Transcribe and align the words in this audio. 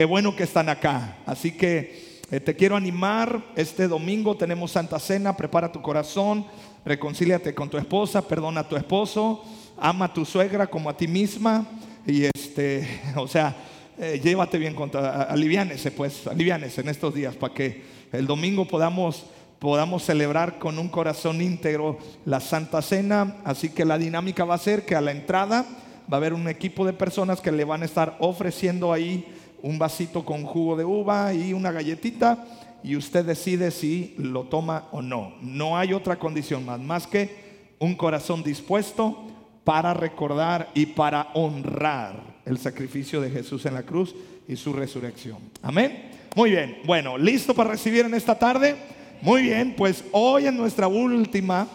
Qué 0.00 0.06
bueno 0.06 0.34
que 0.34 0.44
están 0.44 0.70
acá. 0.70 1.18
Así 1.26 1.52
que 1.52 2.22
eh, 2.30 2.40
te 2.40 2.56
quiero 2.56 2.74
animar. 2.74 3.44
Este 3.54 3.86
domingo 3.86 4.34
tenemos 4.34 4.70
Santa 4.70 4.98
Cena. 4.98 5.36
Prepara 5.36 5.70
tu 5.70 5.82
corazón. 5.82 6.46
Reconcíliate 6.86 7.54
con 7.54 7.68
tu 7.68 7.76
esposa. 7.76 8.26
Perdona 8.26 8.60
a 8.62 8.66
tu 8.66 8.76
esposo. 8.76 9.44
Ama 9.78 10.06
a 10.06 10.12
tu 10.14 10.24
suegra 10.24 10.68
como 10.68 10.88
a 10.88 10.96
ti 10.96 11.06
misma. 11.06 11.66
Y 12.06 12.24
este, 12.24 12.88
o 13.16 13.28
sea, 13.28 13.54
eh, 13.98 14.18
llévate 14.24 14.56
bien 14.56 14.74
contra, 14.74 15.24
aliviánese 15.24 15.90
pues, 15.90 16.26
aliviánese 16.26 16.80
en 16.80 16.88
estos 16.88 17.14
días 17.14 17.36
para 17.36 17.52
que 17.52 17.82
el 18.10 18.26
domingo 18.26 18.66
podamos 18.66 19.26
podamos 19.58 20.02
celebrar 20.02 20.58
con 20.58 20.78
un 20.78 20.88
corazón 20.88 21.42
íntegro 21.42 21.98
la 22.24 22.40
Santa 22.40 22.80
Cena. 22.80 23.36
Así 23.44 23.68
que 23.68 23.84
la 23.84 23.98
dinámica 23.98 24.46
va 24.46 24.54
a 24.54 24.58
ser 24.58 24.86
que 24.86 24.96
a 24.96 25.02
la 25.02 25.10
entrada 25.10 25.66
va 26.10 26.16
a 26.16 26.20
haber 26.20 26.32
un 26.32 26.48
equipo 26.48 26.86
de 26.86 26.94
personas 26.94 27.42
que 27.42 27.52
le 27.52 27.66
van 27.66 27.82
a 27.82 27.84
estar 27.84 28.16
ofreciendo 28.18 28.94
ahí 28.94 29.26
un 29.62 29.78
vasito 29.78 30.24
con 30.24 30.44
jugo 30.44 30.76
de 30.76 30.84
uva 30.84 31.32
y 31.34 31.52
una 31.52 31.72
galletita 31.72 32.46
y 32.82 32.96
usted 32.96 33.24
decide 33.24 33.70
si 33.70 34.14
lo 34.18 34.44
toma 34.44 34.88
o 34.92 35.02
no. 35.02 35.34
No 35.42 35.76
hay 35.76 35.92
otra 35.92 36.18
condición 36.18 36.64
más, 36.64 36.80
más 36.80 37.06
que 37.06 37.74
un 37.78 37.94
corazón 37.94 38.42
dispuesto 38.42 39.26
para 39.64 39.94
recordar 39.94 40.70
y 40.74 40.86
para 40.86 41.28
honrar 41.34 42.40
el 42.44 42.58
sacrificio 42.58 43.20
de 43.20 43.30
Jesús 43.30 43.66
en 43.66 43.74
la 43.74 43.82
cruz 43.82 44.14
y 44.48 44.56
su 44.56 44.72
resurrección. 44.72 45.38
Amén. 45.62 46.10
Muy 46.34 46.50
bien, 46.50 46.78
bueno, 46.84 47.18
¿listo 47.18 47.54
para 47.54 47.70
recibir 47.70 48.04
en 48.04 48.14
esta 48.14 48.38
tarde? 48.38 48.76
Muy 49.22 49.42
bien, 49.42 49.74
pues 49.76 50.04
hoy 50.12 50.46
en 50.46 50.56
nuestra 50.56 50.86
última 50.88 51.66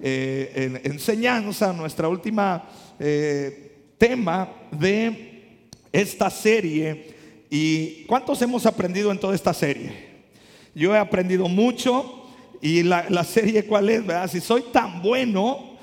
eh, 0.00 0.80
enseñanza, 0.84 1.72
nuestra 1.72 2.08
última 2.08 2.64
eh, 2.98 3.92
tema 3.98 4.48
de 4.70 5.68
esta 5.92 6.30
serie, 6.30 7.13
¿y 7.50 8.04
cuántos 8.04 8.40
hemos 8.42 8.66
aprendido 8.66 9.10
en 9.10 9.18
toda 9.18 9.34
esta 9.34 9.54
serie? 9.54 10.14
Yo 10.74 10.94
he 10.94 10.98
aprendido 10.98 11.48
mucho 11.48 12.26
y 12.60 12.82
la, 12.82 13.06
la 13.08 13.24
serie 13.24 13.66
cuál 13.66 13.88
es, 13.90 14.06
¿verdad? 14.06 14.30
Si 14.30 14.40
soy 14.40 14.62
tan 14.72 15.02
bueno, 15.02 15.76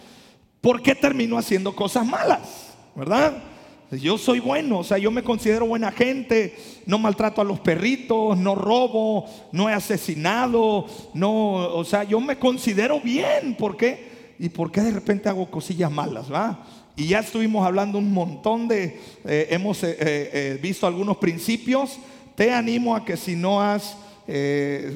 ¿por 0.59 0.81
qué 0.81 0.95
termino 0.95 1.37
haciendo 1.37 1.75
cosas 1.75 2.05
malas? 2.05 2.73
¿Verdad? 2.95 3.43
Yo 3.91 4.17
soy 4.17 4.39
bueno, 4.39 4.79
o 4.79 4.83
sea, 4.85 4.97
yo 4.97 5.11
me 5.11 5.21
considero 5.21 5.65
buena 5.65 5.91
gente, 5.91 6.55
no 6.85 6.97
maltrato 6.97 7.41
a 7.41 7.43
los 7.43 7.59
perritos, 7.59 8.37
no 8.37 8.55
robo, 8.55 9.25
no 9.51 9.69
he 9.69 9.73
asesinado, 9.73 10.85
no, 11.13 11.31
o 11.55 11.83
sea, 11.83 12.05
yo 12.05 12.21
me 12.21 12.39
considero 12.39 13.01
bien, 13.01 13.53
¿por 13.57 13.75
qué? 13.75 14.35
¿Y 14.39 14.47
por 14.47 14.71
qué 14.71 14.79
de 14.79 14.91
repente 14.91 15.27
hago 15.27 15.51
cosillas 15.51 15.91
malas, 15.91 16.31
va? 16.31 16.65
Y 17.01 17.07
ya 17.07 17.21
estuvimos 17.21 17.65
hablando 17.65 17.97
un 17.97 18.13
montón 18.13 18.67
de, 18.67 18.99
eh, 19.25 19.47
hemos 19.49 19.83
eh, 19.83 19.97
eh, 19.99 20.59
visto 20.61 20.85
algunos 20.85 21.17
principios, 21.17 21.97
te 22.35 22.53
animo 22.53 22.95
a 22.95 23.03
que 23.03 23.17
si 23.17 23.35
no 23.35 23.59
has, 23.59 23.97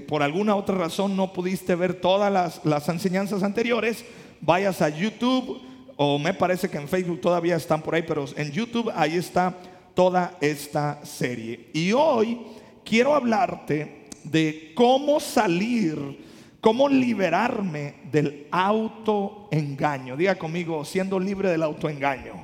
por 0.08 0.22
alguna 0.22 0.56
otra 0.56 0.76
razón 0.76 1.18
no 1.18 1.34
pudiste 1.34 1.74
ver 1.74 1.96
todas 1.96 2.32
las, 2.32 2.64
las 2.64 2.88
enseñanzas 2.90 3.42
anteriores, 3.42 4.06
vayas 4.40 4.84
a 4.84 4.90
YouTube 4.90 5.60
o 5.98 6.20
me 6.20 6.36
parece 6.36 6.70
que 6.70 6.78
en 6.78 6.88
Facebook 6.88 7.22
todavía 7.22 7.56
están 7.56 7.82
por 7.82 7.96
ahí, 7.96 8.04
pero 8.04 8.26
en 8.38 8.52
YouTube 8.52 8.92
ahí 8.96 9.16
está 9.16 9.58
toda 9.96 10.38
esta 10.42 11.04
serie. 11.04 11.72
Y 11.74 11.92
hoy 11.92 12.38
quiero 12.84 13.16
hablarte 13.16 14.06
de 14.24 14.74
cómo 14.76 15.20
salir, 15.20 15.98
cómo 16.66 16.90
liberarme 16.90 17.94
del 18.12 18.48
autoengaño. 18.50 20.18
Diga 20.18 20.34
conmigo, 20.34 20.84
siendo 20.84 21.20
libre 21.20 21.52
del 21.52 21.62
autoengaño. 21.62 22.44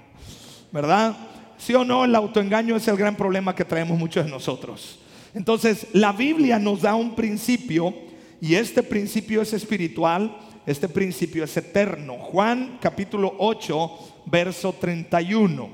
¿Verdad? 0.71 1.17
¿Sí 1.57 1.73
o 1.73 1.83
no? 1.83 2.05
El 2.05 2.13
autoengaño 2.13 2.75
es 2.75 2.87
el 2.87 2.97
gran 2.97 3.15
problema 3.15 3.55
que 3.55 3.65
traemos 3.65 3.97
muchos 3.97 4.23
de 4.23 4.29
nosotros. 4.29 4.99
Entonces, 5.33 5.87
la 5.93 6.11
Biblia 6.11 6.59
nos 6.59 6.83
da 6.83 6.93
un 6.93 7.15
principio 7.15 7.95
y 8.39 8.53
este 8.53 8.83
principio 8.83 9.41
es 9.41 9.53
espiritual 9.53 10.37
este 10.67 10.87
principio 10.87 11.43
es 11.43 11.57
eterno. 11.57 12.19
Juan 12.19 12.77
capítulo 12.79 13.33
8, 13.39 14.23
verso 14.27 14.71
31. 14.79 15.67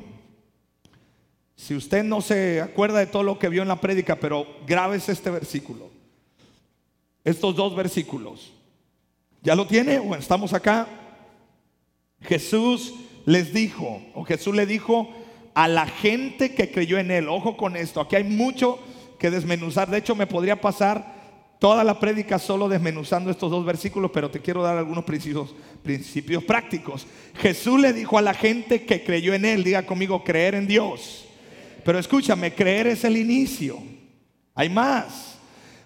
Si 1.53 1.75
usted 1.75 2.02
no 2.02 2.22
se 2.22 2.62
acuerda 2.62 3.00
de 3.00 3.07
todo 3.07 3.24
lo 3.24 3.38
que 3.38 3.50
vio 3.50 3.63
en 3.63 3.68
la 3.68 3.81
prédica, 3.81 4.16
pero 4.16 4.47
grabes 4.66 5.09
este 5.09 5.30
versículo. 5.30 5.97
Estos 7.28 7.58
dos 7.58 7.76
versículos. 7.76 8.54
¿Ya 9.44 9.54
lo 9.54 9.68
tiene? 9.68 10.00
Bueno, 10.00 10.22
estamos 10.22 10.54
acá. 10.54 10.88
Jesús 12.22 12.94
les 13.26 13.54
dijo, 13.54 14.02
o 14.14 14.24
Jesús 14.24 14.56
le 14.56 14.66
dijo 14.66 15.10
a 15.54 15.68
la 15.68 15.88
gente 15.88 16.56
que 16.56 16.72
creyó 16.72 16.98
en 16.98 17.12
él, 17.12 17.28
ojo 17.28 17.58
con 17.58 17.76
esto, 17.76 18.00
aquí 18.00 18.16
hay 18.16 18.24
mucho 18.24 18.80
que 19.20 19.30
desmenuzar. 19.30 19.90
De 19.90 19.98
hecho, 19.98 20.16
me 20.16 20.26
podría 20.26 20.62
pasar 20.62 21.58
toda 21.60 21.84
la 21.84 22.00
prédica 22.00 22.40
solo 22.40 22.70
desmenuzando 22.70 23.30
estos 23.30 23.52
dos 23.52 23.66
versículos, 23.66 24.12
pero 24.14 24.32
te 24.32 24.40
quiero 24.40 24.64
dar 24.64 24.78
algunos 24.78 25.04
principios, 25.04 25.54
principios 25.84 26.46
prácticos. 26.46 27.08
Jesús 27.42 27.78
le 27.78 27.92
dijo 27.92 28.18
a 28.18 28.22
la 28.22 28.36
gente 28.36 28.86
que 28.86 29.04
creyó 29.04 29.34
en 29.34 29.44
Él, 29.44 29.66
diga 29.66 29.86
conmigo, 29.86 30.24
creer 30.24 30.56
en 30.56 30.66
Dios. 30.66 31.26
Pero 31.84 32.00
escúchame, 32.00 32.54
creer 32.54 32.88
es 32.88 33.04
el 33.04 33.18
inicio. 33.18 33.80
Hay 34.56 34.70
más. 34.70 35.37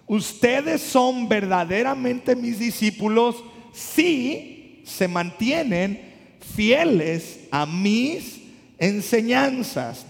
Ustedes 0.06 0.82
son 0.82 1.28
verdaderamente 1.28 2.36
mis 2.36 2.58
discípulos 2.58 3.42
si 3.72 4.82
se 4.84 5.08
mantienen 5.08 6.12
fieles 6.54 7.40
a 7.50 7.66
mis 7.66 8.40
enseñanzas. 8.78 10.06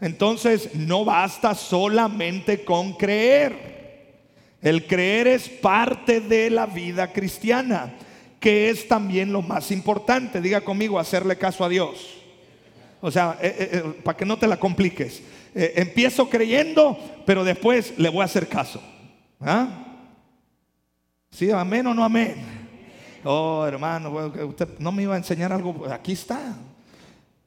Entonces, 0.00 0.74
no 0.74 1.04
basta 1.04 1.54
solamente 1.54 2.64
con 2.64 2.94
creer. 2.94 3.76
El 4.60 4.86
creer 4.86 5.28
es 5.28 5.48
parte 5.48 6.20
de 6.20 6.50
la 6.50 6.66
vida 6.66 7.12
cristiana, 7.12 7.94
que 8.40 8.68
es 8.68 8.88
también 8.88 9.32
lo 9.32 9.42
más 9.42 9.70
importante. 9.70 10.40
Diga 10.40 10.60
conmigo, 10.60 10.98
hacerle 10.98 11.36
caso 11.36 11.64
a 11.64 11.68
Dios. 11.68 12.16
O 13.00 13.10
sea, 13.10 13.38
eh, 13.40 13.54
eh, 13.58 13.68
eh, 13.72 13.82
para 14.02 14.16
que 14.16 14.24
no 14.24 14.38
te 14.38 14.46
la 14.46 14.58
compliques. 14.58 15.22
empiezo 15.54 16.28
creyendo, 16.28 16.98
pero 17.24 17.42
después 17.42 17.94
le 17.96 18.10
voy 18.10 18.20
a 18.20 18.24
hacer 18.26 18.46
caso. 18.46 18.82
¿Ah? 19.40 19.68
¿Sí, 21.30 21.50
amén 21.50 21.86
o 21.86 21.94
no 21.94 22.02
amén? 22.02 22.36
Oh, 23.24 23.64
hermano, 23.66 24.10
usted 24.46 24.78
no 24.78 24.92
me 24.92 25.02
iba 25.02 25.14
a 25.14 25.18
enseñar 25.18 25.52
algo. 25.52 25.86
Aquí 25.90 26.12
está. 26.12 26.56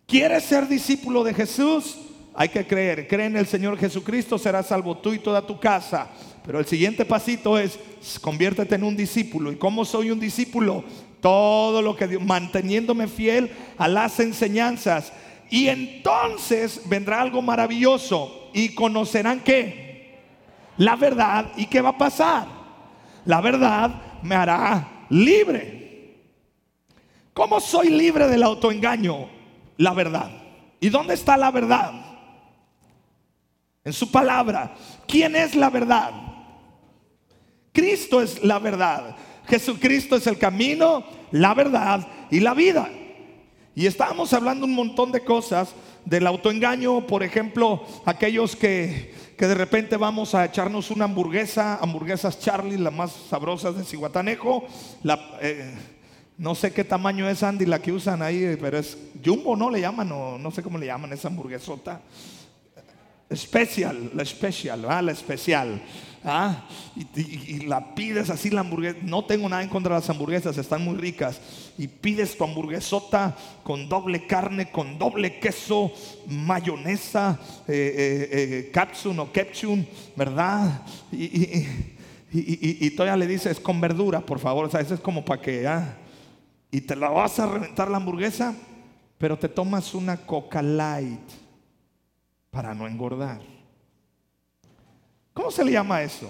¿Quieres 0.05 0.43
ser 0.43 0.67
discípulo 0.67 1.23
de 1.23 1.33
Jesús? 1.33 1.97
Hay 2.35 2.49
que 2.49 2.67
creer. 2.67 3.07
Cree 3.07 3.25
en 3.25 3.37
el 3.37 3.47
Señor 3.47 3.77
Jesucristo, 3.77 4.37
serás 4.37 4.67
salvo 4.67 4.97
tú 4.97 5.13
y 5.13 5.19
toda 5.19 5.45
tu 5.45 5.59
casa. 5.59 6.09
Pero 6.45 6.59
el 6.59 6.65
siguiente 6.65 7.05
pasito 7.05 7.57
es, 7.57 7.79
conviértete 8.21 8.75
en 8.75 8.83
un 8.83 8.95
discípulo. 8.95 9.51
¿Y 9.51 9.55
cómo 9.55 9.85
soy 9.85 10.11
un 10.11 10.19
discípulo? 10.19 10.83
Todo 11.21 11.81
lo 11.81 11.95
que 11.95 12.19
manteniéndome 12.19 13.07
fiel 13.07 13.51
a 13.77 13.87
las 13.87 14.19
enseñanzas. 14.19 15.11
Y 15.49 15.67
entonces 15.67 16.81
vendrá 16.85 17.21
algo 17.21 17.41
maravilloso. 17.41 18.51
Y 18.53 18.75
conocerán 18.75 19.41
qué? 19.41 19.88
La 20.79 20.95
verdad. 20.95 21.51
¿Y 21.55 21.65
qué 21.67 21.81
va 21.81 21.89
a 21.89 21.97
pasar? 21.97 22.47
La 23.25 23.41
verdad 23.41 23.91
me 24.23 24.35
hará 24.35 25.05
libre. 25.09 26.15
¿Cómo 27.33 27.59
soy 27.59 27.89
libre 27.89 28.27
del 28.27 28.43
autoengaño? 28.43 29.29
La 29.77 29.93
verdad. 29.93 30.31
¿Y 30.79 30.89
dónde 30.89 31.13
está 31.13 31.37
la 31.37 31.51
verdad? 31.51 31.91
En 33.83 33.93
su 33.93 34.09
palabra. 34.09 34.73
¿Quién 35.05 35.35
es 35.35 35.53
la 35.55 35.69
verdad? 35.69 36.11
Cristo 37.73 38.21
es 38.21 38.41
la 38.43 38.59
verdad. 38.59 39.15
Jesucristo 39.47 40.15
es 40.15 40.27
el 40.27 40.37
camino, 40.37 41.03
la 41.31 41.53
verdad 41.53 42.07
y 42.31 42.39
la 42.39 42.53
vida. 42.53 42.89
Y 43.75 43.85
estábamos 43.85 44.33
hablando 44.33 44.65
un 44.65 44.75
montón 44.75 45.11
de 45.11 45.23
cosas 45.23 45.73
del 46.05 46.25
autoengaño, 46.27 47.05
por 47.05 47.23
ejemplo, 47.23 47.85
aquellos 48.05 48.55
que, 48.55 49.13
que 49.39 49.47
de 49.47 49.55
repente 49.55 49.95
vamos 49.95 50.35
a 50.35 50.43
echarnos 50.43 50.91
una 50.91 51.05
hamburguesa, 51.05 51.77
hamburguesas 51.77 52.41
Charlie, 52.41 52.77
las 52.77 52.91
más 52.91 53.13
sabrosas 53.29 53.73
de 53.77 53.85
Cihuatanejo, 53.85 54.67
eh, 55.41 55.73
no 56.37 56.53
sé 56.55 56.73
qué 56.73 56.83
tamaño 56.83 57.29
es 57.29 57.41
Andy 57.41 57.65
la 57.65 57.81
que 57.81 57.93
usan 57.93 58.21
ahí, 58.21 58.57
pero 58.59 58.77
es 58.77 58.97
jumbo, 59.23 59.55
¿no? 59.55 59.69
Le 59.69 59.79
llaman, 59.79 60.11
o 60.11 60.37
no 60.37 60.51
sé 60.51 60.61
cómo 60.61 60.77
le 60.77 60.87
llaman 60.87 61.13
esa 61.13 61.29
hamburguesota. 61.29 62.01
Especial, 63.29 64.11
la 64.13 64.23
especial, 64.23 64.85
¿ah? 64.89 65.01
la 65.01 65.13
especial. 65.13 65.81
¿Ah? 66.23 66.65
Y, 67.05 67.65
la 67.65 67.93
pides 67.95 68.29
así 68.29 68.49
la 68.49 68.61
hamburguesa. 68.61 68.97
No 69.03 69.25
tengo 69.25 69.47
nada 69.47 69.63
en 69.63 69.69
contra 69.69 69.95
de 69.95 70.01
las 70.01 70.09
hamburguesas, 70.09 70.57
están 70.57 70.83
muy 70.83 70.95
ricas. 70.95 71.39
Y 71.77 71.87
pides 71.87 72.37
tu 72.37 72.43
hamburguesota 72.43 73.35
con 73.63 73.87
doble 73.87 74.25
carne, 74.25 74.71
con 74.71 74.97
doble 74.97 75.39
queso, 75.39 75.91
mayonesa, 76.27 77.39
eh, 77.67 78.29
eh, 78.31 78.71
eh 78.75 79.17
o 79.17 79.31
ketchup, 79.31 79.85
¿verdad? 80.15 80.83
Y, 81.11 81.65
y, 82.31 82.89
todavía 82.91 83.17
le 83.17 83.27
dices 83.27 83.59
con 83.59 83.81
verdura, 83.81 84.19
por 84.21 84.39
favor. 84.39 84.65
O 84.65 84.69
sea, 84.69 84.81
eso 84.81 84.93
es 84.93 84.99
como 84.99 85.25
para 85.25 85.41
que. 85.41 85.67
¿ah? 85.67 85.97
Y 86.71 86.81
te 86.81 86.95
la 86.95 87.09
vas 87.09 87.39
a 87.39 87.47
reventar 87.47 87.89
la 87.89 87.97
hamburguesa, 87.97 88.55
pero 89.17 89.37
te 89.37 89.49
tomas 89.49 89.93
una 89.93 90.17
Coca 90.17 90.61
Light 90.61 91.19
para 92.51 92.73
no 92.73 92.87
engordar. 92.87 93.58
¿Cómo 95.39 95.51
se 95.51 95.63
le 95.63 95.71
llama 95.71 96.01
eso? 96.01 96.29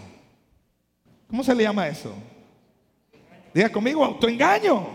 ¿Cómo 1.28 1.44
se 1.44 1.56
le 1.56 1.64
llama 1.64 1.88
eso? 1.88 2.14
Diga 3.52 3.72
conmigo, 3.72 4.06
autoengaño. 4.06 4.86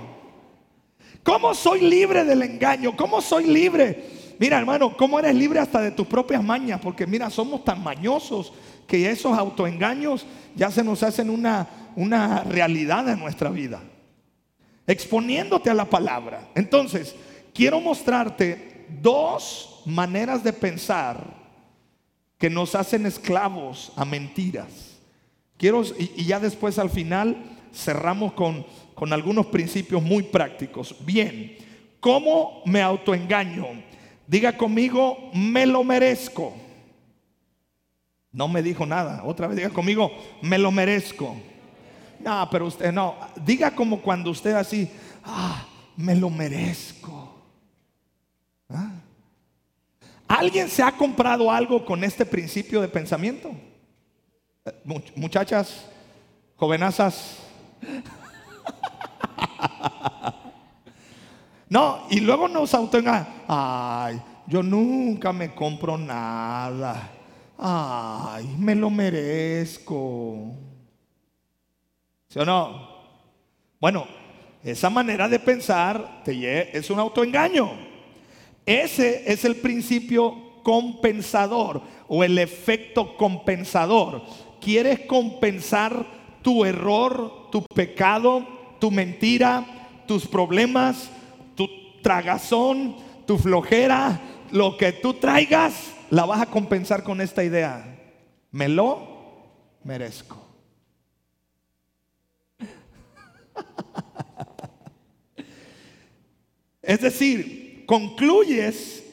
¿Cómo 1.25 1.52
soy 1.52 1.81
libre 1.81 2.25
del 2.25 2.43
engaño? 2.43 2.94
¿Cómo 2.96 3.20
soy 3.20 3.46
libre? 3.46 4.37
Mira, 4.38 4.61
hermano, 4.61 4.96
¿cómo 4.96 5.19
eres 5.19 5.34
libre 5.34 5.58
hasta 5.58 5.81
de 5.81 5.90
tus 5.90 6.06
propias 6.06 6.44
mañas? 6.44 6.78
Porque 6.81 7.08
mira, 7.08 7.28
somos 7.28 7.64
tan 7.64 7.82
mañosos 7.82 8.52
que 8.87 9.11
esos 9.11 9.37
autoengaños 9.37 10.25
ya 10.55 10.70
se 10.70 10.84
nos 10.84 11.02
hacen 11.02 11.28
una, 11.28 11.66
una 11.96 12.44
realidad 12.44 13.08
en 13.08 13.19
nuestra 13.19 13.50
vida. 13.50 13.82
Exponiéndote 14.87 15.70
a 15.70 15.75
la 15.75 15.87
palabra. 15.87 16.50
Entonces, 16.55 17.16
quiero 17.52 17.81
mostrarte 17.81 18.87
dos 19.02 19.82
maneras 19.84 20.44
de 20.44 20.52
pensar 20.52 21.44
que 22.39 22.51
nos 22.51 22.75
hacen 22.75 23.07
esclavos 23.07 23.93
a 23.97 24.05
mentiras. 24.05 24.99
Quiero, 25.57 25.83
y, 25.99 26.25
ya 26.25 26.41
después 26.41 26.79
al 26.79 26.91
final 26.91 27.37
cerramos 27.73 28.33
con, 28.33 28.67
con 28.95 29.13
algunos 29.13 29.47
principios 29.47 30.03
muy 30.03 30.25
prácticos. 30.25 30.97
Bien, 31.05 31.57
¿cómo 32.01 32.63
me 32.67 32.83
autoengaño? 32.83 33.67
Diga 34.27 34.57
conmigo, 34.57 35.31
me 35.35 35.67
lo 35.67 35.85
merezco. 35.85 36.55
No 38.33 38.49
me 38.49 38.63
dijo 38.63 38.85
nada. 38.85 39.23
Otra 39.25 39.47
vez 39.47 39.57
diga 39.57 39.71
conmigo, 39.71 40.11
me 40.43 40.59
lo 40.59 40.73
merezco. 40.73 41.37
No, 42.21 42.49
pero 42.51 42.67
usted 42.67 42.93
no. 42.93 43.17
Diga 43.45 43.75
como 43.75 44.01
cuando 44.01 44.31
usted 44.31 44.55
así, 44.55 44.91
ah, 45.25 45.67
me 45.97 46.17
lo 46.17 46.31
merezco. 46.31 47.33
¿Ah? 48.69 48.91
¿Alguien 50.26 50.69
se 50.69 50.82
ha 50.82 50.93
comprado 50.93 51.50
algo 51.50 51.85
con 51.85 52.03
este 52.03 52.25
principio 52.25 52.81
de 52.81 52.88
pensamiento? 52.88 53.50
Eh, 54.65 54.73
muchachas, 55.17 55.87
jovenazas. 56.56 57.38
No, 61.67 62.06
y 62.09 62.21
luego 62.21 62.47
nos 62.47 62.73
autoengañan. 62.73 63.26
Ay, 63.49 64.23
yo 64.47 64.62
nunca 64.62 65.32
me 65.32 65.55
compro 65.55 65.99
nada. 65.99 67.11
Ay, 67.59 68.47
me 68.59 68.76
lo 68.76 68.91
merezco. 68.91 70.55
¿Sí 72.29 72.38
o 72.38 72.44
no? 72.44 72.94
Bueno, 73.81 74.06
esa 74.62 74.88
manera 74.88 75.29
de 75.29 75.41
pensar 75.41 76.23
te 76.25 76.76
es 76.79 76.91
un 76.91 77.00
autoengaño. 77.00 77.94
Ese 78.66 79.31
es 79.31 79.44
el 79.44 79.56
principio 79.56 80.62
compensador 80.62 81.82
o 82.08 82.25
el 82.25 82.38
efecto 82.38 83.16
compensador. 83.16 84.22
Quieres 84.61 85.00
compensar 85.00 86.06
tu 86.43 86.64
error, 86.64 87.50
tu 87.50 87.62
pecado, 87.62 88.46
tu 88.81 88.90
mentira, 88.90 89.64
tus 90.06 90.26
problemas, 90.26 91.11
tu 91.55 91.69
tragazón, 92.02 92.96
tu 93.26 93.38
flojera, 93.38 94.20
lo 94.50 94.76
que 94.76 94.93
tú 94.93 95.14
traigas, 95.14 95.93
la 96.11 96.25
vas 96.25 96.43
a 96.43 96.46
compensar 96.46 97.02
con 97.02 97.20
esta 97.20 97.44
idea. 97.44 97.99
Me 98.50 98.69
lo 98.69 99.06
merezco. 99.84 100.43
Es 106.87 107.00
decir, 107.00 107.63
concluyes, 107.87 109.05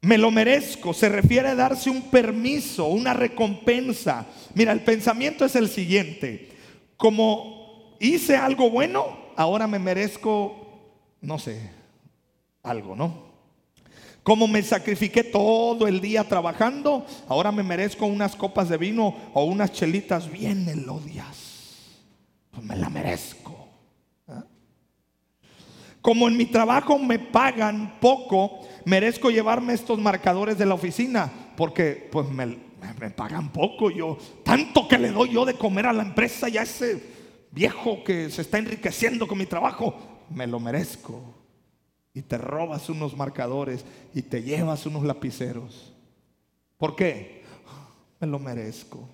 me 0.00 0.18
lo 0.18 0.30
merezco, 0.30 0.94
se 0.94 1.08
refiere 1.08 1.48
a 1.48 1.54
darse 1.54 1.90
un 1.90 2.02
permiso, 2.02 2.86
una 2.86 3.12
recompensa. 3.12 4.26
Mira, 4.54 4.72
el 4.72 4.80
pensamiento 4.80 5.44
es 5.44 5.56
el 5.56 5.68
siguiente, 5.68 6.50
como 6.96 7.96
hice 8.00 8.36
algo 8.36 8.70
bueno, 8.70 9.18
ahora 9.36 9.66
me 9.66 9.78
merezco, 9.78 10.54
no 11.20 11.38
sé, 11.38 11.70
algo, 12.62 12.94
¿no? 12.94 13.26
Como 14.22 14.48
me 14.48 14.60
sacrifiqué 14.62 15.22
todo 15.22 15.86
el 15.86 16.00
día 16.00 16.24
trabajando, 16.24 17.06
ahora 17.28 17.52
me 17.52 17.62
merezco 17.62 18.06
unas 18.06 18.34
copas 18.34 18.68
de 18.68 18.76
vino 18.76 19.14
o 19.32 19.44
unas 19.44 19.72
chelitas 19.72 20.28
bien 20.30 20.64
melodias. 20.64 21.36
Pues 22.50 22.64
me 22.64 22.74
la 22.74 22.90
merezco. 22.90 23.45
Como 26.06 26.28
en 26.28 26.36
mi 26.36 26.46
trabajo 26.46 27.00
me 27.00 27.18
pagan 27.18 27.98
poco, 27.98 28.60
merezco 28.84 29.28
llevarme 29.28 29.72
estos 29.72 29.98
marcadores 29.98 30.56
de 30.56 30.64
la 30.64 30.74
oficina, 30.74 31.28
porque 31.56 32.08
pues 32.12 32.28
me, 32.28 32.46
me 32.46 33.10
pagan 33.10 33.52
poco. 33.52 33.90
Yo, 33.90 34.16
tanto 34.44 34.86
que 34.86 34.98
le 34.98 35.10
doy 35.10 35.30
yo 35.30 35.44
de 35.44 35.54
comer 35.54 35.86
a 35.86 35.92
la 35.92 36.04
empresa 36.04 36.48
y 36.48 36.58
a 36.58 36.62
ese 36.62 37.02
viejo 37.50 38.04
que 38.04 38.30
se 38.30 38.42
está 38.42 38.58
enriqueciendo 38.58 39.26
con 39.26 39.36
mi 39.36 39.46
trabajo, 39.46 39.96
me 40.30 40.46
lo 40.46 40.60
merezco 40.60 41.24
y 42.14 42.22
te 42.22 42.38
robas 42.38 42.88
unos 42.88 43.16
marcadores 43.16 43.84
y 44.14 44.22
te 44.22 44.44
llevas 44.44 44.86
unos 44.86 45.02
lapiceros. 45.02 45.92
¿Por 46.76 46.94
qué? 46.94 47.42
Me 48.20 48.28
lo 48.28 48.38
merezco. 48.38 49.08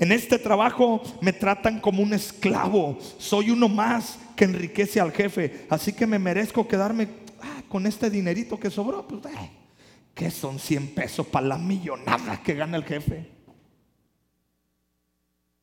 En 0.00 0.10
este 0.10 0.38
trabajo 0.38 1.00
me 1.20 1.32
tratan 1.32 1.78
como 1.78 2.02
un 2.02 2.12
esclavo. 2.12 2.98
Soy 3.18 3.50
uno 3.50 3.68
más 3.68 4.18
que 4.34 4.44
enriquece 4.44 4.98
al 4.98 5.12
jefe. 5.12 5.66
Así 5.70 5.92
que 5.92 6.06
me 6.06 6.18
merezco 6.18 6.66
quedarme 6.66 7.08
ah, 7.40 7.62
con 7.68 7.86
este 7.86 8.10
dinerito 8.10 8.58
que 8.58 8.70
sobró. 8.70 9.06
Pues, 9.06 9.26
eh, 9.26 9.50
¿Qué 10.14 10.30
son 10.30 10.58
100 10.58 10.94
pesos 10.94 11.26
para 11.26 11.46
la 11.46 11.58
millonada 11.58 12.42
que 12.42 12.54
gana 12.54 12.76
el 12.76 12.84
jefe? 12.84 13.30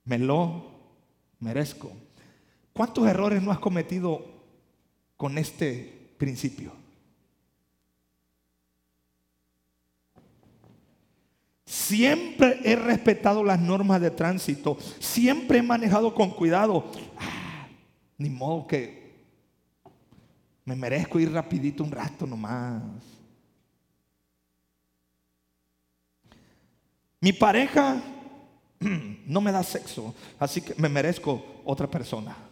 Me 0.06 0.18
lo 0.18 0.72
merezco. 1.39 1.92
¿Cuántos 2.72 3.06
errores 3.07 3.42
no 3.42 3.51
has 3.51 3.60
cometido 3.60 4.38
con 5.18 5.38
este 5.39 6.13
principio. 6.18 6.72
Siempre 11.68 12.62
he 12.64 12.78
respetado 12.78 13.44
las 13.44 13.60
normas 13.60 14.00
de 14.00 14.10
tránsito, 14.10 14.78
siempre 15.00 15.58
he 15.58 15.62
manejado 15.62 16.16
con 16.16 16.31
cuidado. 16.31 16.90
Ah, 17.19 17.68
ni 18.18 18.30
modo 18.30 18.66
que 18.66 19.12
me 20.64 20.75
merezco 20.75 21.19
ir 21.19 21.31
rapidito 21.31 21.84
un 21.84 21.92
rato 21.92 22.25
nomás. 22.25 22.81
Mi 27.19 27.34
pareja 27.34 28.02
no 29.25 29.41
me 29.41 29.51
da 29.51 29.62
sexo, 29.62 30.15
así 30.39 30.62
que 30.62 30.74
me 30.75 30.88
merezco 30.88 31.62
otra 31.65 31.88
persona. 31.88 32.48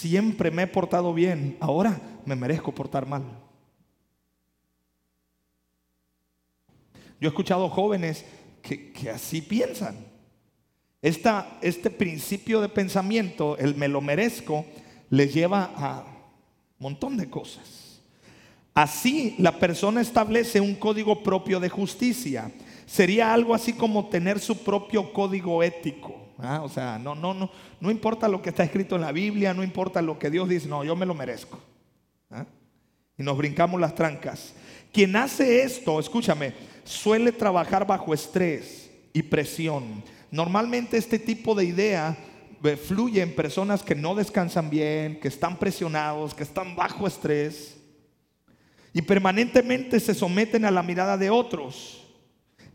siempre 0.00 0.50
me 0.50 0.62
he 0.62 0.66
portado 0.66 1.12
bien, 1.12 1.58
ahora 1.60 2.00
me 2.24 2.34
merezco 2.34 2.72
portar 2.72 3.06
mal. 3.06 3.22
Yo 7.20 7.28
he 7.28 7.30
escuchado 7.30 7.68
jóvenes 7.68 8.24
que, 8.62 9.10
así 9.14 9.42
piensan. 9.42 9.94
Esta, 11.02 11.58
este 11.62 11.90
principio 11.90 12.60
de 12.60 12.68
pensamiento, 12.68 13.56
el 13.58 13.74
me 13.74 13.88
lo 13.88 14.00
merezco, 14.00 14.64
les 15.10 15.32
lleva 15.32 15.70
a 15.76 16.04
un 16.78 16.84
montón 16.84 17.16
de 17.16 17.28
cosas. 17.28 18.00
Así 18.74 19.34
la 19.38 19.58
persona 19.58 20.00
establece 20.00 20.60
un 20.60 20.74
código 20.74 21.22
propio 21.22 21.60
de 21.60 21.68
justicia. 21.68 22.50
Sería 22.86 23.34
algo 23.34 23.54
así 23.54 23.72
como 23.72 24.08
tener 24.08 24.40
su 24.40 24.58
propio 24.58 25.12
código 25.12 25.62
ético. 25.62 26.14
¿ah? 26.38 26.62
O 26.62 26.68
sea, 26.68 26.98
no, 26.98 27.14
no, 27.14 27.34
no, 27.34 27.50
no 27.80 27.90
importa 27.90 28.28
lo 28.28 28.40
que 28.40 28.50
está 28.50 28.62
escrito 28.62 28.96
en 28.96 29.02
la 29.02 29.12
Biblia, 29.12 29.52
no 29.52 29.62
importa 29.62 30.00
lo 30.00 30.18
que 30.18 30.30
Dios 30.30 30.48
dice, 30.48 30.68
no, 30.68 30.84
yo 30.84 30.96
me 30.96 31.06
lo 31.06 31.14
merezco. 31.14 31.58
¿ah? 32.30 32.46
Y 33.18 33.22
nos 33.22 33.36
brincamos 33.36 33.80
las 33.80 33.94
trancas. 33.94 34.54
Quien 34.92 35.14
hace 35.16 35.62
esto, 35.62 36.00
escúchame, 36.00 36.52
suele 36.84 37.32
trabajar 37.32 37.86
bajo 37.86 38.14
estrés 38.14 38.90
y 39.12 39.22
presión. 39.22 40.02
Normalmente 40.30 40.96
este 40.96 41.18
tipo 41.18 41.54
de 41.54 41.64
idea 41.64 42.16
eh, 42.62 42.76
fluye 42.76 43.22
en 43.22 43.34
personas 43.34 43.82
que 43.82 43.94
no 43.94 44.14
descansan 44.14 44.70
bien, 44.70 45.18
que 45.20 45.28
están 45.28 45.58
presionados, 45.58 46.34
que 46.34 46.42
están 46.42 46.76
bajo 46.76 47.06
estrés 47.06 47.76
y 48.92 49.02
permanentemente 49.02 50.00
se 50.00 50.14
someten 50.14 50.64
a 50.64 50.70
la 50.70 50.82
mirada 50.82 51.16
de 51.16 51.30
otros 51.30 52.06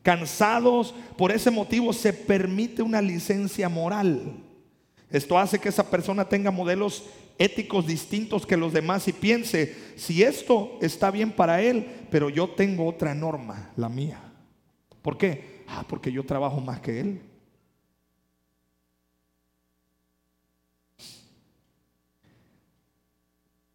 cansados. 0.02 0.94
Por 1.18 1.32
ese 1.32 1.52
motivo 1.52 1.92
se 1.92 2.14
permite 2.14 2.82
una 2.82 3.02
licencia 3.02 3.68
moral. 3.70 4.38
Esto 5.10 5.38
hace 5.38 5.60
que 5.60 5.70
esa 5.70 5.90
persona 5.90 6.28
tenga 6.28 6.52
modelos 6.52 7.04
éticos 7.38 7.88
distintos 7.88 8.46
que 8.46 8.58
los 8.58 8.74
demás 8.74 9.08
y 9.08 9.14
piense, 9.14 9.76
si 9.96 10.24
esto 10.24 10.78
está 10.82 11.12
bien 11.12 11.32
para 11.32 11.62
él, 11.62 11.86
pero 12.10 12.30
yo 12.30 12.50
tengo 12.50 12.88
otra 12.88 13.14
norma, 13.14 13.72
la 13.76 13.90
mía. 13.90 14.22
¿Por 15.02 15.18
qué? 15.18 15.64
Ah, 15.68 15.86
porque 15.88 16.12
yo 16.12 16.26
trabajo 16.26 16.60
más 16.62 16.80
que 16.80 17.00
él. 17.00 17.22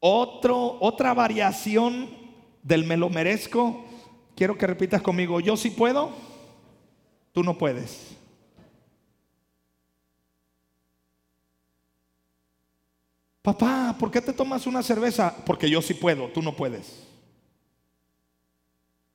Otro, 0.00 0.79
otra 0.81 1.12
variación 1.12 2.09
del 2.62 2.85
me 2.85 2.97
lo 2.97 3.11
merezco, 3.11 3.85
quiero 4.35 4.57
que 4.57 4.67
repitas 4.67 5.02
conmigo, 5.02 5.40
yo 5.40 5.57
sí 5.57 5.71
puedo, 5.71 6.11
tú 7.33 7.43
no 7.43 7.59
puedes. 7.59 8.17
Papá, 13.42 13.97
¿por 13.99 14.11
qué 14.11 14.20
te 14.20 14.32
tomas 14.32 14.66
una 14.66 14.82
cerveza? 14.82 15.35
Porque 15.47 15.70
yo 15.70 15.80
sí 15.80 15.94
puedo, 15.94 16.28
tú 16.28 16.42
no 16.42 16.54
puedes. 16.54 17.06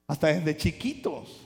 Hasta 0.07 0.27
desde 0.27 0.57
chiquitos. 0.57 1.41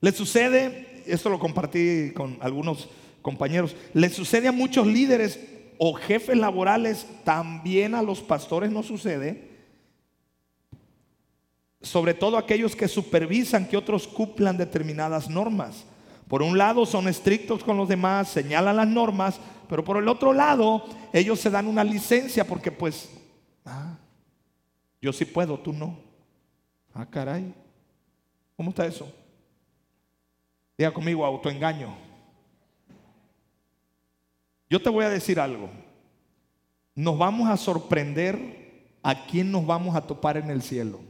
Le 0.00 0.12
sucede, 0.12 1.02
esto 1.06 1.28
lo 1.28 1.38
compartí 1.38 2.12
con 2.14 2.38
algunos 2.40 2.88
compañeros, 3.22 3.76
le 3.92 4.08
sucede 4.08 4.48
a 4.48 4.52
muchos 4.52 4.86
líderes 4.86 5.38
o 5.78 5.94
jefes 5.94 6.36
laborales, 6.36 7.06
también 7.24 7.94
a 7.94 8.02
los 8.02 8.20
pastores 8.20 8.70
no 8.70 8.82
sucede, 8.82 9.48
sobre 11.82 12.14
todo 12.14 12.36
aquellos 12.36 12.76
que 12.76 12.88
supervisan 12.88 13.66
que 13.66 13.76
otros 13.76 14.06
cumplan 14.06 14.56
determinadas 14.56 15.28
normas. 15.28 15.84
Por 16.30 16.42
un 16.42 16.56
lado 16.56 16.86
son 16.86 17.08
estrictos 17.08 17.64
con 17.64 17.76
los 17.76 17.88
demás, 17.88 18.28
señalan 18.28 18.76
las 18.76 18.86
normas, 18.86 19.40
pero 19.68 19.82
por 19.82 19.96
el 19.96 20.06
otro 20.06 20.32
lado 20.32 20.84
ellos 21.12 21.40
se 21.40 21.50
dan 21.50 21.66
una 21.66 21.82
licencia 21.82 22.46
porque 22.46 22.70
pues, 22.70 23.10
ah, 23.64 23.98
yo 25.02 25.12
sí 25.12 25.24
puedo, 25.24 25.58
tú 25.58 25.72
no. 25.72 25.98
Ah, 26.94 27.04
caray. 27.04 27.52
¿Cómo 28.56 28.70
está 28.70 28.86
eso? 28.86 29.12
Diga 30.78 30.94
conmigo, 30.94 31.26
autoengaño. 31.26 31.96
Yo 34.68 34.80
te 34.80 34.88
voy 34.88 35.06
a 35.06 35.10
decir 35.10 35.40
algo. 35.40 35.68
Nos 36.94 37.18
vamos 37.18 37.50
a 37.50 37.56
sorprender 37.56 38.86
a 39.02 39.26
quién 39.26 39.50
nos 39.50 39.66
vamos 39.66 39.96
a 39.96 40.02
topar 40.02 40.36
en 40.36 40.48
el 40.48 40.62
cielo. 40.62 41.00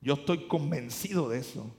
Yo 0.00 0.14
estoy 0.14 0.48
convencido 0.48 1.28
de 1.28 1.38
eso 1.38 1.76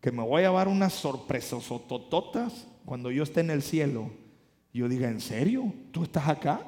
que 0.00 0.10
me 0.10 0.22
voy 0.22 0.42
a 0.42 0.46
llevar 0.46 0.68
unas 0.68 0.94
sorpresas 0.94 1.66
tototas 1.66 2.66
cuando 2.84 3.10
yo 3.10 3.22
esté 3.22 3.40
en 3.40 3.50
el 3.50 3.62
cielo. 3.62 4.10
Yo 4.72 4.88
diga, 4.88 5.08
¿en 5.08 5.20
serio? 5.20 5.72
¿Tú 5.92 6.04
estás 6.04 6.28
acá? 6.28 6.60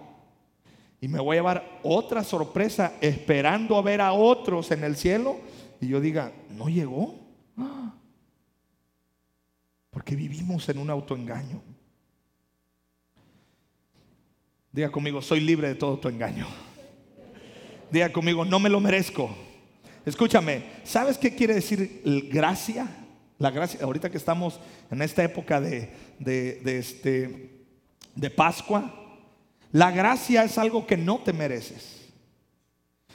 Y 1.00 1.08
me 1.08 1.18
voy 1.18 1.36
a 1.36 1.40
llevar 1.40 1.80
otra 1.82 2.22
sorpresa 2.22 2.94
esperando 3.00 3.76
a 3.76 3.82
ver 3.82 4.00
a 4.00 4.12
otros 4.12 4.70
en 4.70 4.84
el 4.84 4.96
cielo. 4.96 5.40
Y 5.80 5.88
yo 5.88 6.00
diga, 6.00 6.32
¿no 6.50 6.68
llegó? 6.68 7.14
Porque 9.90 10.14
vivimos 10.14 10.68
en 10.68 10.78
un 10.78 10.90
autoengaño. 10.90 11.60
Diga 14.70 14.90
conmigo, 14.90 15.20
soy 15.20 15.40
libre 15.40 15.68
de 15.68 15.74
todo 15.74 15.98
tu 15.98 16.08
engaño. 16.08 16.46
Diga 17.90 18.12
conmigo, 18.12 18.44
no 18.44 18.58
me 18.58 18.70
lo 18.70 18.80
merezco. 18.80 19.30
Escúchame, 20.06 20.64
¿sabes 20.84 21.18
qué 21.18 21.34
quiere 21.34 21.54
decir 21.54 22.02
gracia? 22.30 23.01
La 23.42 23.50
gracia, 23.50 23.80
ahorita 23.82 24.08
que 24.08 24.18
estamos 24.18 24.60
en 24.88 25.02
esta 25.02 25.24
época 25.24 25.60
de, 25.60 25.90
este, 26.64 27.50
de 28.14 28.30
Pascua, 28.30 28.94
la 29.72 29.90
gracia 29.90 30.44
es 30.44 30.58
algo 30.58 30.86
que 30.86 30.96
no 30.96 31.18
te 31.18 31.32
mereces. 31.32 32.08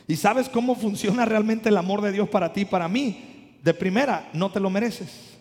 ¿Y 0.06 0.18
sabes 0.18 0.50
cómo 0.50 0.76
funciona 0.76 1.24
realmente 1.24 1.70
el 1.70 1.78
amor 1.78 2.02
de 2.02 2.12
Dios 2.12 2.28
para 2.28 2.52
ti 2.52 2.62
y 2.62 2.66
para 2.66 2.90
mí? 2.90 3.56
De 3.64 3.74
primera, 3.74 4.30
no 4.34 4.52
te 4.52 4.60
lo 4.60 4.70
mereces. 4.70 5.38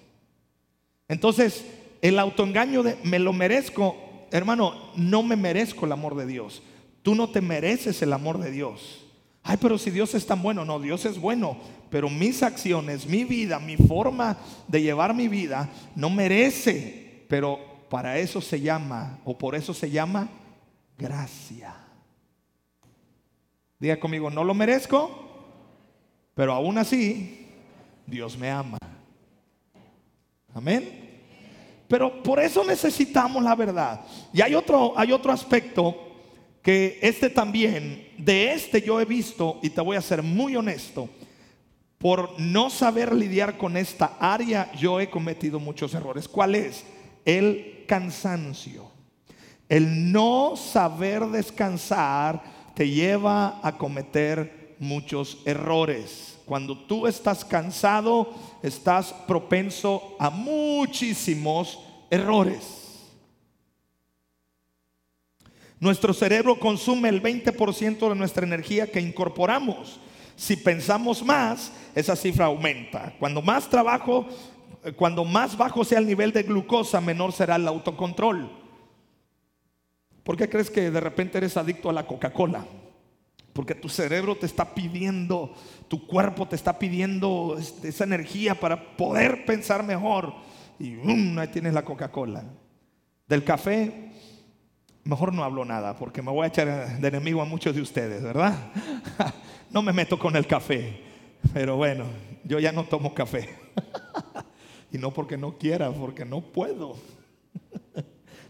Entonces, 1.08 1.64
el 2.00 2.16
autoengaño 2.20 2.84
de 2.84 2.96
me 3.02 3.18
lo 3.18 3.32
merezco, 3.32 3.96
hermano, 4.30 4.92
no 4.94 5.24
me 5.24 5.34
merezco 5.34 5.86
el 5.86 5.90
amor 5.90 6.14
de 6.14 6.26
Dios. 6.26 6.62
Tú 7.02 7.16
no 7.16 7.28
te 7.30 7.40
mereces 7.40 8.02
el 8.02 8.12
amor 8.12 8.38
de 8.38 8.52
Dios. 8.52 9.04
Ay, 9.48 9.58
pero 9.58 9.78
si 9.78 9.92
Dios 9.92 10.12
es 10.14 10.26
tan 10.26 10.42
bueno, 10.42 10.64
no, 10.64 10.80
Dios 10.80 11.04
es 11.04 11.20
bueno, 11.20 11.56
pero 11.88 12.10
mis 12.10 12.42
acciones, 12.42 13.06
mi 13.06 13.22
vida, 13.22 13.60
mi 13.60 13.76
forma 13.76 14.36
de 14.66 14.82
llevar 14.82 15.14
mi 15.14 15.28
vida 15.28 15.70
no 15.94 16.10
merece, 16.10 17.24
pero 17.28 17.60
para 17.88 18.18
eso 18.18 18.40
se 18.40 18.60
llama, 18.60 19.20
o 19.24 19.38
por 19.38 19.54
eso 19.54 19.72
se 19.72 19.88
llama 19.88 20.28
gracia. 20.98 21.76
Diga 23.78 24.00
conmigo, 24.00 24.30
no 24.30 24.42
lo 24.42 24.52
merezco, 24.52 25.10
pero 26.34 26.52
aún 26.52 26.76
así 26.78 27.46
Dios 28.04 28.36
me 28.36 28.50
ama. 28.50 28.78
Amén. 30.52 31.20
Pero 31.86 32.20
por 32.20 32.40
eso 32.40 32.64
necesitamos 32.64 33.44
la 33.44 33.54
verdad. 33.54 34.00
Y 34.32 34.40
hay 34.40 34.56
otro, 34.56 34.92
hay 34.96 35.12
otro 35.12 35.30
aspecto 35.30 36.05
que 36.66 36.98
este 37.00 37.30
también, 37.30 38.08
de 38.18 38.52
este 38.52 38.82
yo 38.82 39.00
he 39.00 39.04
visto, 39.04 39.60
y 39.62 39.70
te 39.70 39.80
voy 39.80 39.96
a 39.96 40.02
ser 40.02 40.24
muy 40.24 40.56
honesto, 40.56 41.08
por 41.96 42.40
no 42.40 42.70
saber 42.70 43.14
lidiar 43.14 43.56
con 43.56 43.76
esta 43.76 44.16
área, 44.18 44.72
yo 44.72 44.98
he 44.98 45.08
cometido 45.08 45.60
muchos 45.60 45.94
errores. 45.94 46.26
¿Cuál 46.26 46.56
es? 46.56 46.82
El 47.24 47.84
cansancio. 47.86 48.90
El 49.68 50.10
no 50.10 50.56
saber 50.56 51.24
descansar 51.26 52.42
te 52.74 52.90
lleva 52.90 53.60
a 53.62 53.78
cometer 53.78 54.74
muchos 54.80 55.38
errores. 55.44 56.36
Cuando 56.46 56.76
tú 56.76 57.06
estás 57.06 57.44
cansado, 57.44 58.34
estás 58.60 59.12
propenso 59.28 60.16
a 60.18 60.30
muchísimos 60.30 61.78
errores. 62.10 62.85
Nuestro 65.78 66.14
cerebro 66.14 66.58
consume 66.58 67.10
el 67.10 67.22
20% 67.22 68.08
de 68.08 68.14
nuestra 68.14 68.46
energía 68.46 68.90
que 68.90 69.00
incorporamos. 69.00 70.00
Si 70.34 70.56
pensamos 70.56 71.22
más, 71.22 71.72
esa 71.94 72.16
cifra 72.16 72.46
aumenta. 72.46 73.14
Cuando 73.18 73.42
más 73.42 73.68
trabajo, 73.68 74.26
eh, 74.84 74.92
cuando 74.92 75.24
más 75.24 75.56
bajo 75.56 75.84
sea 75.84 75.98
el 75.98 76.06
nivel 76.06 76.32
de 76.32 76.44
glucosa, 76.44 77.00
menor 77.00 77.32
será 77.32 77.56
el 77.56 77.68
autocontrol. 77.68 78.50
¿Por 80.22 80.36
qué 80.36 80.48
crees 80.48 80.70
que 80.70 80.90
de 80.90 81.00
repente 81.00 81.38
eres 81.38 81.56
adicto 81.56 81.90
a 81.90 81.92
la 81.92 82.06
Coca-Cola? 82.06 82.66
Porque 83.52 83.74
tu 83.74 83.88
cerebro 83.88 84.36
te 84.36 84.46
está 84.46 84.74
pidiendo, 84.74 85.54
tu 85.88 86.06
cuerpo 86.06 86.48
te 86.48 86.56
está 86.56 86.78
pidiendo 86.78 87.56
este, 87.58 87.88
esa 87.88 88.04
energía 88.04 88.54
para 88.54 88.96
poder 88.96 89.44
pensar 89.44 89.82
mejor. 89.82 90.34
Y 90.78 90.96
um, 90.96 91.38
ahí 91.38 91.48
tienes 91.48 91.72
la 91.72 91.84
Coca-Cola. 91.84 92.44
Del 93.26 93.44
café, 93.44 94.10
Mejor 95.06 95.32
no 95.32 95.44
hablo 95.44 95.64
nada 95.64 95.94
porque 95.94 96.20
me 96.20 96.32
voy 96.32 96.44
a 96.44 96.48
echar 96.48 96.98
de 96.98 97.08
enemigo 97.08 97.40
a 97.40 97.44
muchos 97.44 97.76
de 97.76 97.80
ustedes, 97.80 98.24
¿verdad? 98.24 98.72
no 99.70 99.80
me 99.80 99.92
meto 99.92 100.18
con 100.18 100.34
el 100.34 100.48
café, 100.48 101.00
pero 101.54 101.76
bueno, 101.76 102.06
yo 102.42 102.58
ya 102.58 102.72
no 102.72 102.82
tomo 102.82 103.14
café. 103.14 103.48
y 104.92 104.98
no 104.98 105.12
porque 105.12 105.36
no 105.36 105.58
quiera, 105.58 105.92
porque 105.92 106.24
no 106.24 106.40
puedo. 106.40 106.96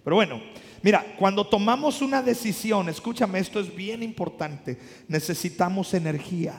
pero 0.03 0.17
bueno, 0.17 0.41
mira, 0.81 1.05
cuando 1.19 1.47
tomamos 1.47 2.01
una 2.01 2.23
decisión, 2.23 2.89
escúchame, 2.89 3.39
esto 3.39 3.61
es 3.61 3.77
bien 3.77 4.03
importante, 4.03 4.79
necesitamos 5.09 5.93
energía. 5.93 6.55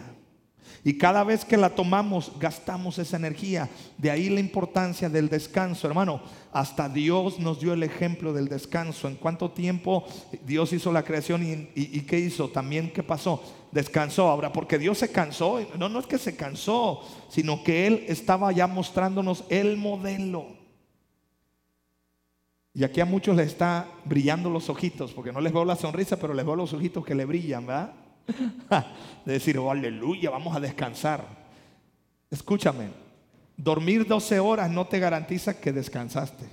Y 0.88 0.98
cada 0.98 1.26
vez 1.26 1.44
que 1.44 1.58
la 1.58 1.72
tomamos, 1.72 2.32
gastamos 2.40 2.98
esa 2.98 3.18
energía. 3.18 3.70
De 3.98 4.10
ahí 4.10 4.30
la 4.30 4.40
importancia 4.40 5.10
del 5.10 5.28
descanso, 5.28 5.86
hermano. 5.86 6.22
Hasta 6.54 6.88
Dios 6.88 7.40
nos 7.40 7.60
dio 7.60 7.74
el 7.74 7.84
ejemplo 7.84 8.32
del 8.32 8.48
descanso. 8.48 9.10
¿En 9.10 9.16
cuánto 9.16 9.52
tiempo 9.52 10.06
Dios 10.46 10.72
hizo 10.72 10.94
la 10.94 11.04
creación 11.04 11.44
y, 11.76 12.00
qué 12.04 12.20
hizo? 12.20 12.48
También, 12.48 12.94
¿qué 12.94 13.04
pasó? 13.04 13.44
Descansó. 13.74 14.30
Ahora, 14.30 14.54
porque 14.54 14.80
Dios 14.80 14.98
se 15.00 15.12
cansó. 15.12 15.60
No, 15.78 15.90
no 15.90 16.00
es 16.00 16.06
que 16.08 16.18
se 16.18 16.38
cansó, 16.38 17.02
sino 17.28 17.66
que 17.66 17.86
Él 17.86 18.06
estaba 18.08 18.54
ya 18.54 18.66
mostrándonos 18.66 19.44
el 19.50 19.76
modelo. 19.76 20.56
Y 22.74 22.86
aquí 22.86 23.02
a 23.02 23.06
muchos 23.06 23.36
les 23.36 23.48
está 23.48 23.90
brillando 24.06 24.50
los 24.50 24.70
ojitos, 24.70 25.12
porque 25.12 25.34
no 25.34 25.42
les 25.42 25.52
veo 25.52 25.66
la 25.66 25.76
sonrisa, 25.76 26.18
pero 26.18 26.34
les 26.34 26.46
veo 26.46 26.56
los 26.56 26.72
ojitos 26.72 27.04
que 27.04 27.14
le 27.14 27.26
brillan, 27.26 27.66
¿verdad? 27.66 28.07
de 29.26 29.34
decir, 29.34 29.58
oh, 29.58 29.72
aleluya, 29.72 30.30
vamos 30.30 30.56
a 30.56 30.60
descansar. 30.60 31.26
Escúchame, 32.30 32.90
dormir 33.56 34.06
12 34.06 34.40
horas 34.40 34.70
no 34.70 34.86
te 34.86 35.00
garantiza 35.00 35.60
que 35.60 35.72
descansaste. 35.72 36.46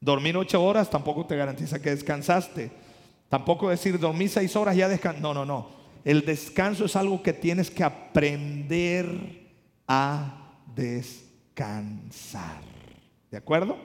Dormir 0.00 0.36
8 0.36 0.62
horas 0.62 0.90
tampoco 0.90 1.26
te 1.26 1.36
garantiza 1.36 1.80
que 1.80 1.90
descansaste. 1.90 2.70
Tampoco 3.28 3.70
decir 3.70 3.98
dormir 3.98 4.28
6 4.28 4.54
horas 4.56 4.76
ya 4.76 4.88
descansé. 4.88 5.20
No, 5.20 5.34
no, 5.34 5.44
no. 5.44 5.68
El 6.04 6.24
descanso 6.24 6.84
es 6.84 6.94
algo 6.94 7.22
que 7.22 7.32
tienes 7.32 7.70
que 7.70 7.82
aprender 7.82 9.46
a 9.88 10.60
descansar. 10.74 12.62
¿De 13.30 13.36
acuerdo? 13.36 13.76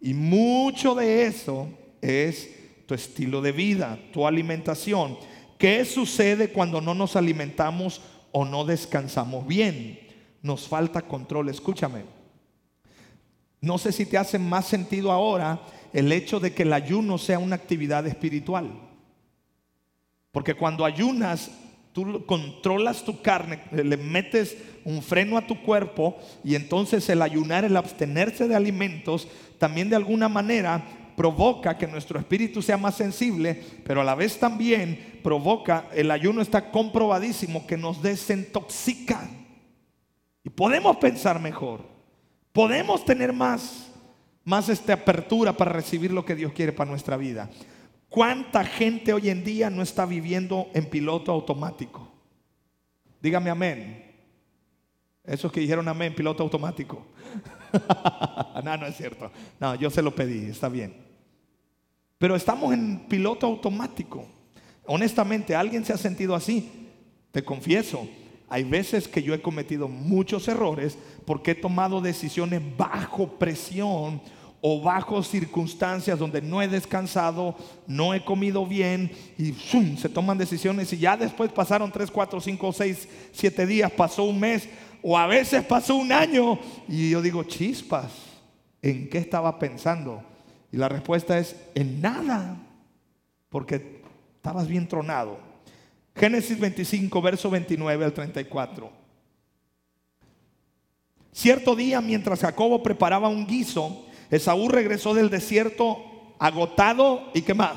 Y 0.00 0.14
mucho 0.14 0.94
de 0.94 1.26
eso 1.26 1.68
es 2.00 2.48
tu 2.86 2.94
estilo 2.94 3.42
de 3.42 3.52
vida, 3.52 3.98
tu 4.12 4.26
alimentación. 4.26 5.18
¿Qué 5.58 5.84
sucede 5.84 6.50
cuando 6.50 6.80
no 6.80 6.94
nos 6.94 7.16
alimentamos 7.16 8.00
o 8.30 8.44
no 8.44 8.64
descansamos 8.64 9.46
bien? 9.46 9.98
Nos 10.40 10.68
falta 10.68 11.02
control. 11.02 11.48
Escúchame. 11.48 12.04
No 13.60 13.76
sé 13.76 13.90
si 13.90 14.06
te 14.06 14.16
hace 14.16 14.38
más 14.38 14.66
sentido 14.66 15.10
ahora 15.10 15.60
el 15.92 16.12
hecho 16.12 16.38
de 16.38 16.54
que 16.54 16.62
el 16.62 16.72
ayuno 16.72 17.18
sea 17.18 17.40
una 17.40 17.56
actividad 17.56 18.06
espiritual. 18.06 18.70
Porque 20.30 20.54
cuando 20.54 20.84
ayunas, 20.84 21.50
tú 21.92 22.24
controlas 22.26 23.04
tu 23.04 23.20
carne, 23.20 23.60
le 23.72 23.96
metes 23.96 24.56
un 24.84 25.02
freno 25.02 25.36
a 25.36 25.46
tu 25.46 25.60
cuerpo 25.62 26.16
y 26.44 26.54
entonces 26.54 27.08
el 27.08 27.20
ayunar, 27.20 27.64
el 27.64 27.76
abstenerse 27.76 28.46
de 28.46 28.54
alimentos, 28.54 29.26
también 29.58 29.90
de 29.90 29.96
alguna 29.96 30.28
manera 30.28 30.84
provoca 31.18 31.76
que 31.76 31.88
nuestro 31.88 32.16
espíritu 32.20 32.62
sea 32.62 32.76
más 32.76 32.94
sensible, 32.94 33.60
pero 33.84 34.00
a 34.00 34.04
la 34.04 34.14
vez 34.14 34.38
también 34.38 35.18
provoca, 35.20 35.88
el 35.92 36.12
ayuno 36.12 36.40
está 36.40 36.70
comprobadísimo 36.70 37.66
que 37.66 37.76
nos 37.76 38.00
desintoxica. 38.00 39.28
Y 40.44 40.48
podemos 40.48 40.96
pensar 40.98 41.40
mejor, 41.40 41.84
podemos 42.52 43.04
tener 43.04 43.32
más, 43.32 43.90
más 44.44 44.68
esta 44.68 44.92
apertura 44.92 45.52
para 45.52 45.72
recibir 45.72 46.12
lo 46.12 46.24
que 46.24 46.36
Dios 46.36 46.52
quiere 46.52 46.70
para 46.70 46.88
nuestra 46.88 47.16
vida. 47.16 47.50
¿Cuánta 48.08 48.64
gente 48.64 49.12
hoy 49.12 49.28
en 49.28 49.42
día 49.42 49.70
no 49.70 49.82
está 49.82 50.06
viviendo 50.06 50.70
en 50.72 50.88
piloto 50.88 51.32
automático? 51.32 52.12
Dígame 53.20 53.50
amén. 53.50 54.04
Esos 55.24 55.50
que 55.50 55.58
dijeron 55.58 55.88
amén, 55.88 56.14
piloto 56.14 56.44
automático. 56.44 57.04
no, 58.64 58.76
no 58.76 58.86
es 58.86 58.96
cierto. 58.96 59.32
No, 59.58 59.74
yo 59.74 59.90
se 59.90 60.00
lo 60.00 60.14
pedí, 60.14 60.48
está 60.48 60.68
bien. 60.68 61.07
Pero 62.18 62.34
estamos 62.34 62.74
en 62.74 63.00
piloto 63.08 63.46
automático. 63.46 64.26
Honestamente, 64.86 65.54
¿alguien 65.54 65.84
se 65.84 65.92
ha 65.92 65.98
sentido 65.98 66.34
así? 66.34 66.88
Te 67.30 67.44
confieso, 67.44 68.08
hay 68.48 68.64
veces 68.64 69.06
que 69.06 69.22
yo 69.22 69.34
he 69.34 69.42
cometido 69.42 69.88
muchos 69.88 70.48
errores 70.48 70.96
porque 71.26 71.52
he 71.52 71.54
tomado 71.54 72.00
decisiones 72.00 72.62
bajo 72.76 73.38
presión 73.38 74.20
o 74.60 74.80
bajo 74.80 75.22
circunstancias 75.22 76.18
donde 76.18 76.42
no 76.42 76.60
he 76.60 76.66
descansado, 76.66 77.54
no 77.86 78.14
he 78.14 78.24
comido 78.24 78.66
bien 78.66 79.12
y 79.36 79.52
se 79.96 80.08
toman 80.08 80.38
decisiones 80.38 80.92
y 80.92 80.98
ya 80.98 81.16
después 81.16 81.52
pasaron 81.52 81.92
3, 81.92 82.10
4, 82.10 82.40
5, 82.40 82.72
6, 82.72 83.08
7 83.32 83.66
días, 83.66 83.92
pasó 83.92 84.24
un 84.24 84.40
mes 84.40 84.68
o 85.02 85.16
a 85.16 85.26
veces 85.26 85.62
pasó 85.64 85.94
un 85.94 86.10
año 86.10 86.58
y 86.88 87.10
yo 87.10 87.22
digo, 87.22 87.44
chispas, 87.44 88.10
¿en 88.82 89.08
qué 89.08 89.18
estaba 89.18 89.58
pensando? 89.58 90.22
Y 90.70 90.76
la 90.76 90.88
respuesta 90.88 91.38
es, 91.38 91.56
en 91.74 92.00
nada, 92.00 92.56
porque 93.48 94.02
estabas 94.36 94.68
bien 94.68 94.86
tronado. 94.86 95.38
Génesis 96.14 96.58
25, 96.58 97.22
verso 97.22 97.50
29 97.50 98.04
al 98.04 98.12
34. 98.12 98.90
Cierto 101.32 101.76
día, 101.76 102.00
mientras 102.00 102.40
Jacobo 102.40 102.82
preparaba 102.82 103.28
un 103.28 103.46
guiso, 103.46 104.04
Esaú 104.30 104.68
regresó 104.68 105.14
del 105.14 105.30
desierto 105.30 105.98
agotado 106.38 107.30
y 107.34 107.42
qué 107.42 107.54
más. 107.54 107.76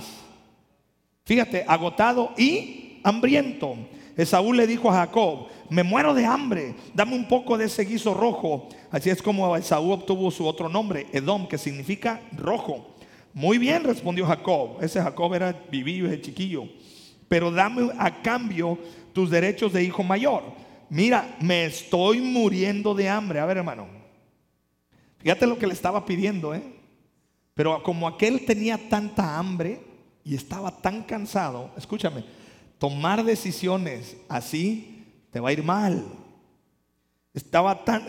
Fíjate, 1.26 1.64
agotado 1.68 2.34
y 2.38 3.00
hambriento. 3.04 3.76
Esaú 4.18 4.54
le 4.54 4.68
dijo 4.68 4.90
a 4.90 4.96
Jacob, 4.96 5.48
me 5.70 5.84
muero 5.84 6.14
de 6.14 6.26
hambre, 6.26 6.76
dame 6.94 7.16
un 7.16 7.28
poco 7.28 7.58
de 7.58 7.66
ese 7.66 7.86
guiso 7.86 8.14
rojo. 8.14 8.68
Así 8.90 9.10
es 9.10 9.22
como 9.22 9.56
Esaú 9.56 9.92
obtuvo 9.92 10.32
su 10.32 10.46
otro 10.46 10.70
nombre, 10.70 11.08
Edom, 11.12 11.48
que 11.48 11.58
significa 11.58 12.22
rojo. 12.38 12.96
Muy 13.34 13.58
bien, 13.58 13.84
respondió 13.84 14.26
Jacob. 14.26 14.78
Ese 14.82 15.02
Jacob 15.02 15.34
era 15.34 15.54
vivillo, 15.72 16.08
ese 16.08 16.22
chiquillo. 16.22 16.66
Pero 17.28 17.52
dame 17.52 17.92
a 17.98 18.22
cambio 18.22 18.78
tus 19.14 19.30
derechos 19.30 19.72
de 19.72 19.84
hijo 19.84 20.04
mayor. 20.04 20.44
Mira, 20.90 21.38
me 21.40 21.66
estoy 21.66 22.20
muriendo 22.20 22.94
de 22.94 23.08
hambre. 23.08 23.40
A 23.40 23.46
ver, 23.46 23.58
hermano, 23.58 24.02
Fíjate 25.22 25.46
lo 25.46 25.58
que 25.58 25.68
le 25.68 25.74
estaba 25.74 26.04
pidiendo, 26.06 26.54
¿eh? 26.54 26.64
Pero 27.54 27.84
como 27.84 28.08
aquel 28.08 28.44
tenía 28.46 28.78
tanta 28.90 29.38
hambre 29.38 29.80
y 30.24 30.36
estaba 30.36 30.72
tan 30.72 31.04
cansado, 31.04 31.72
escúchame, 31.78 32.24
tomar 32.82 33.24
decisiones 33.24 34.18
así 34.28 35.06
te 35.30 35.40
va 35.40 35.50
a 35.50 35.54
ir 35.54 35.64
mal. 35.64 36.04
Estaba 37.32 37.86
tan... 37.86 38.04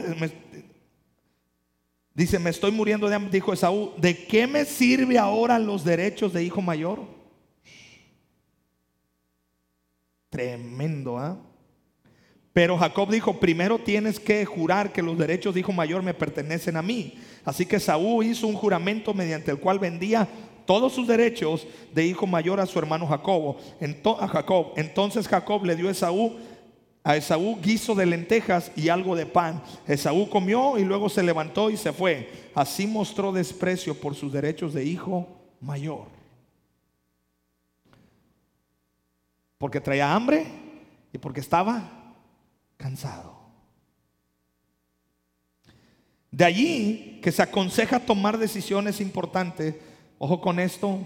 dice, 2.15 2.39
me 2.39 2.49
estoy 2.49 2.73
muriendo 2.73 3.07
de 3.07 3.15
hambre, 3.15 3.31
dijo 3.31 3.53
Esaú, 3.53 3.93
¿de 3.99 4.27
qué 4.27 4.47
me 4.47 4.65
sirve 4.65 5.19
ahora 5.19 5.59
los 5.59 5.85
derechos 5.85 6.33
de 6.33 6.43
hijo 6.43 6.63
mayor? 6.63 7.01
Tremendo, 10.31 11.19
¿ah? 11.19 11.37
Pero 12.55 12.79
Jacob 12.79 13.11
dijo, 13.11 13.39
primero 13.39 13.79
tienes 13.79 14.19
que 14.19 14.43
jurar 14.47 14.91
que 14.91 15.03
los 15.03 15.19
derechos 15.19 15.53
de 15.53 15.61
hijo 15.61 15.73
mayor 15.73 16.03
me 16.03 16.15
pertenecen 16.15 16.79
a 16.79 16.83
mí. 16.83 17.19
Así 17.45 17.67
que 17.67 17.79
Saúl 17.79 18.25
hizo 18.25 18.47
un 18.47 18.55
juramento 18.55 19.13
mediante 19.13 19.51
el 19.51 19.59
cual 19.59 19.79
vendía 19.79 20.27
todos 20.67 20.93
sus 20.93 21.07
derechos 21.07 21.67
de 21.93 22.07
hijo 22.07 22.27
mayor 22.27 22.61
a 22.61 22.67
su 22.67 22.79
hermano 22.79 23.07
Jacobo. 23.07 23.59
a 24.21 24.29
Jacob. 24.29 24.73
Entonces 24.77 25.29
Jacob 25.29 25.65
le 25.65 25.77
dio 25.77 25.89
a 25.89 25.93
Esaú, 25.93 26.37
a 27.05 27.17
Esaú 27.17 27.61
guiso 27.61 27.95
de 27.95 28.07
lentejas 28.07 28.71
y 28.77 28.89
algo 28.89 29.17
de 29.17 29.27
pan. 29.27 29.63
Esaú 29.87 30.29
comió 30.29 30.79
y 30.79 30.85
luego 30.85 31.09
se 31.09 31.23
levantó 31.23 31.71
y 31.71 31.77
se 31.77 31.93
fue. 31.93 32.31
Así 32.55 32.87
mostró 32.87 33.33
desprecio 33.33 33.99
por 33.99 34.15
sus 34.15 34.33
derechos 34.33 34.73
de 34.75 34.85
hijo 34.85 35.29
mayor. 35.61 36.07
Porque 39.59 39.81
traía 39.81 40.15
hambre 40.15 40.47
y 41.13 41.19
porque 41.19 41.41
estaba 41.41 42.15
cansado. 42.77 43.43
De 46.33 46.47
allí 46.47 47.21
que 47.23 47.31
se 47.31 47.43
aconseja 47.43 48.01
tomar 48.01 48.39
decisiones 48.39 49.01
importantes. 49.01 49.75
Ojo 50.25 50.41
con 50.41 50.61
esto, 50.61 51.01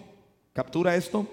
captura 0.52 0.94
esto. 0.94 1.26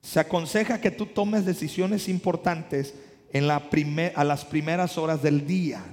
Se 0.00 0.20
aconseja 0.20 0.80
que 0.80 0.92
tú 0.92 1.06
tomes 1.06 1.44
decisiones 1.44 2.08
importantes 2.08 2.94
en 3.32 3.48
la 3.48 3.68
a 4.14 4.22
las 4.22 4.44
primeras 4.44 4.96
horas 4.96 5.20
del 5.20 5.44
día 5.44 5.84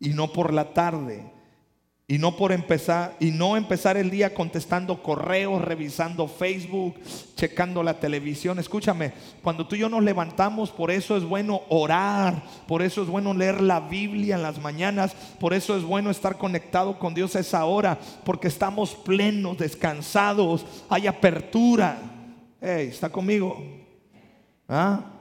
y 0.00 0.14
no 0.14 0.32
por 0.32 0.54
la 0.54 0.72
tarde. 0.72 1.30
Y 2.06 2.18
no 2.18 2.36
por 2.36 2.52
empezar, 2.52 3.16
y 3.18 3.30
no 3.30 3.56
empezar 3.56 3.96
el 3.96 4.10
día 4.10 4.34
contestando 4.34 5.02
correos, 5.02 5.62
revisando 5.62 6.28
Facebook, 6.28 6.96
checando 7.34 7.82
la 7.82 7.98
televisión. 7.98 8.58
Escúchame, 8.58 9.14
cuando 9.42 9.66
tú 9.66 9.74
y 9.74 9.78
yo 9.78 9.88
nos 9.88 10.02
levantamos, 10.02 10.70
por 10.70 10.90
eso 10.90 11.16
es 11.16 11.24
bueno 11.24 11.62
orar, 11.70 12.42
por 12.68 12.82
eso 12.82 13.00
es 13.00 13.08
bueno 13.08 13.32
leer 13.32 13.62
la 13.62 13.80
Biblia 13.80 14.36
en 14.36 14.42
las 14.42 14.60
mañanas, 14.60 15.14
por 15.40 15.54
eso 15.54 15.78
es 15.78 15.82
bueno 15.82 16.10
estar 16.10 16.36
conectado 16.36 16.98
con 16.98 17.14
Dios 17.14 17.36
a 17.36 17.40
esa 17.40 17.64
hora, 17.64 17.98
porque 18.24 18.48
estamos 18.48 18.94
plenos, 18.94 19.56
descansados, 19.56 20.66
hay 20.90 21.06
apertura. 21.06 21.96
Hey, 22.60 22.88
¿está 22.90 23.08
conmigo? 23.08 23.64
¿Ah? 24.68 25.13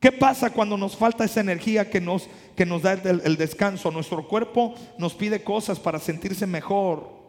¿Qué 0.00 0.10
pasa 0.10 0.50
cuando 0.50 0.78
nos 0.78 0.96
falta 0.96 1.26
esa 1.26 1.40
energía 1.40 1.90
que 1.90 2.00
nos, 2.00 2.26
que 2.56 2.64
nos 2.64 2.80
da 2.80 2.94
el, 2.94 3.36
descanso? 3.36 3.90
Nuestro 3.90 4.26
cuerpo 4.26 4.74
nos 4.96 5.12
pide 5.12 5.44
cosas 5.44 5.78
para 5.78 5.98
sentirse 5.98 6.46
mejor. 6.46 7.20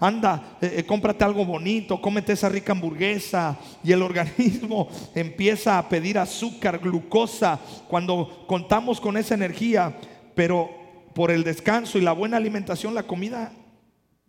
Anda, 0.00 0.56
eh, 0.62 0.76
eh, 0.78 0.84
cómprate 0.86 1.22
algo 1.24 1.44
bonito, 1.44 2.00
cómete 2.00 2.32
esa 2.32 2.48
rica 2.48 2.72
hamburguesa 2.72 3.58
y 3.84 3.92
el 3.92 4.00
organismo 4.10 4.88
empieza 5.14 5.76
a 5.76 5.86
pedir 5.86 6.18
azúcar, 6.18 6.78
glucosa, 6.78 7.60
cuando 7.88 8.46
contamos 8.46 9.02
con 9.02 9.18
esa 9.18 9.34
energía, 9.34 9.94
pero 10.34 10.70
por 11.14 11.30
el 11.30 11.44
descanso 11.44 11.98
y 11.98 12.00
la 12.00 12.12
buena 12.12 12.38
alimentación, 12.38 12.94
la 12.94 13.02
comida 13.02 13.52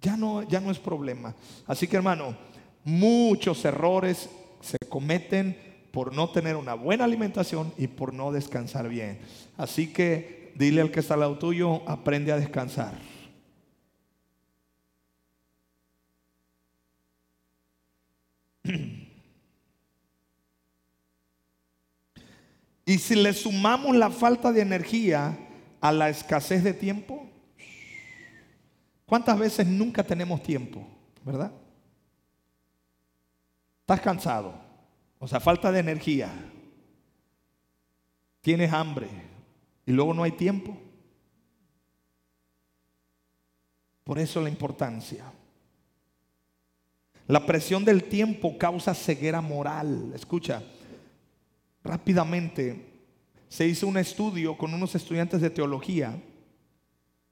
ya 0.01 0.17
no, 0.17 0.43
ya 0.43 0.59
no 0.59 0.69
es 0.69 0.79
problema. 0.79 1.33
Así 1.65 1.87
que 1.87 1.95
hermano, 1.95 2.35
muchos 2.83 3.63
errores 3.63 4.29
se 4.59 4.77
cometen 4.89 5.68
por 5.91 6.13
no 6.13 6.29
tener 6.29 6.55
una 6.55 6.73
buena 6.73 7.05
alimentación 7.05 7.73
y 7.77 7.87
por 7.87 8.13
no 8.13 8.31
descansar 8.31 8.87
bien. 8.89 9.19
Así 9.57 9.91
que 9.91 10.53
dile 10.55 10.81
al 10.81 10.91
que 10.91 10.99
está 10.99 11.15
al 11.15 11.21
lado 11.21 11.37
tuyo, 11.37 11.81
aprende 11.87 12.31
a 12.31 12.37
descansar. 12.37 12.93
Y 22.85 22.97
si 22.97 23.13
le 23.13 23.33
sumamos 23.33 23.95
la 23.95 24.09
falta 24.09 24.51
de 24.51 24.61
energía 24.61 25.37
a 25.79 25.91
la 25.91 26.09
escasez 26.09 26.63
de 26.63 26.73
tiempo, 26.73 27.29
¿cuántas 29.05 29.37
veces 29.37 29.67
nunca 29.67 30.03
tenemos 30.03 30.41
tiempo? 30.41 30.87
¿Verdad? 31.23 31.51
¿Estás 33.81 34.01
cansado? 34.01 34.68
O 35.19 35.27
sea, 35.27 35.39
falta 35.39 35.71
de 35.71 35.79
energía. 35.79 36.31
Tienes 38.41 38.71
hambre 38.71 39.07
y 39.85 39.91
luego 39.91 40.13
no 40.13 40.23
hay 40.23 40.31
tiempo. 40.31 40.77
Por 44.03 44.17
eso 44.17 44.41
la 44.41 44.49
importancia. 44.49 45.31
La 47.27 47.45
presión 47.45 47.85
del 47.85 48.05
tiempo 48.05 48.57
causa 48.57 48.95
ceguera 48.95 49.39
moral. 49.39 50.13
Escucha, 50.15 50.63
rápidamente 51.83 52.89
se 53.49 53.67
hizo 53.67 53.87
un 53.87 53.97
estudio 53.97 54.57
con 54.57 54.73
unos 54.73 54.95
estudiantes 54.95 55.41
de 55.41 55.49
teología 55.49 56.19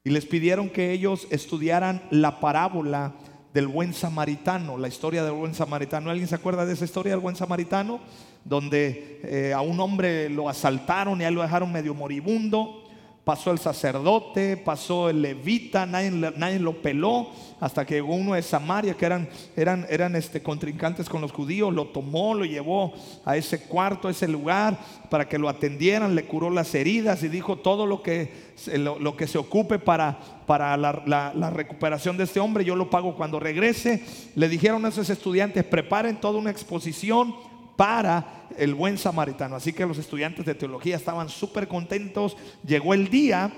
y 0.04 0.10
les 0.10 0.26
pidieron 0.26 0.70
que 0.70 0.92
ellos 0.92 1.28
estudiaran 1.32 2.04
la 2.12 2.40
parábola 2.40 3.16
del 3.54 3.68
buen 3.68 3.94
samaritano, 3.94 4.78
la 4.78 4.88
historia 4.88 5.24
del 5.24 5.34
buen 5.34 5.54
samaritano. 5.54 6.10
¿Alguien 6.10 6.28
se 6.28 6.36
acuerda 6.36 6.66
de 6.66 6.74
esa 6.74 6.86
historia 6.86 7.14
del 7.14 7.22
buen 7.22 7.36
samaritano? 7.36 8.00
Donde 8.44 9.22
eh, 9.24 9.54
a 9.54 9.62
un 9.62 9.80
hombre 9.80 10.30
lo 10.30 10.50
asaltaron 10.50 11.20
y 11.22 11.24
a 11.24 11.28
él 11.28 11.36
lo 11.36 11.42
dejaron 11.42 11.72
medio 11.72 11.94
moribundo 11.94 12.87
pasó 13.28 13.52
el 13.52 13.60
sacerdote, 13.60 14.56
pasó 14.56 15.10
el 15.10 15.22
levita, 15.22 15.86
nadie, 15.86 16.12
nadie, 16.12 16.60
lo 16.60 16.82
peló, 16.82 17.28
hasta 17.60 17.86
que 17.86 17.96
llegó 17.96 18.16
uno 18.16 18.36
de 18.36 18.42
Samaria, 18.42 18.94
que 18.94 19.06
eran, 19.06 19.28
eran, 19.58 19.86
eran 19.90 20.16
este, 20.16 20.42
contrincantes 20.42 21.10
con 21.10 21.20
los 21.20 21.34
judíos, 21.34 21.74
lo 21.74 21.88
tomó, 21.88 22.34
lo 22.34 22.46
llevó 22.46 22.94
a 23.26 23.36
ese 23.36 23.64
cuarto, 23.64 24.08
a 24.08 24.12
ese 24.12 24.30
lugar, 24.30 24.80
para 25.10 25.28
que 25.28 25.38
lo 25.38 25.50
atendieran, 25.50 26.16
le 26.16 26.24
curó 26.24 26.50
las 26.50 26.74
heridas 26.74 27.22
y 27.22 27.28
dijo 27.28 27.58
todo 27.58 27.86
lo 27.86 28.02
que, 28.02 28.32
lo, 28.78 29.18
que 29.18 29.28
se 29.28 29.38
ocupe 29.38 29.78
para, 29.78 30.18
para 30.46 30.78
la, 30.78 31.04
la 31.06 31.50
recuperación 31.50 32.16
de 32.16 32.24
este 32.24 32.40
hombre, 32.40 32.64
yo 32.64 32.78
lo 32.78 32.90
pago 32.90 33.18
cuando 33.18 33.42
regrese. 33.42 34.06
Le 34.36 34.48
dijeron 34.48 34.86
a 34.86 34.88
esos 34.88 35.10
estudiantes, 35.10 35.66
preparen 35.66 36.16
toda 36.16 36.40
una 36.40 36.52
exposición 36.52 37.36
para 37.78 38.50
el 38.58 38.76
buen 38.76 38.98
samaritano. 38.98 39.56
Así 39.56 39.72
que 39.72 39.86
los 39.86 39.98
estudiantes 39.98 40.46
de 40.46 40.56
teología 40.56 40.98
estaban 40.98 41.30
súper 41.30 41.68
contentos. 41.68 42.36
Llegó 42.66 42.94
el 42.94 43.10
día, 43.10 43.54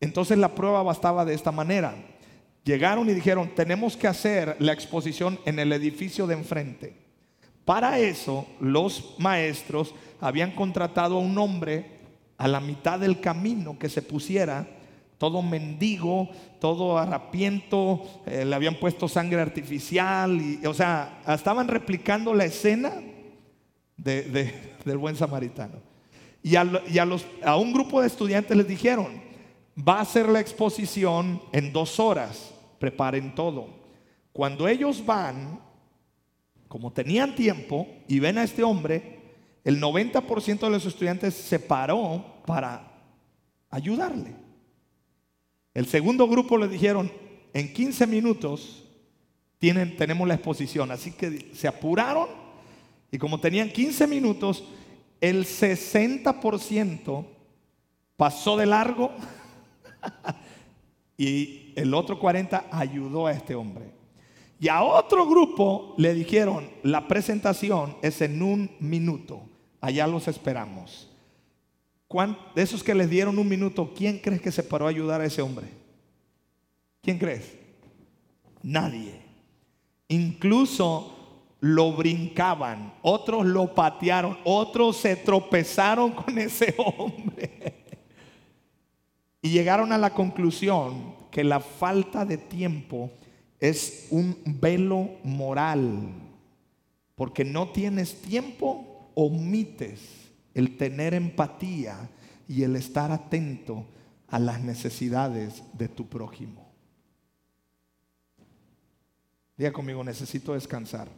entonces 0.00 0.38
la 0.38 0.54
prueba 0.54 0.82
bastaba 0.82 1.26
de 1.26 1.34
esta 1.34 1.52
manera. 1.52 1.94
Llegaron 2.64 3.10
y 3.10 3.14
dijeron, 3.14 3.50
tenemos 3.54 3.96
que 3.96 4.08
hacer 4.08 4.56
la 4.60 4.72
exposición 4.72 5.38
en 5.44 5.58
el 5.58 5.72
edificio 5.72 6.26
de 6.26 6.34
enfrente. 6.34 6.96
Para 7.64 7.98
eso 7.98 8.46
los 8.60 9.16
maestros 9.18 9.94
habían 10.20 10.52
contratado 10.52 11.16
a 11.16 11.20
un 11.20 11.36
hombre 11.36 11.96
a 12.38 12.48
la 12.48 12.60
mitad 12.60 12.98
del 13.00 13.20
camino 13.20 13.78
que 13.78 13.88
se 13.88 14.02
pusiera 14.02 14.68
todo 15.18 15.42
mendigo, 15.42 16.28
todo 16.60 16.98
harapiento, 16.98 18.02
eh, 18.26 18.44
le 18.44 18.54
habían 18.54 18.74
puesto 18.74 19.08
sangre 19.08 19.40
artificial, 19.40 20.38
y, 20.40 20.66
o 20.66 20.74
sea, 20.74 21.22
estaban 21.26 21.68
replicando 21.68 22.34
la 22.34 22.44
escena 22.44 22.92
del 24.06 24.98
buen 24.98 25.16
samaritano. 25.16 25.80
Y, 26.42 26.54
a, 26.54 26.64
los, 26.64 27.26
a 27.42 27.56
un 27.56 27.72
grupo 27.72 28.00
de 28.00 28.06
estudiantes 28.06 28.56
les 28.56 28.68
dijeron, 28.68 29.20
va 29.76 30.00
a 30.00 30.04
ser 30.04 30.28
la 30.28 30.40
exposición 30.40 31.42
en 31.52 31.72
dos 31.72 31.98
horas, 31.98 32.54
preparen 32.78 33.34
todo. 33.34 33.68
Cuando 34.32 34.68
ellos 34.68 35.04
van, 35.04 35.60
como 36.68 36.92
tenían 36.92 37.34
tiempo 37.34 37.88
y 38.06 38.20
ven 38.20 38.38
a 38.38 38.44
este 38.44 38.62
hombre, 38.62 39.16
el 39.64 39.80
90% 39.80 40.60
de 40.60 40.70
los 40.70 40.86
estudiantes 40.86 41.34
se 41.34 41.58
paró 41.58 42.24
para 42.46 42.92
ayudarle. 43.70 44.36
El 45.74 45.86
segundo 45.86 46.28
grupo 46.28 46.56
le 46.56 46.68
dijeron, 46.68 47.10
en 47.52 47.72
15 47.72 48.06
minutos 48.06 48.84
tienen, 49.58 49.96
tenemos 49.96 50.28
la 50.28 50.34
exposición, 50.34 50.92
así 50.92 51.10
que 51.10 51.50
se 51.54 51.66
apuraron 51.66 52.45
y 53.16 53.18
como 53.18 53.40
tenían 53.40 53.70
15 53.70 54.06
minutos, 54.08 54.62
el 55.22 55.46
60% 55.46 57.24
pasó 58.14 58.58
de 58.58 58.66
largo 58.66 59.10
y 61.16 61.72
el 61.76 61.94
otro 61.94 62.18
40 62.18 62.66
ayudó 62.70 63.26
a 63.26 63.32
este 63.32 63.54
hombre. 63.54 63.86
Y 64.60 64.68
a 64.68 64.82
otro 64.82 65.26
grupo 65.26 65.94
le 65.96 66.12
dijeron, 66.12 66.68
la 66.82 67.08
presentación 67.08 67.96
es 68.02 68.20
en 68.20 68.42
un 68.42 68.70
minuto, 68.80 69.40
allá 69.80 70.06
los 70.06 70.28
esperamos. 70.28 71.10
De 72.54 72.62
esos 72.62 72.84
que 72.84 72.94
les 72.94 73.08
dieron 73.08 73.38
un 73.38 73.48
minuto, 73.48 73.94
¿quién 73.96 74.18
crees 74.18 74.42
que 74.42 74.52
se 74.52 74.62
paró 74.62 74.84
a 74.84 74.90
ayudar 74.90 75.22
a 75.22 75.24
ese 75.24 75.40
hombre? 75.40 75.68
¿Quién 77.00 77.16
crees? 77.16 77.56
Nadie. 78.62 79.22
Incluso 80.08 81.15
lo 81.60 81.92
brincaban, 81.92 82.94
otros 83.02 83.46
lo 83.46 83.74
patearon, 83.74 84.38
otros 84.44 84.98
se 84.98 85.16
tropezaron 85.16 86.12
con 86.12 86.38
ese 86.38 86.74
hombre. 86.78 87.84
Y 89.40 89.50
llegaron 89.50 89.92
a 89.92 89.98
la 89.98 90.10
conclusión 90.10 91.14
que 91.30 91.44
la 91.44 91.60
falta 91.60 92.24
de 92.24 92.38
tiempo 92.38 93.10
es 93.60 94.08
un 94.10 94.36
velo 94.44 95.10
moral, 95.24 96.10
porque 97.14 97.44
no 97.44 97.68
tienes 97.68 98.20
tiempo, 98.20 99.10
omites 99.14 100.00
el 100.54 100.76
tener 100.76 101.14
empatía 101.14 102.10
y 102.48 102.62
el 102.62 102.76
estar 102.76 103.12
atento 103.12 103.86
a 104.28 104.38
las 104.38 104.60
necesidades 104.60 105.62
de 105.72 105.88
tu 105.88 106.08
prójimo. 106.08 106.66
Diga 109.56 109.72
conmigo, 109.72 110.04
necesito 110.04 110.52
descansar 110.52 111.08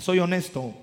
soy 0.00 0.18
honesto, 0.18 0.74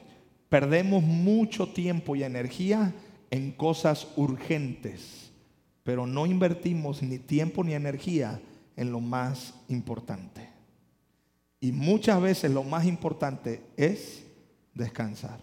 perdemos 0.50 1.04
mucho 1.04 1.68
tiempo 1.68 2.16
y 2.16 2.24
energía 2.24 2.94
en 3.30 3.52
cosas 3.52 4.08
urgentes, 4.16 5.32
pero 5.84 6.06
no 6.06 6.26
invertimos 6.26 7.02
ni 7.02 7.18
tiempo 7.18 7.64
ni 7.64 7.74
energía 7.74 8.42
en 8.76 8.92
lo 8.92 9.00
más 9.00 9.54
importante. 9.70 10.50
Y 11.60 11.72
muchas 11.72 12.22
veces 12.22 12.52
lo 12.52 12.64
más 12.64 12.86
importante 12.86 13.62
es 13.78 14.24
descansar. 14.74 15.40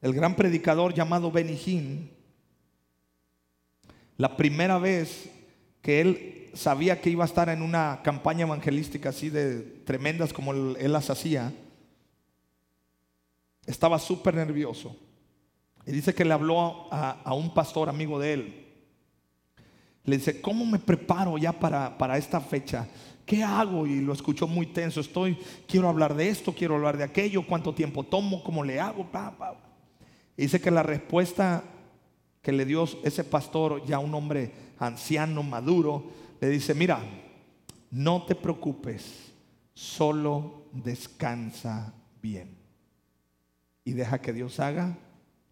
El 0.00 0.14
gran 0.14 0.36
predicador 0.36 0.94
llamado 0.94 1.32
Benny 1.32 1.58
Hinn, 1.66 2.10
la 4.16 4.36
primera 4.36 4.78
vez 4.78 5.28
que 5.86 6.00
él 6.00 6.50
sabía 6.52 7.00
que 7.00 7.10
iba 7.10 7.22
a 7.22 7.28
estar 7.28 7.48
en 7.48 7.62
una 7.62 8.00
campaña 8.02 8.44
evangelística 8.44 9.10
así 9.10 9.30
de 9.30 9.60
tremendas 9.84 10.32
como 10.32 10.52
él, 10.52 10.92
las 10.92 11.10
hacía, 11.10 11.54
estaba 13.64 14.00
súper 14.00 14.34
nervioso. 14.34 14.96
Y 15.86 15.92
dice 15.92 16.12
que 16.12 16.24
le 16.24 16.32
habló 16.32 16.88
a, 16.90 17.32
un 17.34 17.54
pastor 17.54 17.88
amigo 17.88 18.18
de 18.18 18.32
él. 18.32 18.66
Le 20.02 20.16
dice, 20.16 20.40
¿cómo 20.40 20.66
me 20.66 20.80
preparo 20.80 21.38
ya 21.38 21.52
para, 21.52 21.96
para 21.96 22.18
esta 22.18 22.40
fecha? 22.40 22.88
¿Qué 23.24 23.44
hago? 23.44 23.86
Y 23.86 24.00
lo 24.00 24.12
escuchó 24.12 24.48
muy 24.48 24.66
tenso. 24.66 25.00
Estoy, 25.00 25.38
quiero 25.68 25.88
hablar 25.88 26.16
de 26.16 26.28
esto, 26.28 26.52
quiero 26.52 26.74
hablar 26.74 26.96
de 26.96 27.04
aquello, 27.04 27.46
cuánto 27.46 27.72
tiempo 27.72 28.02
tomo, 28.02 28.42
cómo 28.42 28.64
le 28.64 28.80
hago. 28.80 29.08
Y 30.36 30.42
dice 30.42 30.60
que 30.60 30.72
la 30.72 30.82
respuesta 30.82 31.62
que 32.46 32.52
le 32.52 32.64
dio 32.64 32.84
ese 33.02 33.24
pastor, 33.24 33.84
ya 33.86 33.98
un 33.98 34.14
hombre 34.14 34.52
anciano, 34.78 35.42
maduro, 35.42 36.04
le 36.40 36.48
dice, 36.48 36.76
mira, 36.76 37.00
no 37.90 38.24
te 38.24 38.36
preocupes, 38.36 39.32
solo 39.74 40.66
descansa 40.70 41.92
bien. 42.22 42.56
Y 43.84 43.94
deja 43.94 44.20
que 44.20 44.32
Dios 44.32 44.60
haga 44.60 44.96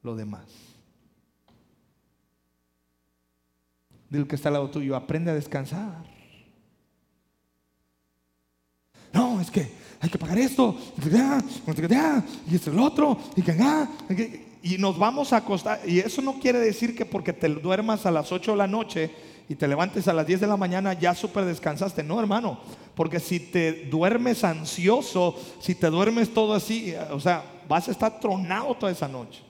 lo 0.05 0.15
demás. 0.15 0.47
Dile 4.09 4.29
que 4.29 4.37
está 4.37 4.51
al 4.51 4.53
lado 4.53 4.71
tuyo, 4.71 4.95
aprende 4.95 5.33
a 5.33 5.35
descansar. 5.35 6.07
No, 9.13 9.41
es 9.41 9.51
que 9.51 9.69
hay 10.01 10.09
que 10.09 10.19
pagar 10.19 10.39
esto, 10.39 10.79
y 12.49 12.55
esto 12.55 12.71
el 12.71 12.79
otro, 12.79 13.19
y, 13.35 13.43
y 14.65 14.79
nos 14.79 14.99
vamos 14.99 15.33
a 15.33 15.37
acostar. 15.37 15.81
Y 15.87 15.99
eso 15.99 16.23
no 16.23 16.41
quiere 16.41 16.59
decir 16.59 16.97
que 16.97 17.05
porque 17.05 17.35
te 17.35 17.49
duermas 17.49 18.07
a 18.07 18.11
las 18.11 18.33
8 18.33 18.53
de 18.53 18.57
la 18.57 18.67
noche, 18.67 19.11
y 19.49 19.55
te 19.57 19.69
levantes 19.69 20.09
a 20.09 20.15
las 20.15 20.27
10 20.27 20.41
de 20.41 20.47
la 20.47 20.57
mañana, 20.57 20.95
ya 20.95 21.15
súper 21.15 21.45
descansaste. 21.45 22.03
No, 22.03 22.19
hermano, 22.19 22.59
porque 22.95 23.21
si 23.21 23.39
te 23.39 23.85
duermes 23.91 24.43
ansioso, 24.43 25.39
si 25.61 25.75
te 25.75 25.89
duermes 25.89 26.33
todo 26.33 26.55
así, 26.55 26.95
o 27.11 27.21
sea, 27.21 27.45
vas 27.69 27.89
a 27.89 27.91
estar 27.91 28.19
tronado 28.19 28.75
toda 28.75 28.91
esa 28.91 29.07
noche. 29.07 29.43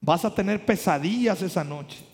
Vas 0.00 0.24
a 0.24 0.32
tener 0.32 0.64
pesadillas 0.64 1.42
esa 1.42 1.64
noche. 1.64 2.04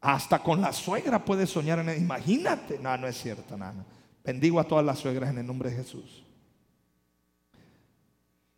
Hasta 0.00 0.40
con 0.40 0.60
la 0.60 0.74
suegra 0.74 1.24
puedes 1.24 1.48
soñar 1.48 1.78
en 1.78 2.02
Imagínate. 2.02 2.78
No, 2.78 2.94
no 2.98 3.06
es 3.06 3.16
cierto, 3.16 3.56
nada. 3.56 3.86
Bendigo 4.22 4.60
a 4.60 4.64
todas 4.64 4.84
las 4.84 4.98
suegras 4.98 5.30
en 5.30 5.38
el 5.38 5.46
nombre 5.46 5.70
de 5.70 5.76
Jesús. 5.76 6.22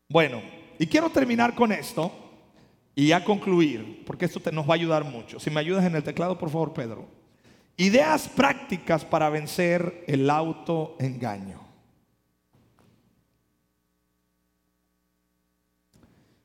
Bueno, 0.08 0.40
y 0.78 0.86
quiero 0.86 1.10
terminar 1.10 1.54
con 1.54 1.72
esto. 1.72 2.12
Y 2.98 3.12
a 3.12 3.22
concluir, 3.22 4.04
porque 4.06 4.24
esto 4.24 4.40
te, 4.40 4.50
nos 4.50 4.66
va 4.66 4.72
a 4.72 4.76
ayudar 4.76 5.04
mucho. 5.04 5.38
Si 5.38 5.50
me 5.50 5.60
ayudas 5.60 5.84
en 5.84 5.94
el 5.96 6.02
teclado, 6.02 6.38
por 6.38 6.48
favor, 6.48 6.72
Pedro. 6.72 7.06
Ideas 7.76 8.26
prácticas 8.26 9.04
para 9.04 9.28
vencer 9.28 10.02
el 10.06 10.30
autoengaño. 10.30 11.60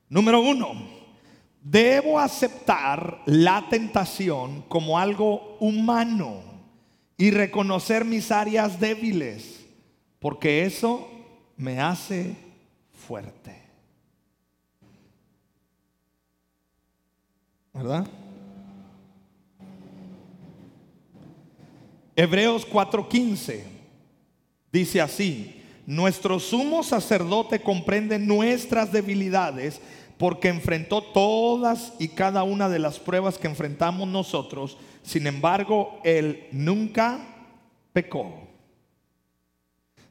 Número 0.09 0.41
uno, 0.41 0.73
debo 1.61 2.19
aceptar 2.19 3.21
la 3.25 3.67
tentación 3.69 4.63
como 4.67 4.99
algo 4.99 5.55
humano 5.61 6.43
y 7.15 7.31
reconocer 7.31 8.03
mis 8.03 8.29
áreas 8.29 8.77
débiles, 8.77 9.65
porque 10.19 10.65
eso 10.65 11.07
me 11.55 11.79
hace 11.79 12.35
fuerte. 12.91 13.60
¿Verdad? 17.73 18.07
Hebreos 22.15 22.67
4:15 22.67 23.63
dice 24.71 25.01
así, 25.01 25.61
nuestro 25.85 26.39
sumo 26.39 26.83
sacerdote 26.83 27.61
comprende 27.61 28.19
nuestras 28.19 28.91
debilidades 28.91 29.81
porque 30.17 30.49
enfrentó 30.49 31.01
todas 31.01 31.93
y 31.99 32.09
cada 32.09 32.43
una 32.43 32.69
de 32.69 32.79
las 32.79 32.99
pruebas 32.99 33.37
que 33.37 33.47
enfrentamos 33.47 34.07
nosotros, 34.07 34.77
sin 35.01 35.25
embargo, 35.25 35.99
él 36.03 36.47
nunca 36.51 37.19
pecó. 37.91 38.47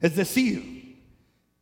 Es 0.00 0.16
decir, 0.16 0.80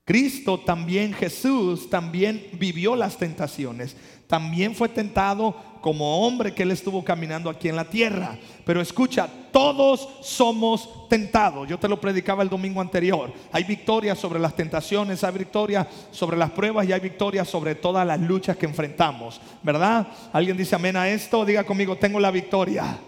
Cristo 0.08 0.58
también, 0.60 1.12
Jesús 1.12 1.90
también 1.90 2.42
vivió 2.54 2.96
las 2.96 3.18
tentaciones. 3.18 3.94
También 4.26 4.74
fue 4.74 4.88
tentado 4.88 5.54
como 5.80 6.26
hombre 6.26 6.54
que 6.54 6.62
él 6.62 6.70
estuvo 6.70 7.04
caminando 7.04 7.50
aquí 7.50 7.68
en 7.68 7.76
la 7.76 7.84
tierra. 7.84 8.36
Pero 8.64 8.80
escucha, 8.80 9.28
todos 9.52 10.08
somos 10.20 11.08
tentados. 11.08 11.68
Yo 11.68 11.78
te 11.78 11.88
lo 11.88 12.00
predicaba 12.00 12.42
el 12.42 12.48
domingo 12.48 12.80
anterior. 12.80 13.32
Hay 13.52 13.64
victoria 13.64 14.14
sobre 14.14 14.38
las 14.38 14.54
tentaciones, 14.54 15.24
hay 15.24 15.36
victoria 15.36 15.86
sobre 16.10 16.36
las 16.36 16.50
pruebas 16.50 16.88
y 16.88 16.92
hay 16.92 17.00
victoria 17.00 17.44
sobre 17.44 17.74
todas 17.74 18.06
las 18.06 18.20
luchas 18.20 18.56
que 18.56 18.66
enfrentamos. 18.66 19.40
¿Verdad? 19.62 20.06
¿Alguien 20.32 20.56
dice 20.56 20.74
amén 20.74 20.96
a 20.96 21.08
esto? 21.08 21.44
Diga 21.44 21.64
conmigo, 21.64 21.96
tengo 21.96 22.20
la 22.20 22.30
victoria. 22.30 22.98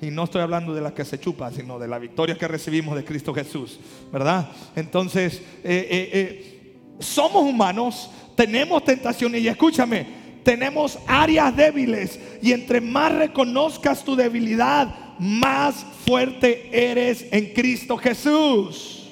Y 0.00 0.10
no 0.10 0.24
estoy 0.24 0.42
hablando 0.42 0.74
de 0.74 0.80
la 0.80 0.92
que 0.92 1.04
se 1.04 1.18
chupa, 1.18 1.50
sino 1.50 1.78
de 1.78 1.88
la 1.88 1.98
victoria 1.98 2.36
que 2.36 2.48
recibimos 2.48 2.96
de 2.96 3.04
Cristo 3.04 3.32
Jesús, 3.32 3.78
¿verdad? 4.12 4.48
Entonces, 4.76 5.38
eh, 5.62 5.88
eh, 5.90 6.10
eh, 6.12 6.76
somos 6.98 7.42
humanos, 7.42 8.10
tenemos 8.34 8.84
tentaciones 8.84 9.40
y 9.40 9.48
escúchame, 9.48 10.23
tenemos 10.44 10.98
áreas 11.06 11.56
débiles 11.56 12.20
y 12.42 12.52
entre 12.52 12.80
más 12.80 13.12
reconozcas 13.12 14.04
tu 14.04 14.14
debilidad, 14.14 14.94
más 15.18 15.84
fuerte 16.04 16.68
eres 16.72 17.26
en 17.32 17.52
Cristo 17.52 17.96
Jesús. 17.96 19.10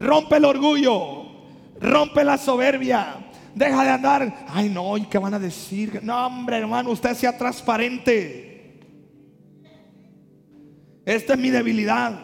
Rompe 0.00 0.36
el 0.36 0.44
orgullo, 0.44 1.24
rompe 1.80 2.24
la 2.24 2.36
soberbia. 2.36 3.18
Deja 3.54 3.84
de 3.84 3.90
andar, 3.90 4.46
ay 4.48 4.68
no, 4.68 4.96
¿y 4.96 5.02
qué 5.02 5.18
van 5.18 5.34
a 5.34 5.38
decir? 5.38 6.00
No, 6.02 6.26
hombre, 6.26 6.58
hermano, 6.58 6.90
usted 6.90 7.14
sea 7.14 7.36
transparente. 7.36 8.80
Esta 11.04 11.34
es 11.34 11.38
mi 11.38 11.50
debilidad. 11.50 12.18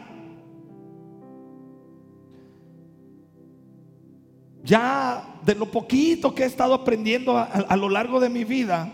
Ya 4.62 5.37
de 5.48 5.54
lo 5.54 5.70
poquito 5.70 6.34
que 6.34 6.42
he 6.42 6.46
estado 6.46 6.74
aprendiendo 6.74 7.38
a, 7.38 7.74
lo 7.74 7.88
largo 7.88 8.20
de 8.20 8.28
mi 8.28 8.44
vida, 8.44 8.92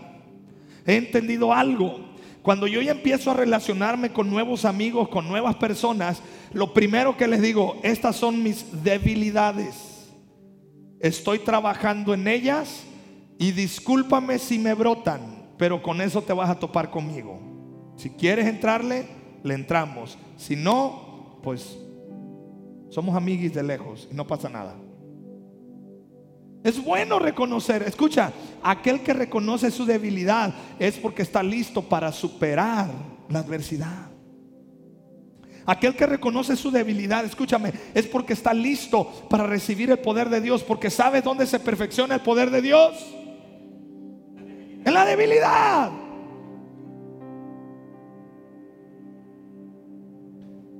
he 0.85 0.95
entendido 0.95 1.51
algo. 1.51 1.99
Cuando 2.41 2.65
yo 2.65 2.81
ya 2.81 2.93
empiezo 2.93 3.29
a 3.29 3.33
relacionarme 3.33 4.13
con 4.13 4.29
nuevos 4.29 4.63
amigos, 4.63 5.09
con 5.09 5.27
nuevas 5.27 5.57
personas, 5.57 6.21
lo 6.53 6.73
primero 6.73 7.17
que 7.17 7.27
les 7.27 7.41
digo, 7.41 7.75
estas 7.83 8.15
son 8.15 8.41
mis 8.41 8.81
debilidades. 8.85 10.13
Estoy 11.01 11.39
trabajando 11.39 12.13
en 12.13 12.25
ellas 12.25 12.83
y 13.37 13.51
discúlpame 13.51 14.39
si 14.39 14.57
me 14.57 14.73
brotan, 14.75 15.49
pero 15.57 15.83
con 15.83 15.99
eso 15.99 16.21
te 16.21 16.31
vas 16.31 16.49
a 16.49 16.57
topar 16.57 16.89
conmigo. 16.89 17.37
Si 17.97 18.11
quieres 18.11 18.47
entrarle, 18.47 19.07
le 19.43 19.55
entramos. 19.55 20.17
Si 20.37 20.55
no, 20.55 21.37
pues 21.43 21.77
somos 22.89 23.13
amiguis 23.13 23.53
de 23.53 23.61
lejos 23.61 24.07
y 24.09 24.15
no 24.15 24.25
pasa 24.25 24.47
nada. 24.47 24.84
Es 26.65 26.83
bueno 26.83 27.19
reconocer, 27.19 27.83
escucha, 27.83 28.33
aquel 28.63 29.01
que 29.01 29.13
reconoce 29.13 29.69
su 29.69 29.85
debilidad 29.85 30.51
es 30.79 30.97
porque 30.97 31.21
está 31.21 31.43
listo 31.43 31.83
para 31.83 32.11
superar 32.11 32.89
la 33.29 33.37
adversidad. 33.37 34.07
Aquel 35.67 35.95
que 35.95 36.07
reconoce 36.07 36.55
su 36.55 36.71
debilidad, 36.71 37.23
escúchame, 37.23 37.71
es 37.93 38.07
porque 38.07 38.33
está 38.33 38.51
listo 38.51 39.05
para 39.29 39.45
recibir 39.45 39.91
el 39.91 39.99
poder 39.99 40.27
de 40.29 40.41
Dios, 40.41 40.63
porque 40.63 40.89
sabe 40.89 41.21
dónde 41.21 41.45
se 41.45 41.59
perfecciona 41.59 42.15
el 42.15 42.21
poder 42.21 42.49
de 42.49 42.63
Dios. 42.63 43.13
En 44.83 44.91
la 44.91 45.05
debilidad. 45.05 45.91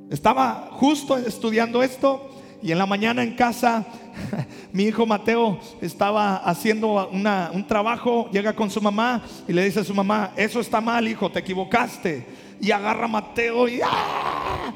Estaba 0.09 0.69
justo 0.71 1.15
estudiando 1.15 1.83
esto 1.83 2.31
y 2.65 2.71
en 2.71 2.79
la 2.79 2.87
mañana 2.87 3.21
en 3.21 3.35
casa 3.35 3.85
mi 4.73 4.85
hijo 4.85 5.05
Mateo 5.05 5.59
estaba 5.79 6.37
haciendo 6.37 7.07
un 7.09 7.67
trabajo, 7.67 8.27
llega 8.31 8.53
con 8.53 8.71
su 8.71 8.81
mamá 8.81 9.23
y 9.47 9.53
le 9.53 9.63
dice 9.63 9.81
a 9.81 9.83
su 9.83 9.93
mamá, 9.93 10.31
eso 10.35 10.59
está 10.59 10.81
mal 10.81 11.07
hijo, 11.07 11.31
te 11.31 11.39
equivocaste. 11.39 12.25
Y 12.59 12.71
agarra 12.71 13.05
a 13.05 13.07
Mateo 13.07 13.67
y, 13.67 13.81
¡ah! 13.83 14.73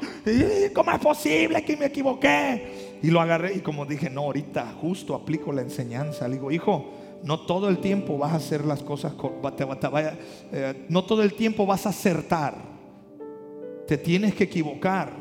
¿cómo 0.72 0.92
es 0.92 0.98
posible 1.00 1.64
que 1.64 1.76
me 1.76 1.86
equivoqué? 1.86 2.98
Y 3.02 3.10
lo 3.10 3.20
agarré 3.20 3.56
y 3.56 3.60
como 3.60 3.84
dije, 3.84 4.08
no, 4.08 4.20
ahorita 4.20 4.72
justo 4.80 5.16
aplico 5.16 5.52
la 5.52 5.62
enseñanza. 5.62 6.28
Le 6.28 6.34
digo, 6.34 6.52
hijo, 6.52 6.92
no 7.24 7.40
todo 7.40 7.68
el 7.68 7.78
tiempo 7.78 8.18
vas 8.18 8.34
a 8.34 8.36
hacer 8.36 8.64
las 8.64 8.84
cosas, 8.84 9.14
eh, 10.52 10.86
no 10.88 11.04
todo 11.04 11.22
el 11.24 11.34
tiempo 11.34 11.66
vas 11.66 11.86
a 11.86 11.88
acertar. 11.88 12.54
Te 13.88 13.98
tienes 13.98 14.32
que 14.36 14.44
equivocar. 14.44 15.19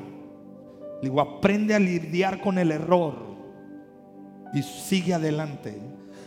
Digo, 1.02 1.22
aprende 1.22 1.76
a 1.76 1.80
lidiar 1.80 2.42
con 2.42 2.58
el 2.58 2.72
error 2.72 3.16
y 4.54 4.62
sigue 4.62 5.14
adelante. 5.14 5.78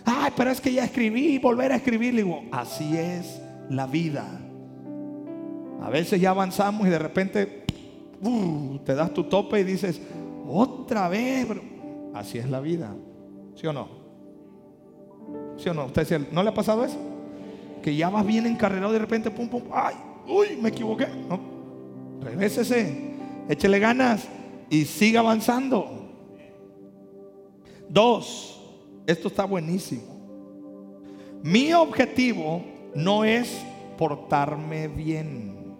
Ay, 0.05 0.33
pero 0.37 0.51
es 0.51 0.61
que 0.61 0.73
ya 0.73 0.85
escribí, 0.85 1.39
volver 1.39 1.73
a 1.73 1.77
escribir. 1.77 2.15
digo, 2.15 2.43
así 2.51 2.97
es 2.97 3.41
la 3.69 3.87
vida. 3.87 4.27
A 5.81 5.91
veces 5.91 6.21
ya 6.21 6.31
avanzamos 6.31 6.87
y 6.87 6.91
de 6.91 6.99
repente 6.99 7.65
uh, 8.23 8.79
te 8.85 8.95
das 8.95 9.13
tu 9.13 9.25
tope 9.25 9.61
y 9.61 9.65
dices, 9.65 10.01
otra 10.49 11.09
vez. 11.09 11.47
Así 12.15 12.39
es 12.39 12.49
la 12.49 12.61
vida. 12.61 12.95
¿Sí 13.55 13.67
o 13.67 13.73
no? 13.73 13.89
¿Sí 15.57 15.69
o 15.69 15.75
no? 15.75 15.87
¿Usted 15.87 16.29
no 16.31 16.43
le 16.43 16.49
ha 16.51 16.55
pasado 16.55 16.85
eso? 16.85 16.99
Que 17.83 17.97
ya 17.97 18.11
vas 18.11 18.27
bien 18.27 18.47
encarrerado 18.47 18.93
de 18.93 18.99
repente, 18.99 19.31
pum, 19.31 19.49
pum, 19.49 19.63
ay, 19.73 19.97
uy, 20.29 20.59
me 20.61 20.69
equivoqué. 20.69 21.07
No, 21.29 21.41
Regrésese, 22.23 23.15
échele 23.49 23.81
ganas 23.81 24.29
y 24.73 24.87
siga 24.87 25.21
avanzando. 25.21 25.87
Dos, 27.91 28.59
esto 29.07 29.29
está 29.29 29.45
buenísimo. 29.45 30.03
Mi 31.43 31.75
objetivo 31.75 32.65
no 32.95 33.23
es 33.23 33.55
portarme 33.99 34.89
bien. 34.89 35.77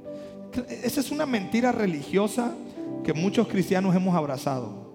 Esa 0.69 1.01
es 1.01 1.11
una 1.11 1.25
mentira 1.25 1.73
religiosa 1.73 2.55
que 3.03 3.15
muchos 3.15 3.49
cristianos 3.49 3.97
hemos 3.97 4.15
abrazado. 4.15 4.93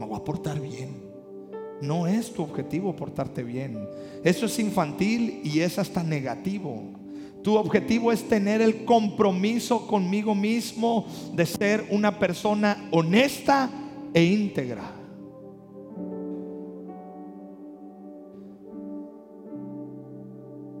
Me 0.00 0.06
voy 0.06 0.16
a 0.16 0.24
portar 0.24 0.58
bien. 0.58 1.10
No 1.80 2.08
es 2.08 2.34
tu 2.34 2.42
objetivo 2.42 2.96
portarte 2.96 3.44
bien. 3.44 3.88
Eso 4.24 4.46
es 4.46 4.58
infantil 4.58 5.42
y 5.44 5.60
es 5.60 5.78
hasta 5.78 6.02
negativo. 6.02 6.99
Tu 7.42 7.56
objetivo 7.56 8.12
es 8.12 8.28
tener 8.28 8.60
el 8.60 8.84
compromiso 8.84 9.86
conmigo 9.86 10.34
mismo 10.34 11.06
de 11.34 11.46
ser 11.46 11.86
una 11.90 12.18
persona 12.18 12.88
honesta 12.90 13.70
e 14.12 14.22
íntegra. 14.24 15.00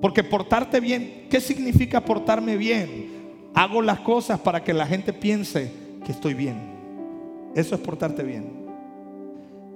Porque 0.00 0.24
portarte 0.24 0.80
bien, 0.80 1.26
¿qué 1.30 1.40
significa 1.40 2.04
portarme 2.04 2.56
bien? 2.56 3.20
Hago 3.54 3.82
las 3.82 4.00
cosas 4.00 4.40
para 4.40 4.62
que 4.62 4.72
la 4.72 4.86
gente 4.86 5.12
piense 5.12 5.70
que 6.04 6.12
estoy 6.12 6.34
bien. 6.34 6.56
Eso 7.54 7.74
es 7.74 7.80
portarte 7.80 8.22
bien. 8.22 8.60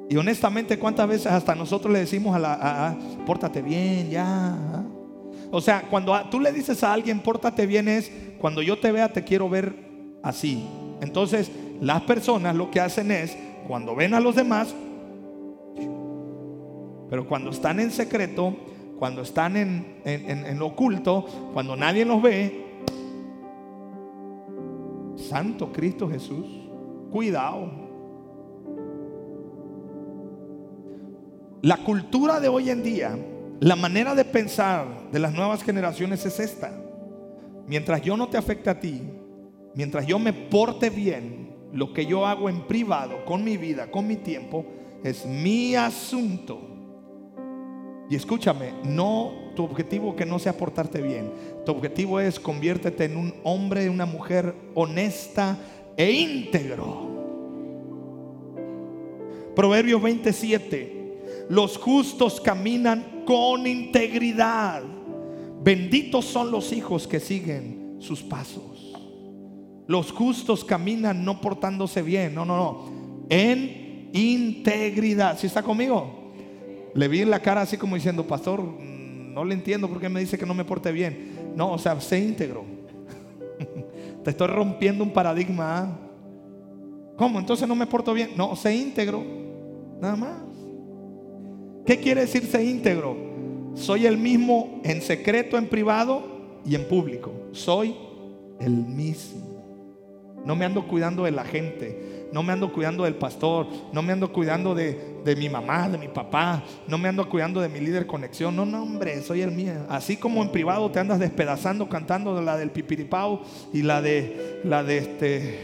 Y 0.08 0.16
honestamente, 0.16 0.78
¿cuántas 0.78 1.08
veces 1.08 1.26
hasta 1.26 1.54
nosotros 1.54 1.92
le 1.92 2.00
decimos 2.00 2.34
a 2.34 2.38
la, 2.38 2.88
a, 2.88 2.96
pórtate 3.26 3.62
bien, 3.62 4.10
ya? 4.10 4.84
O 5.50 5.60
sea, 5.60 5.82
cuando 5.90 6.18
tú 6.30 6.40
le 6.40 6.52
dices 6.52 6.82
a 6.82 6.92
alguien, 6.92 7.20
pórtate 7.20 7.66
bien, 7.66 7.88
es 7.88 8.10
cuando 8.38 8.62
yo 8.62 8.78
te 8.78 8.92
vea, 8.92 9.12
te 9.12 9.24
quiero 9.24 9.48
ver 9.48 9.74
así. 10.22 10.64
Entonces, 11.00 11.50
las 11.80 12.02
personas 12.02 12.54
lo 12.54 12.70
que 12.70 12.80
hacen 12.80 13.10
es, 13.10 13.36
cuando 13.66 13.94
ven 13.94 14.14
a 14.14 14.20
los 14.20 14.34
demás, 14.34 14.74
pero 17.08 17.26
cuando 17.28 17.50
están 17.50 17.80
en 17.80 17.90
secreto, 17.90 18.56
cuando 18.98 19.22
están 19.22 19.56
en, 19.56 20.00
en, 20.04 20.62
oculto, 20.62 21.26
cuando 21.52 21.76
nadie 21.76 22.04
los 22.04 22.22
ve, 22.22 22.82
Santo 25.16 25.72
Cristo 25.72 26.08
Jesús, 26.08 26.46
cuidado. 27.10 27.70
La 31.62 31.78
cultura 31.78 32.40
de 32.40 32.48
hoy 32.48 32.70
en 32.70 32.82
día 32.82 33.16
la 33.60 33.76
manera 33.76 34.14
de 34.14 34.24
pensar 34.24 35.10
de 35.10 35.18
las 35.18 35.32
nuevas 35.32 35.62
generaciones 35.62 36.24
es 36.26 36.40
esta. 36.40 36.72
Mientras 37.66 38.02
yo 38.02 38.16
no 38.16 38.28
te 38.28 38.36
afecte 38.36 38.70
a 38.70 38.78
ti, 38.78 39.00
mientras 39.74 40.06
yo 40.06 40.18
me 40.18 40.32
porte 40.32 40.90
bien, 40.90 41.54
lo 41.72 41.92
que 41.92 42.06
yo 42.06 42.26
hago 42.26 42.48
en 42.48 42.66
privado, 42.66 43.24
con 43.24 43.42
mi 43.42 43.56
vida, 43.56 43.90
con 43.90 44.06
mi 44.06 44.16
tiempo, 44.16 44.64
es 45.02 45.26
mi 45.26 45.74
asunto. 45.74 46.60
Y 48.08 48.16
escúchame, 48.16 48.72
no 48.84 49.32
tu 49.56 49.64
objetivo 49.64 50.14
que 50.14 50.26
no 50.26 50.38
sea 50.38 50.56
portarte 50.56 51.00
bien. 51.00 51.32
Tu 51.64 51.72
objetivo 51.72 52.20
es 52.20 52.38
conviértete 52.38 53.04
en 53.04 53.16
un 53.16 53.34
hombre, 53.44 53.88
una 53.88 54.06
mujer 54.06 54.54
honesta 54.74 55.56
e 55.96 56.10
íntegro. 56.10 57.12
Proverbios 59.54 60.02
27. 60.02 61.03
Los 61.48 61.78
justos 61.78 62.40
caminan 62.40 63.22
con 63.26 63.66
integridad. 63.66 64.82
Benditos 65.62 66.24
son 66.24 66.50
los 66.50 66.72
hijos 66.72 67.06
que 67.06 67.20
siguen 67.20 67.96
sus 67.98 68.22
pasos. 68.22 68.92
Los 69.86 70.12
justos 70.12 70.64
caminan 70.64 71.24
no 71.24 71.40
portándose 71.40 72.02
bien, 72.02 72.34
no, 72.34 72.44
no, 72.44 72.56
no, 72.56 73.26
en 73.28 74.10
integridad. 74.12 75.38
¿Sí 75.38 75.46
está 75.46 75.62
conmigo? 75.62 76.32
Le 76.94 77.08
vi 77.08 77.20
en 77.20 77.30
la 77.30 77.40
cara 77.40 77.62
así 77.62 77.76
como 77.76 77.96
diciendo, 77.96 78.26
pastor, 78.26 78.62
no 78.62 79.44
le 79.44 79.54
entiendo 79.54 79.88
por 79.88 80.00
qué 80.00 80.08
me 80.08 80.20
dice 80.20 80.38
que 80.38 80.46
no 80.46 80.54
me 80.54 80.64
porte 80.64 80.92
bien. 80.92 81.52
No, 81.56 81.72
o 81.72 81.78
sea, 81.78 82.00
sé 82.00 82.20
íntegro. 82.20 82.64
Te 84.24 84.30
estoy 84.30 84.46
rompiendo 84.46 85.04
un 85.04 85.12
paradigma. 85.12 85.78
¿ah? 85.78 85.98
¿Cómo? 87.16 87.38
Entonces 87.38 87.68
no 87.68 87.74
me 87.74 87.86
porto 87.86 88.14
bien. 88.14 88.30
No, 88.36 88.54
sé 88.56 88.74
íntegro. 88.74 89.22
Nada 90.00 90.16
más. 90.16 90.53
¿Qué 91.86 91.98
quiere 91.98 92.22
decir 92.22 92.46
ser 92.46 92.62
íntegro? 92.62 93.16
Soy 93.74 94.06
el 94.06 94.16
mismo 94.16 94.80
en 94.84 95.02
secreto, 95.02 95.58
en 95.58 95.66
privado 95.66 96.22
y 96.64 96.74
en 96.74 96.88
público. 96.88 97.32
Soy 97.52 97.94
el 98.60 98.72
mismo. 98.72 99.44
No 100.44 100.56
me 100.56 100.64
ando 100.64 100.86
cuidando 100.86 101.24
de 101.24 101.32
la 101.32 101.44
gente. 101.44 102.28
No 102.32 102.42
me 102.42 102.52
ando 102.52 102.72
cuidando 102.72 103.04
del 103.04 103.16
pastor. 103.16 103.66
No 103.92 104.02
me 104.02 104.12
ando 104.12 104.32
cuidando 104.32 104.74
de, 104.74 105.20
de 105.24 105.36
mi 105.36 105.48
mamá, 105.48 105.88
de 105.88 105.98
mi 105.98 106.08
papá. 106.08 106.62
No 106.88 106.96
me 106.96 107.08
ando 107.08 107.28
cuidando 107.28 107.60
de 107.60 107.68
mi 107.68 107.80
líder 107.80 108.06
conexión. 108.06 108.56
No, 108.56 108.64
no, 108.64 108.82
hombre, 108.82 109.22
soy 109.22 109.42
el 109.42 109.50
mío. 109.50 109.72
Así 109.88 110.16
como 110.16 110.42
en 110.42 110.50
privado 110.50 110.90
te 110.90 111.00
andas 111.00 111.18
despedazando 111.18 111.88
cantando 111.88 112.40
la 112.40 112.56
del 112.56 112.70
pipiripao 112.70 113.42
y 113.72 113.82
la 113.82 114.00
de 114.00 114.60
la 114.64 114.82
de 114.82 114.98
este. 114.98 115.58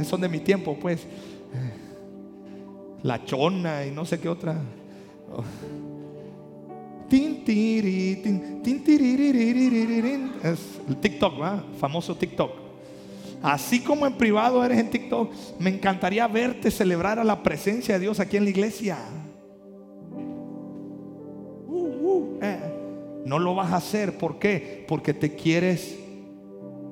Son 0.04 0.20
de 0.20 0.28
mi 0.28 0.40
tiempo, 0.40 0.78
pues 0.80 1.06
la 3.02 3.24
chona 3.24 3.86
y 3.86 3.90
no 3.90 4.04
sé 4.04 4.18
qué 4.20 4.28
otra. 4.28 4.60
Es 10.44 10.60
el 10.88 10.96
TikTok, 10.96 11.34
famoso 11.78 12.14
TikTok. 12.14 12.52
Así 13.42 13.80
como 13.80 14.06
en 14.06 14.12
privado 14.14 14.64
eres 14.64 14.78
en 14.78 14.90
TikTok, 14.90 15.32
me 15.58 15.70
encantaría 15.70 16.28
verte 16.28 16.70
celebrar 16.70 17.18
a 17.18 17.24
la 17.24 17.42
presencia 17.42 17.94
de 17.94 18.00
Dios 18.00 18.20
aquí 18.20 18.36
en 18.36 18.44
la 18.44 18.50
iglesia. 18.50 18.98
Uh, 21.66 21.78
uh, 21.78 22.38
eh. 22.42 22.58
No 23.24 23.38
lo 23.38 23.54
vas 23.54 23.72
a 23.72 23.76
hacer, 23.76 24.18
¿por 24.18 24.38
qué? 24.38 24.84
Porque 24.86 25.14
te 25.14 25.34
quieres 25.34 25.98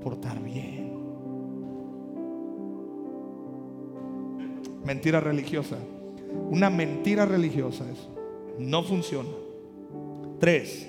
portar 0.02 0.42
bien. 0.42 0.78
Mentira 4.84 5.20
religiosa. 5.20 5.76
Una 6.50 6.70
mentira 6.70 7.24
religiosa 7.26 7.84
eso. 7.90 8.14
No 8.58 8.82
funciona. 8.82 9.28
Tres, 10.40 10.86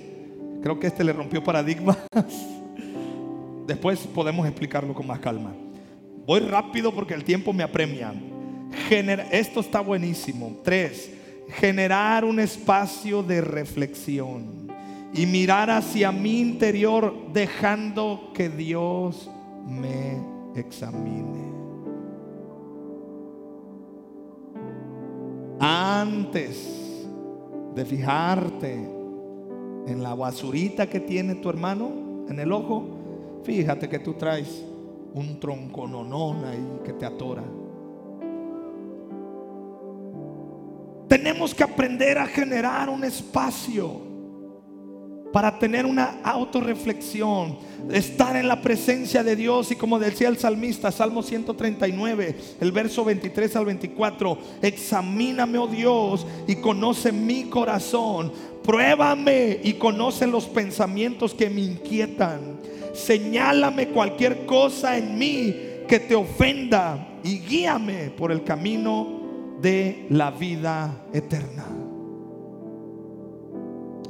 creo 0.62 0.80
que 0.80 0.88
este 0.88 1.04
le 1.04 1.13
rompió 1.13 1.43
paradigmas. 1.43 1.97
Después 3.67 3.99
podemos 4.08 4.47
explicarlo 4.47 4.93
con 4.93 5.08
más 5.08 5.19
calma. 5.19 5.54
Voy 6.25 6.39
rápido 6.39 6.93
porque 6.93 7.13
el 7.13 7.23
tiempo 7.23 7.54
me 7.54 7.63
apremia. 7.63 8.13
esto 9.32 9.60
está 9.60 9.82
buenísimo. 9.82 10.60
Tres, 10.63 11.12
generar 11.49 12.25
un 12.25 12.39
espacio 12.39 13.23
de 13.23 13.41
reflexión 13.41 14.69
y 15.13 15.25
mirar 15.25 15.69
hacia 15.69 16.12
mi 16.12 16.39
interior 16.39 17.32
dejando 17.34 18.32
que 18.34 18.49
Dios 18.49 19.30
me 19.67 20.17
examine. 20.56 21.49
Antes 26.00 27.06
de 27.76 27.84
fijarte 27.84 28.74
en 28.74 30.02
la 30.02 30.16
basurita 30.16 30.88
que 30.88 31.02
tiene 31.02 31.36
tu 31.36 31.50
hermano 31.50 32.26
en 32.30 32.40
el 32.40 32.54
ojo, 32.54 32.86
fíjate 33.44 33.90
que 33.90 34.00
tú 34.00 34.14
traes 34.14 34.64
un 35.14 35.42
tronco 35.42 35.86
nonón 35.90 36.46
ahí 36.46 36.80
que 36.86 36.94
te 36.94 37.06
atora. 37.06 37.44
Tenemos 41.10 41.54
que 41.54 41.66
aprender 41.66 42.18
a 42.18 42.28
generar 42.28 42.88
un 42.88 43.04
espacio 43.04 44.09
para 45.32 45.60
tener 45.60 45.86
una 45.86 46.20
autorreflexión, 46.24 47.58
estar 47.92 48.36
en 48.36 48.48
la 48.48 48.62
presencia 48.62 49.24
de 49.24 49.36
Dios 49.36 49.72
y 49.72 49.76
como 49.76 50.00
decía 50.00 50.28
el 50.28 50.38
salmista, 50.38 50.92
Salmo 50.92 51.22
139, 51.22 52.36
el 52.60 52.72
verso 52.72 53.06
23 53.06 53.56
al 53.56 53.65
24, 53.65 54.38
examíname, 54.62 55.58
oh 55.58 55.68
Dios, 55.68 56.26
y 56.48 56.56
conoce 56.56 57.12
mi 57.12 57.44
corazón, 57.44 58.32
pruébame 58.63 59.60
y 59.63 59.74
conoce 59.74 60.26
los 60.26 60.46
pensamientos 60.46 61.34
que 61.34 61.50
me 61.50 61.62
inquietan, 61.62 62.60
señálame 62.94 63.89
cualquier 63.89 64.46
cosa 64.46 64.98
en 64.98 65.18
mí 65.18 65.56
que 65.88 66.00
te 66.00 66.15
ofenda 66.15 67.20
y 67.24 67.39
guíame 67.39 68.12
por 68.12 68.32
el 68.32 68.44
camino 68.44 69.20
de 69.62 70.08
la 70.10 70.32
vida 70.32 71.04
eterna. 71.13 71.65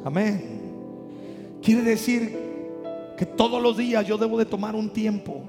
Amén. 0.06 0.59
Quiere 1.70 1.84
decir 1.84 2.36
que 3.16 3.28
todos 3.28 3.62
los 3.62 3.78
días 3.78 4.04
yo 4.08 4.18
debo 4.18 4.40
de 4.40 4.46
tomar 4.46 4.74
un 4.74 4.90
tiempo 4.90 5.44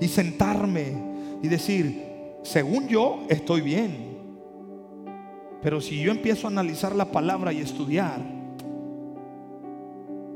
y 0.00 0.08
sentarme 0.08 0.94
y 1.42 1.48
decir, 1.48 2.02
según 2.42 2.88
yo 2.88 3.18
estoy 3.28 3.60
bien. 3.60 4.16
Pero 5.60 5.82
si 5.82 6.00
yo 6.00 6.10
empiezo 6.10 6.46
a 6.46 6.50
analizar 6.50 6.96
la 6.96 7.12
palabra 7.12 7.52
y 7.52 7.58
estudiar 7.58 8.22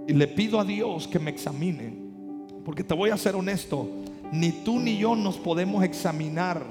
y 0.07 0.13
le 0.13 0.29
pido 0.29 0.61
a 0.61 0.65
Dios 0.65 1.09
que 1.09 1.19
me 1.19 1.31
examine, 1.31 1.95
porque 2.63 2.85
te 2.85 2.93
voy 2.93 3.09
a 3.09 3.17
ser 3.17 3.35
honesto, 3.35 3.89
ni 4.33 4.51
tú 4.53 4.79
ni 4.79 4.99
yo 4.99 5.17
nos 5.17 5.39
podemos 5.39 5.83
examinar. 5.83 6.63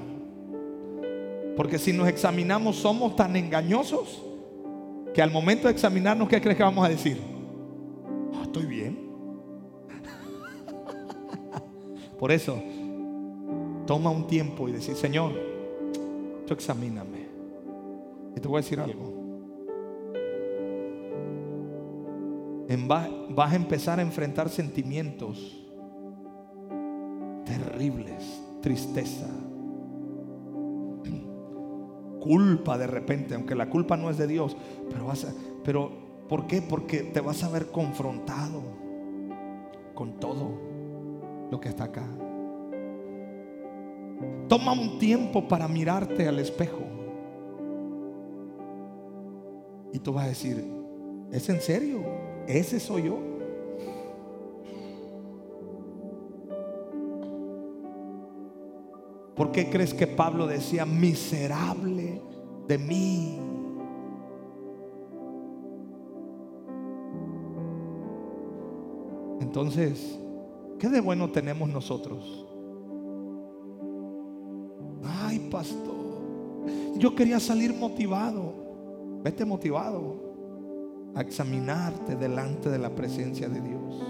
Porque 1.56 1.80
si 1.80 1.92
nos 1.92 2.06
examinamos 2.06 2.76
somos 2.76 3.16
tan 3.16 3.34
engañosos 3.34 4.22
que 5.12 5.20
al 5.20 5.32
momento 5.32 5.66
de 5.66 5.72
examinarnos, 5.72 6.28
¿qué 6.28 6.40
crees 6.40 6.56
que 6.56 6.62
vamos 6.62 6.86
a 6.86 6.88
decir? 6.88 7.31
Estoy 8.52 8.66
bien. 8.66 8.98
Por 12.18 12.30
eso, 12.30 12.62
toma 13.86 14.10
un 14.10 14.26
tiempo 14.26 14.68
y 14.68 14.72
decir, 14.72 14.94
Señor, 14.94 15.32
tú 16.46 16.52
examíname. 16.52 17.28
Y 18.36 18.40
te 18.40 18.46
voy 18.46 18.58
a 18.58 18.62
decir 18.62 18.78
algo. 18.78 19.10
vas 23.34 23.52
a 23.52 23.56
empezar 23.56 23.98
a 23.98 24.02
enfrentar 24.02 24.48
sentimientos 24.48 25.58
terribles, 27.44 28.42
tristeza, 28.60 29.28
culpa 32.20 32.78
de 32.78 32.86
repente, 32.86 33.34
aunque 33.34 33.54
la 33.54 33.68
culpa 33.68 33.96
no 33.96 34.10
es 34.10 34.18
de 34.18 34.26
Dios, 34.26 34.56
pero 34.90 35.06
vas 35.06 35.24
a, 35.24 35.34
pero 35.64 36.01
¿Por 36.32 36.46
qué? 36.46 36.62
Porque 36.62 37.02
te 37.02 37.20
vas 37.20 37.44
a 37.44 37.50
ver 37.50 37.66
confrontado 37.66 38.62
con 39.92 40.18
todo 40.18 40.48
lo 41.50 41.60
que 41.60 41.68
está 41.68 41.84
acá. 41.84 42.06
Toma 44.48 44.72
un 44.72 44.98
tiempo 44.98 45.46
para 45.46 45.68
mirarte 45.68 46.26
al 46.26 46.38
espejo. 46.38 46.80
Y 49.92 49.98
tú 49.98 50.14
vas 50.14 50.24
a 50.24 50.28
decir, 50.28 50.64
¿es 51.30 51.50
en 51.50 51.60
serio? 51.60 52.00
¿Ese 52.46 52.80
soy 52.80 53.02
yo? 53.02 53.18
¿Por 59.36 59.52
qué 59.52 59.68
crees 59.68 59.92
que 59.92 60.06
Pablo 60.06 60.46
decía, 60.46 60.86
miserable 60.86 62.22
de 62.66 62.78
mí? 62.78 63.38
Entonces, 69.42 70.16
¿qué 70.78 70.88
de 70.88 71.00
bueno 71.00 71.30
tenemos 71.30 71.68
nosotros? 71.68 72.46
Ay, 75.04 75.48
pastor, 75.50 75.96
yo 76.96 77.14
quería 77.14 77.40
salir 77.40 77.74
motivado. 77.74 78.54
Vete 79.24 79.44
motivado 79.44 80.14
a 81.14 81.20
examinarte 81.20 82.14
delante 82.14 82.70
de 82.70 82.78
la 82.78 82.90
presencia 82.90 83.48
de 83.48 83.60
Dios. 83.60 84.02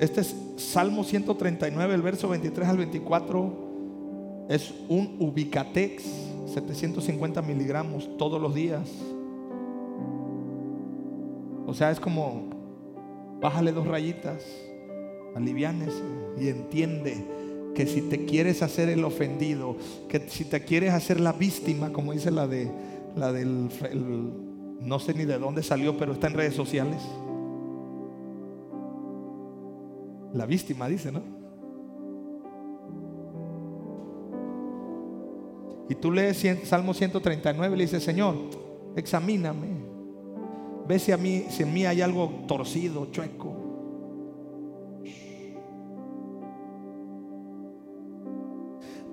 Este 0.00 0.22
es 0.22 0.34
Salmo 0.56 1.04
139, 1.04 1.94
el 1.94 2.02
verso 2.02 2.28
23 2.28 2.68
al 2.68 2.76
24. 2.76 4.46
es 4.48 4.74
un 4.88 5.16
Ubicatex, 5.20 6.02
750 6.54 7.40
miligramos 7.42 8.08
todos 8.18 8.42
los 8.42 8.52
días. 8.52 8.88
O 11.70 11.74
sea, 11.74 11.92
es 11.92 12.00
como, 12.00 12.50
bájale 13.40 13.70
dos 13.70 13.86
rayitas, 13.86 14.44
alivianes 15.36 15.94
y 16.36 16.48
entiende 16.48 17.24
que 17.76 17.86
si 17.86 18.02
te 18.02 18.24
quieres 18.24 18.62
hacer 18.62 18.88
el 18.88 19.04
ofendido, 19.04 19.76
que 20.08 20.18
si 20.28 20.44
te 20.44 20.64
quieres 20.64 20.92
hacer 20.92 21.20
la 21.20 21.32
víctima, 21.32 21.92
como 21.92 22.12
dice 22.12 22.32
la 22.32 22.48
de 22.48 22.68
la 23.14 23.32
del 23.32 23.68
no 24.80 24.98
sé 24.98 25.14
ni 25.14 25.24
de 25.24 25.38
dónde 25.38 25.62
salió, 25.62 25.96
pero 25.96 26.12
está 26.12 26.26
en 26.26 26.34
redes 26.34 26.54
sociales. 26.54 27.00
La 30.34 30.46
víctima 30.46 30.88
dice, 30.88 31.12
¿no? 31.12 31.22
Y 35.88 35.94
tú 35.94 36.10
lees 36.10 36.44
Salmo 36.64 36.94
139 36.94 37.74
y 37.74 37.78
le 37.78 37.84
dices, 37.84 38.02
Señor, 38.02 38.34
examíname. 38.96 39.89
Ve 40.90 40.98
si, 40.98 41.12
a 41.12 41.16
mí, 41.16 41.44
si 41.50 41.62
en 41.62 41.72
mí 41.72 41.86
hay 41.86 42.00
algo 42.02 42.28
torcido, 42.48 43.06
chueco. 43.12 43.54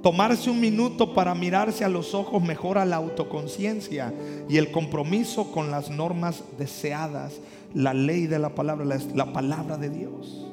Tomarse 0.02 0.50
un 0.50 0.60
minuto 0.60 1.14
para 1.14 1.36
mirarse 1.36 1.86
a 1.86 1.88
los 1.88 2.16
ojos 2.16 2.42
mejora 2.42 2.84
la 2.84 2.96
autoconciencia 2.96 4.12
y 4.50 4.58
el 4.58 4.72
compromiso 4.72 5.52
con 5.52 5.70
las 5.70 5.92
normas 5.92 6.44
deseadas, 6.58 7.40
la 7.76 7.94
ley 7.94 8.26
de 8.26 8.40
la 8.40 8.56
palabra, 8.56 8.84
la 9.14 9.32
palabra 9.32 9.78
de 9.78 9.92
Dios. 9.92 10.48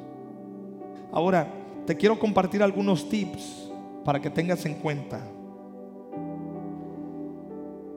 Ahora, 1.11 1.51
te 1.87 1.97
quiero 1.97 2.19
compartir 2.19 2.63
algunos 2.63 3.09
tips 3.09 3.71
para 4.05 4.21
que 4.21 4.29
tengas 4.29 4.67
en 4.67 4.75
cuenta. 4.75 5.27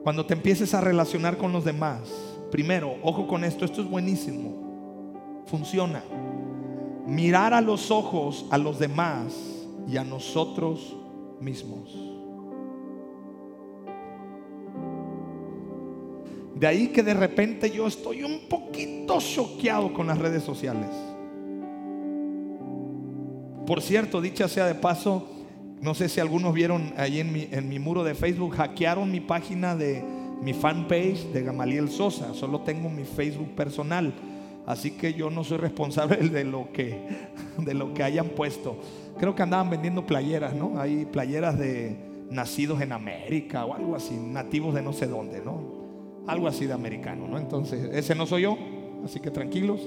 Cuando 0.02 0.24
te 0.24 0.32
empieces 0.32 0.72
a 0.72 0.80
relacionar 0.80 1.36
con 1.36 1.52
los 1.52 1.66
demás, 1.66 2.37
primero, 2.50 2.96
ojo 3.02 3.26
con 3.26 3.44
esto, 3.44 3.64
esto 3.64 3.82
es 3.82 3.88
buenísimo, 3.88 5.42
funciona. 5.46 6.02
Mirar 7.06 7.54
a 7.54 7.60
los 7.60 7.90
ojos 7.90 8.46
a 8.50 8.58
los 8.58 8.78
demás 8.78 9.34
y 9.88 9.96
a 9.96 10.04
nosotros 10.04 10.96
mismos. 11.40 11.96
De 16.54 16.66
ahí 16.66 16.88
que 16.88 17.02
de 17.02 17.14
repente 17.14 17.70
yo 17.70 17.86
estoy 17.86 18.24
un 18.24 18.48
poquito 18.48 19.18
choqueado 19.20 19.92
con 19.92 20.08
las 20.08 20.18
redes 20.18 20.42
sociales. 20.42 20.90
Por 23.64 23.80
cierto, 23.80 24.20
dicha 24.20 24.48
sea 24.48 24.66
de 24.66 24.74
paso, 24.74 25.28
no 25.80 25.94
sé 25.94 26.08
si 26.08 26.20
algunos 26.20 26.52
vieron 26.54 26.92
ahí 26.96 27.20
en 27.20 27.32
mi, 27.32 27.48
en 27.52 27.68
mi 27.68 27.78
muro 27.78 28.02
de 28.02 28.14
Facebook, 28.14 28.56
hackearon 28.56 29.10
mi 29.10 29.20
página 29.20 29.76
de 29.76 30.02
mi 30.42 30.52
fanpage 30.52 31.32
de 31.32 31.42
Gamaliel 31.42 31.88
Sosa. 31.88 32.34
Solo 32.34 32.60
tengo 32.60 32.88
mi 32.88 33.04
Facebook 33.04 33.54
personal. 33.54 34.12
Así 34.66 34.90
que 34.92 35.14
yo 35.14 35.30
no 35.30 35.44
soy 35.44 35.58
responsable 35.58 36.16
de 36.28 36.44
lo 36.44 36.70
que, 36.72 37.00
de 37.56 37.74
lo 37.74 37.94
que 37.94 38.02
hayan 38.02 38.28
puesto. 38.28 38.76
Creo 39.18 39.34
que 39.34 39.42
andaban 39.42 39.70
vendiendo 39.70 40.06
playeras, 40.06 40.54
¿no? 40.54 40.78
Hay 40.78 41.06
playeras 41.06 41.58
de 41.58 41.96
nacidos 42.30 42.80
en 42.82 42.92
América 42.92 43.64
o 43.64 43.74
algo 43.74 43.96
así, 43.96 44.14
nativos 44.14 44.74
de 44.74 44.82
no 44.82 44.92
sé 44.92 45.06
dónde, 45.06 45.40
¿no? 45.40 45.78
Algo 46.26 46.46
así 46.46 46.66
de 46.66 46.74
americano, 46.74 47.26
¿no? 47.26 47.38
Entonces, 47.38 47.88
ese 47.92 48.14
no 48.14 48.26
soy 48.26 48.42
yo, 48.42 48.58
así 49.04 49.18
que 49.20 49.30
tranquilos, 49.30 49.80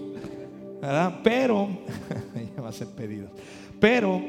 ¿verdad? 0.82 1.20
Pero, 1.24 1.70
ya 2.56 2.62
va 2.62 2.70
a 2.70 2.74
ser 2.74 2.88
pedido. 2.88 3.28
Pero, 3.80 4.20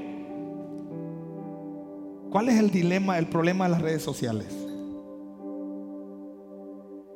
¿cuál 2.30 2.50
es 2.50 2.58
el 2.58 2.70
dilema, 2.70 3.18
el 3.18 3.26
problema 3.26 3.64
de 3.64 3.70
las 3.70 3.80
redes 3.80 4.02
sociales? 4.02 4.54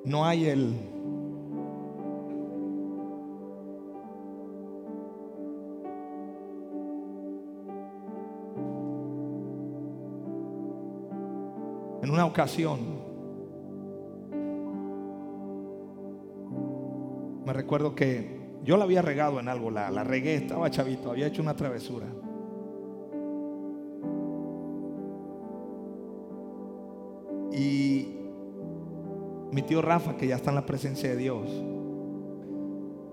No 0.06 0.24
hay 0.24 0.46
el... 0.46 0.72
En 12.02 12.10
una 12.10 12.24
ocasión, 12.24 12.78
me 17.44 17.52
recuerdo 17.52 17.96
que 17.96 18.60
yo 18.62 18.76
la 18.76 18.84
había 18.84 19.02
regado 19.02 19.40
en 19.40 19.48
algo, 19.48 19.72
la, 19.72 19.90
la 19.90 20.04
regué, 20.04 20.36
estaba 20.36 20.70
chavito, 20.70 21.10
había 21.10 21.26
hecho 21.26 21.42
una 21.42 21.56
travesura. 21.56 22.06
Y 27.52 28.15
mi 29.56 29.62
tío 29.62 29.80
Rafa, 29.80 30.18
que 30.18 30.26
ya 30.26 30.36
está 30.36 30.50
en 30.50 30.56
la 30.56 30.66
presencia 30.66 31.08
de 31.08 31.16
Dios, 31.16 31.48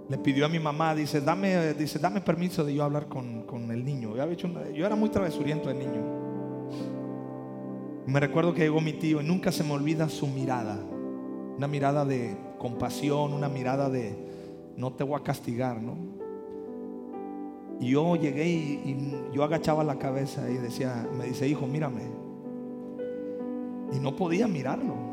le 0.09 0.17
pidió 0.17 0.45
a 0.45 0.49
mi 0.49 0.59
mamá, 0.59 0.93
dice, 0.93 1.21
dame, 1.21 1.73
dice, 1.73 1.99
dame 1.99 2.19
permiso 2.19 2.65
de 2.65 2.73
yo 2.73 2.83
hablar 2.83 3.07
con, 3.07 3.71
el 3.71 3.85
niño. 3.85 4.13
Yo, 4.73 4.85
era 4.85 4.97
muy 4.97 5.07
travesuriento 5.07 5.69
de 5.69 5.75
niño. 5.75 6.01
Me 8.07 8.19
recuerdo 8.19 8.53
que 8.53 8.63
llegó 8.63 8.81
mi 8.81 8.91
tío 8.91 9.21
y 9.21 9.23
nunca 9.23 9.53
se 9.53 9.63
me 9.63 9.71
olvida 9.71 10.09
su 10.09 10.27
mirada. 10.27 10.77
Una 11.55 11.69
mirada 11.69 12.03
de 12.03 12.35
compasión, 12.57 13.31
una 13.31 13.47
mirada 13.47 13.89
de 13.89 14.13
no 14.75 14.91
te 14.91 15.05
voy 15.05 15.21
a 15.21 15.23
castigar, 15.23 15.81
¿no? 15.81 15.95
Y 17.79 17.91
yo 17.91 18.17
llegué 18.17 18.49
y 18.49 19.13
yo 19.31 19.45
agachaba 19.45 19.81
la 19.85 19.97
cabeza 19.97 20.49
y 20.49 20.55
decía, 20.55 21.07
me 21.17 21.23
dice, 21.23 21.47
hijo, 21.47 21.67
mírame. 21.67 22.01
Y 23.93 23.99
no 24.01 24.17
podía 24.17 24.45
mirarlo. 24.49 25.12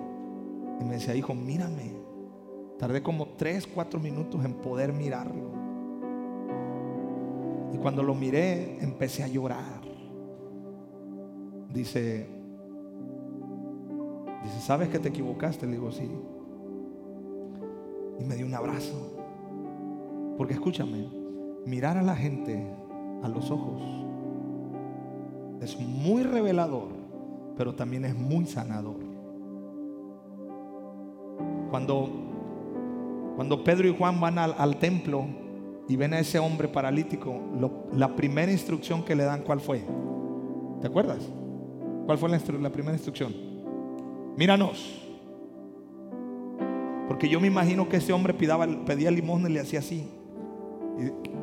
Y 0.80 0.84
me 0.84 0.94
decía, 0.94 1.14
hijo, 1.14 1.34
mírame. 1.34 1.92
Tardé 2.78 3.02
como 3.02 3.28
tres, 3.36 3.66
cuatro 3.66 4.00
minutos 4.00 4.44
en 4.44 4.54
poder 4.54 4.92
mirarlo. 4.92 5.50
Y 7.72 7.76
cuando 7.78 8.02
lo 8.02 8.14
miré, 8.14 8.78
empecé 8.82 9.22
a 9.22 9.28
llorar. 9.28 9.80
Dice, 11.72 12.26
dice, 14.42 14.60
¿sabes 14.60 14.88
que 14.88 14.98
te 14.98 15.10
equivocaste? 15.10 15.66
Le 15.66 15.72
digo, 15.72 15.92
sí. 15.92 16.10
Y 18.18 18.24
me 18.24 18.34
dio 18.34 18.46
un 18.46 18.54
abrazo. 18.54 19.16
Porque 20.36 20.54
escúchame, 20.54 21.06
mirar 21.66 21.98
a 21.98 22.02
la 22.02 22.16
gente 22.16 22.66
a 23.22 23.28
los 23.28 23.50
ojos 23.50 23.82
es 25.60 25.78
muy 25.78 26.22
revelador 26.22 27.00
pero 27.60 27.74
también 27.74 28.06
es 28.06 28.14
muy 28.14 28.46
sanador. 28.46 29.09
Cuando, 31.70 32.08
cuando 33.36 33.64
Pedro 33.64 33.88
y 33.88 33.96
Juan 33.96 34.20
van 34.20 34.38
al, 34.38 34.76
templo 34.78 35.26
y 35.88 35.96
ven 35.96 36.14
a 36.14 36.20
ese 36.20 36.38
hombre 36.38 36.68
paralítico, 36.68 37.40
la 37.92 38.14
primera 38.14 38.50
instrucción 38.50 39.04
que 39.04 39.14
le 39.14 39.24
dan, 39.24 39.42
¿cuál 39.42 39.60
fue? 39.60 39.82
¿Te 40.80 40.86
acuerdas? 40.86 41.20
¿Cuál 42.06 42.18
fue 42.18 42.28
la, 42.28 42.70
primera 42.70 42.94
instrucción? 42.94 43.34
Míranos. 44.36 45.06
Porque 47.06 47.28
yo 47.28 47.40
me 47.40 47.46
imagino 47.46 47.88
que 47.88 47.98
ese 47.98 48.12
hombre 48.12 48.34
pedía, 48.34 48.58
pedía 48.84 49.10
limosna 49.10 49.48
y 49.48 49.52
le 49.52 49.60
hacía 49.60 49.80
así. 49.80 50.08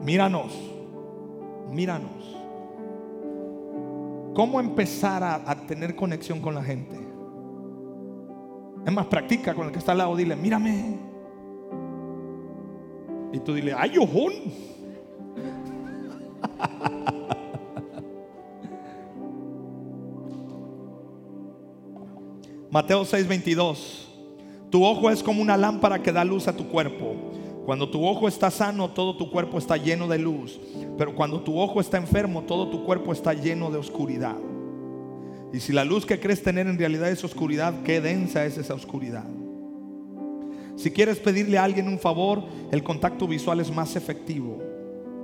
míranos, 0.03 0.53
míranos. 1.71 2.37
¿Cómo 4.37 4.59
empezar 4.59 5.23
a, 5.23 5.55
tener 5.65 5.95
conexión 5.95 6.39
con 6.41 6.53
la 6.53 6.63
gente? 6.63 6.95
Es 8.85 8.93
más, 8.93 9.07
practica 9.07 9.53
con 9.53 9.67
el 9.67 9.73
que 9.73 9.79
está 9.79 9.91
al 9.91 9.97
lado, 9.99 10.15
dile, 10.15 10.35
mírame. 10.35 10.97
Y 13.33 13.39
tú 13.39 13.53
dile, 13.53 13.73
ay, 13.77 13.97
ojón. 13.97 14.33
Mateo 22.71 23.03
6:22. 23.03 24.05
Tu 24.69 24.83
ojo 24.83 25.09
es 25.09 25.23
como 25.23 25.41
una 25.41 25.55
lámpara 25.57 26.03
que 26.03 26.11
da 26.11 26.23
luz 26.23 26.47
a 26.47 26.55
tu 26.55 26.67
cuerpo. 26.67 27.15
Cuando 27.65 27.89
tu 27.89 28.05
ojo 28.05 28.27
está 28.27 28.51
sano, 28.51 28.91
todo 28.91 29.17
tu 29.17 29.31
cuerpo 29.31 29.57
está 29.57 29.77
lleno 29.77 30.07
de 30.07 30.19
luz. 30.19 30.59
Pero 30.97 31.15
cuando 31.15 31.41
tu 31.41 31.59
ojo 31.59 31.81
está 31.81 31.97
enfermo, 31.97 32.43
todo 32.43 32.69
tu 32.69 32.85
cuerpo 32.85 33.13
está 33.13 33.33
lleno 33.33 33.71
de 33.71 33.77
oscuridad. 33.77 34.35
Y 35.53 35.59
si 35.59 35.73
la 35.73 35.85
luz 35.85 36.05
que 36.05 36.19
crees 36.19 36.43
tener 36.43 36.67
en 36.67 36.77
realidad 36.77 37.09
es 37.09 37.23
oscuridad, 37.23 37.81
qué 37.83 38.01
densa 38.01 38.45
es 38.45 38.57
esa 38.57 38.73
oscuridad. 38.73 39.25
Si 40.75 40.91
quieres 40.91 41.17
pedirle 41.17 41.57
a 41.57 41.63
alguien 41.63 41.87
un 41.87 41.99
favor, 41.99 42.43
el 42.71 42.83
contacto 42.83 43.27
visual 43.27 43.59
es 43.59 43.71
más 43.71 43.95
efectivo 43.95 44.61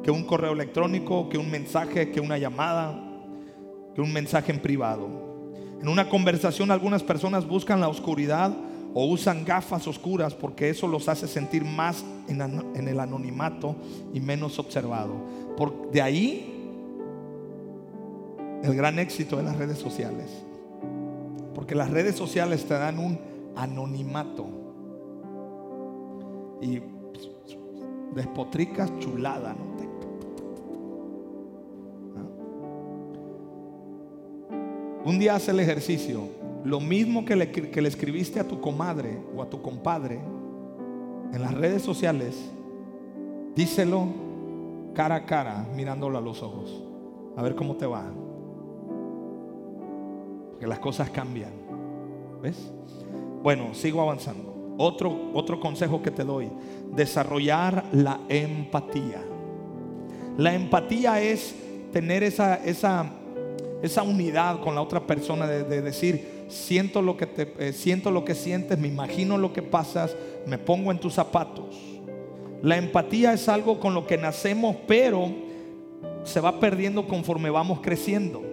que 0.03 0.11
un 0.11 0.24
correo 0.26 0.53
electrónico, 0.53 1.30
que 1.30 1.38
un 1.38 1.49
mensaje, 1.49 2.11
que 2.11 2.19
una 2.19 2.38
llamada, 2.38 2.99
que 3.95 4.01
un 4.01 4.11
mensaje 4.11 4.51
en 4.51 4.59
privado. 4.59 5.07
En 5.82 5.88
una 5.88 6.09
conversación 6.09 6.71
algunas 6.71 7.03
personas 7.03 7.47
buscan 7.47 7.80
la 7.80 7.88
oscuridad 7.88 8.53
o 8.93 9.05
usan 9.05 9.43
gafas 9.43 9.88
oscuras 9.88 10.34
porque 10.34 10.69
eso 10.69 10.88
los 10.88 11.09
hace 11.09 11.28
sentir 11.28 11.63
más 11.63 12.03
en, 12.28 12.88
el 12.88 12.99
anonimato 12.99 13.76
y 14.13 14.19
menos 14.19 14.59
observado. 14.59 15.13
Por, 15.57 15.91
de 15.91 16.01
ahí 16.01 16.52
el 18.64 18.76
gran 18.76 18.97
éxito 18.97 19.38
de 19.38 19.43
las 19.43 19.57
redes 19.57 19.78
sociales. 19.78 20.43
Porque 21.53 21.76
las 21.76 21.91
redes 21.91 22.16
sociales 22.16 22.66
te 22.66 22.74
dan 22.74 22.97
un 22.97 23.20
anonimato. 23.55 24.47
Y 26.61 26.82
despotricas 28.16 28.91
chulada, 28.99 29.53
¿no? 29.53 29.74
Un 35.05 35.20
día 35.20 35.36
hace 35.36 35.51
el 35.51 35.59
ejercicio. 35.59 36.22
Lo 36.64 36.80
mismo 36.80 37.26
que 37.26 37.36
le, 37.36 37.51
que 37.51 37.82
le 37.82 37.89
escribiste 37.89 38.39
a 38.39 38.47
tu 38.47 38.61
comadre 38.61 39.18
o 39.36 39.41
a 39.41 39.49
tu 39.49 39.61
compadre 39.61 40.22
en 41.34 41.41
las 41.41 41.53
redes 41.53 41.82
sociales, 41.82 42.49
díselo 43.53 44.07
cara 44.93 45.16
a 45.16 45.26
cara, 45.26 45.68
mirándolo 45.76 46.18
a 46.18 46.22
los 46.22 46.41
ojos. 46.41 46.82
A 47.36 47.41
ver 47.41 47.55
cómo 47.55 47.76
te 47.76 47.86
va. 47.86 48.05
Porque 50.64 50.70
las 50.70 50.80
cosas 50.80 51.09
cambian. 51.09 51.51
¿Ves? 52.41 52.72
Bueno, 53.41 53.74
sigo 53.74 54.01
avanzando. 54.01 54.76
Otro, 54.78 55.32
otro 55.34 55.59
consejo 55.59 56.01
que 56.01 56.09
te 56.09 56.24
doy, 56.24 56.49
desarrollar 56.95 57.84
la 57.91 58.22
empatía. 58.30 59.22
La 60.38 60.53
empatía 60.53 61.22
es 61.22 61.53
tener 61.91 62.24
esa, 62.24 62.55
esa 62.64 63.11
esa 63.82 64.03
unidad 64.03 64.61
con 64.61 64.74
la 64.74 64.82
otra 64.82 65.05
persona 65.05 65.47
de, 65.47 65.82
decir, 65.82 66.45
siento 66.47 67.01
lo, 67.01 67.18
que 67.18 67.26
te, 67.26 67.53
eh, 67.59 67.74
siento 67.74 68.09
lo 68.09 68.24
que 68.24 68.34
sientes, 68.34 68.80
me 68.80 68.88
imagino 68.88 69.38
lo 69.38 69.51
que 69.51 69.64
pasas, 69.64 70.16
me 70.47 70.57
pongo 70.57 70.91
en 70.91 70.99
tus 70.99 71.16
zapatos. 71.16 71.76
La 72.61 72.78
empatía 72.78 73.34
es 73.34 73.49
algo 73.49 73.82
con 73.82 73.93
lo 73.93 74.07
que 74.07 74.18
nacemos, 74.18 74.78
pero 74.88 75.30
se 76.24 76.39
va 76.39 76.61
perdiendo 76.61 77.05
conforme 77.05 77.49
vamos 77.49 77.82
creciendo. 77.82 78.52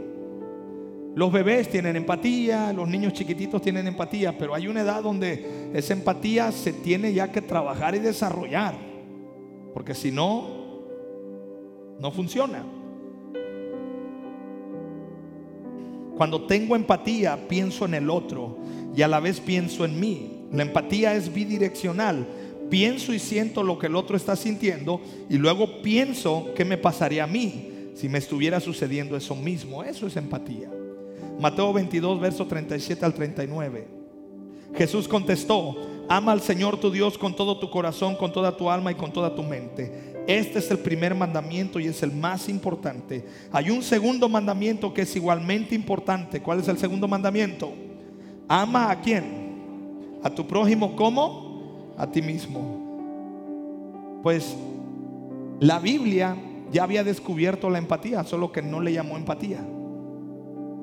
Los 1.14 1.32
bebés 1.32 1.68
tienen 1.68 1.96
empatía, 1.96 2.72
los 2.72 2.88
niños 2.88 3.12
chiquititos 3.12 3.60
tienen 3.60 3.86
empatía, 3.86 4.36
pero 4.38 4.54
hay 4.54 4.68
una 4.68 4.82
edad 4.82 5.02
donde 5.02 5.70
esa 5.74 5.92
empatía 5.92 6.52
se 6.52 6.72
tiene 6.72 7.12
ya 7.12 7.32
que 7.32 7.42
trabajar 7.42 7.96
y 7.96 7.98
desarrollar, 7.98 8.74
porque 9.74 9.94
si 9.94 10.12
no, 10.12 10.60
no 11.98 12.10
funciona. 12.12 12.64
Cuando 16.16 16.42
tengo 16.42 16.76
empatía, 16.76 17.48
pienso 17.48 17.86
en 17.86 17.94
el 17.94 18.08
otro 18.08 18.58
y 18.94 19.02
a 19.02 19.08
la 19.08 19.20
vez 19.20 19.40
pienso 19.40 19.84
en 19.84 19.98
mí. 19.98 20.46
La 20.52 20.62
empatía 20.62 21.14
es 21.14 21.32
bidireccional. 21.32 22.26
Pienso 22.68 23.12
y 23.12 23.18
siento 23.18 23.62
lo 23.62 23.78
que 23.78 23.86
el 23.86 23.96
otro 23.96 24.16
está 24.16 24.36
sintiendo 24.36 25.00
y 25.28 25.38
luego 25.38 25.82
pienso 25.82 26.50
qué 26.54 26.64
me 26.64 26.76
pasaría 26.76 27.24
a 27.24 27.26
mí 27.26 27.90
si 27.94 28.08
me 28.08 28.18
estuviera 28.18 28.60
sucediendo 28.60 29.16
eso 29.16 29.34
mismo. 29.34 29.82
Eso 29.82 30.06
es 30.06 30.16
empatía. 30.16 30.70
Mateo 31.40 31.72
22, 31.72 32.20
verso 32.20 32.46
37 32.46 33.04
al 33.04 33.14
39. 33.14 33.88
Jesús 34.74 35.08
contestó, 35.08 35.76
ama 36.08 36.32
al 36.32 36.40
Señor 36.40 36.78
tu 36.78 36.90
Dios 36.90 37.18
con 37.18 37.34
todo 37.34 37.58
tu 37.58 37.70
corazón, 37.70 38.14
con 38.14 38.32
toda 38.32 38.56
tu 38.56 38.70
alma 38.70 38.92
y 38.92 38.94
con 38.94 39.12
toda 39.12 39.34
tu 39.34 39.42
mente 39.42 40.10
este 40.26 40.60
es 40.60 40.70
el 40.70 40.78
primer 40.78 41.14
mandamiento 41.14 41.80
y 41.80 41.86
es 41.86 42.02
el 42.02 42.12
más 42.12 42.48
importante. 42.48 43.26
Hay 43.50 43.70
un 43.70 43.82
segundo 43.82 44.28
mandamiento 44.28 44.94
que 44.94 45.02
es 45.02 45.16
igualmente 45.16 45.74
importante. 45.74 46.40
¿Cuál 46.40 46.60
es 46.60 46.68
el 46.68 46.78
segundo 46.78 47.08
mandamiento? 47.08 47.72
Ama 48.46 48.90
a 48.90 49.00
quién? 49.00 49.24
A 50.22 50.30
tu 50.30 50.46
prójimo 50.46 50.94
como 50.94 51.92
a 51.96 52.06
ti 52.06 52.22
mismo. 52.22 54.20
Pues 54.22 54.54
la 55.58 55.78
Biblia 55.78 56.36
ya 56.70 56.84
había 56.84 57.02
descubierto 57.02 57.68
la 57.68 57.78
empatía, 57.78 58.22
solo 58.22 58.52
que 58.52 58.62
no 58.62 58.80
le 58.80 58.92
llamó 58.92 59.16
empatía. 59.16 59.64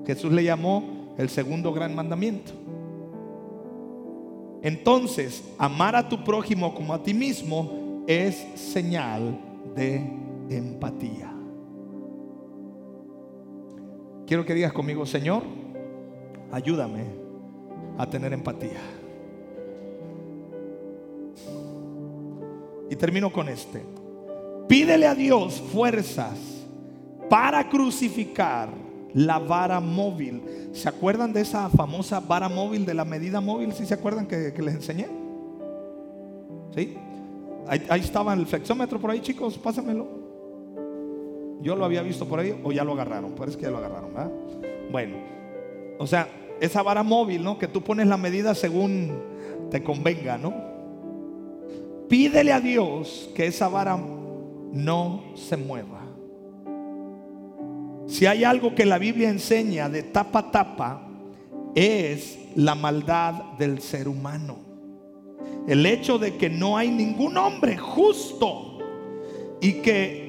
Jesús 0.07 0.31
le 0.31 0.41
llamó 0.41 1.13
el 1.17 1.27
segundo 1.27 1.73
gran 1.73 1.93
mandamiento. 1.93 2.53
Entonces, 4.61 5.43
amar 5.57 5.97
a 5.97 6.07
tu 6.07 6.23
prójimo 6.23 6.73
como 6.73 6.93
a 6.93 7.03
ti 7.03 7.13
mismo 7.13 8.05
es 8.07 8.35
señal 8.55 9.37
de 9.75 9.97
empatía. 10.49 11.33
Quiero 14.25 14.45
que 14.45 14.53
digas 14.53 14.71
conmigo, 14.71 15.05
Señor, 15.05 15.43
ayúdame 16.53 17.03
a 17.97 18.09
tener 18.09 18.31
empatía. 18.31 18.79
Y 22.89 22.95
termino 22.95 23.29
con 23.29 23.49
este. 23.49 23.83
Pídele 24.69 25.05
a 25.05 25.15
Dios 25.15 25.61
fuerzas 25.61 26.39
para 27.29 27.67
crucificar 27.67 28.86
la 29.13 29.39
vara 29.39 29.79
móvil. 29.79 30.41
¿Se 30.73 30.89
acuerdan 30.89 31.33
de 31.33 31.41
esa 31.41 31.69
famosa 31.69 32.19
vara 32.19 32.49
móvil 32.49 32.85
de 32.85 32.93
la 32.93 33.05
medida 33.05 33.41
móvil? 33.41 33.73
¿Sí 33.73 33.85
se 33.85 33.93
acuerdan 33.93 34.27
que, 34.27 34.53
les 34.57 34.75
enseñé? 34.75 35.07
¿Sí? 36.75 36.95
Ahí, 37.67 37.99
estaba 37.99 38.33
el 38.33 38.45
flexómetro 38.45 38.99
por 38.99 39.11
ahí, 39.11 39.19
chicos, 39.19 39.57
pásamelo. 39.57 40.07
Yo 41.61 41.75
lo 41.75 41.85
había 41.85 42.01
visto 42.01 42.27
por 42.27 42.39
ahí 42.39 42.59
o 42.63 42.71
ya 42.71 42.83
lo 42.83 42.93
agarraron, 42.93 43.31
parece 43.31 43.57
que 43.57 43.63
ya 43.63 43.71
lo 43.71 43.77
agarraron, 43.77 44.13
¿verdad? 44.13 44.31
Bueno, 44.91 45.17
o 45.97 46.05
sea, 46.05 46.29
esa 46.61 46.81
vara 46.83 47.03
móvil, 47.03 47.43
¿no? 47.43 47.57
Que 47.57 47.67
tú 47.67 47.81
pones 47.81 48.07
la 48.07 48.17
medida 48.17 48.55
según 48.55 49.11
te 49.69 49.83
convenga, 49.83 50.37
¿no? 50.37 50.53
Pídele 52.07 52.53
a 52.53 52.61
Dios 52.61 53.29
que 53.35 53.47
esa 53.47 53.67
vara 53.67 53.97
no 54.71 55.23
se 55.35 55.57
mueva. 55.57 56.06
Si 58.07 58.25
hay 58.25 58.43
algo 58.43 58.73
que 58.73 58.85
la 58.85 58.97
Biblia 58.97 59.29
enseña 59.29 59.89
de 59.89 60.03
tapa 60.03 60.39
a 60.39 60.51
tapa, 60.51 61.07
es 61.75 62.39
la 62.55 62.75
maldad 62.75 63.33
del 63.57 63.81
ser 63.81 64.07
humano 64.07 64.67
el 65.67 65.85
hecho 65.85 66.17
de 66.17 66.37
que 66.37 66.49
no 66.49 66.77
hay 66.77 66.89
ningún 66.89 67.37
hombre 67.37 67.77
justo 67.77 68.79
y 69.61 69.73
que 69.73 70.25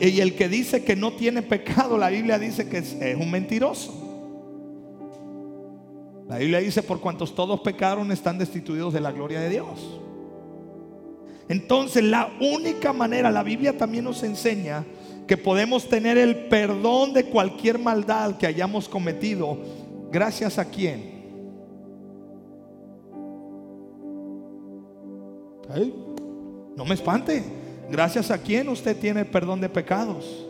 y 0.00 0.20
el 0.20 0.34
que 0.34 0.48
dice 0.48 0.84
que 0.84 0.96
no 0.96 1.12
tiene 1.12 1.42
pecado, 1.42 1.98
la 1.98 2.08
Biblia 2.08 2.38
dice 2.38 2.66
que 2.66 2.78
es, 2.78 2.96
un 3.18 3.30
mentiroso. 3.30 3.92
La 6.28 6.38
Biblia 6.38 6.60
dice, 6.60 6.82
por 6.82 7.00
cuantos 7.00 7.34
todos 7.34 7.60
pecaron 7.60 8.10
están 8.10 8.38
destituidos 8.38 8.94
de 8.94 9.00
la 9.00 9.12
gloria 9.12 9.38
de 9.40 9.50
Dios. 9.50 10.00
Entonces 11.48 12.02
la 12.02 12.30
única 12.40 12.94
manera, 12.94 13.30
la 13.30 13.42
Biblia 13.42 13.76
también 13.76 14.04
nos 14.04 14.22
enseña 14.22 14.82
que 15.26 15.36
podemos 15.36 15.88
tener 15.88 16.16
el 16.16 16.46
perdón 16.46 17.12
de 17.12 17.24
cualquier 17.24 17.78
maldad 17.78 18.36
que 18.36 18.46
hayamos 18.46 18.88
cometido. 18.88 19.58
Gracias 20.10 20.58
a 20.58 20.64
quién? 20.64 21.16
no 26.76 26.84
me 26.84 26.94
espante. 26.94 27.42
Gracias 27.90 28.30
a 28.30 28.38
quién 28.38 28.68
usted 28.68 28.96
tiene 28.96 29.24
perdón 29.24 29.60
de 29.60 29.68
pecados. 29.68 30.46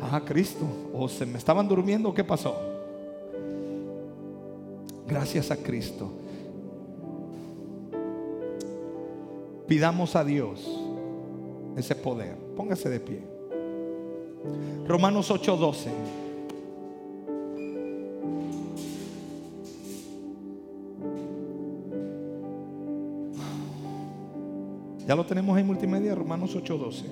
Ah, 0.00 0.20
Cristo. 0.24 0.66
O 0.92 1.08
se 1.08 1.26
me 1.26 1.38
estaban 1.38 1.68
durmiendo. 1.68 2.12
¿Qué 2.14 2.24
pasó? 2.24 2.56
Gracias 5.06 5.50
a 5.50 5.56
Cristo. 5.56 6.10
Pidamos 9.66 10.16
a 10.16 10.24
Dios 10.24 10.66
ese 11.76 11.94
poder. 11.94 12.36
Póngase 12.56 12.88
de 12.88 13.00
pie. 13.00 13.31
Romanos 14.86 15.30
8:12. 15.30 15.90
Ya 25.06 25.16
lo 25.16 25.26
tenemos 25.26 25.58
en 25.58 25.66
multimedia, 25.66 26.14
Romanos 26.14 26.54
8:12. 26.54 27.04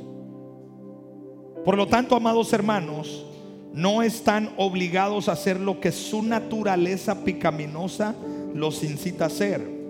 Por 1.65 1.77
lo 1.77 1.87
tanto, 1.87 2.17
amados 2.17 2.53
hermanos, 2.53 3.27
no 3.73 4.03
están 4.03 4.51
obligados 4.57 5.29
a 5.29 5.33
hacer 5.33 5.61
lo 5.61 5.81
que 5.81 5.93
su 5.93 6.23
naturaleza 6.23 7.25
picaminosa 7.25 8.15
los 8.55 8.83
incita 8.83 9.25
a 9.25 9.27
hacer. 9.27 9.81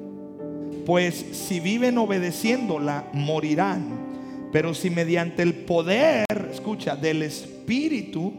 Pues 0.85 1.15
si 1.15 1.61
viven 1.61 1.99
obedeciéndola, 1.99 3.09
morirán. 3.13 4.00
Pero 4.53 4.75
si 4.75 4.91
mediante 4.91 5.43
el 5.43 5.55
poder, 5.55 6.25
escucha, 6.51 6.97
del 6.97 7.23
Espíritu, 7.23 8.33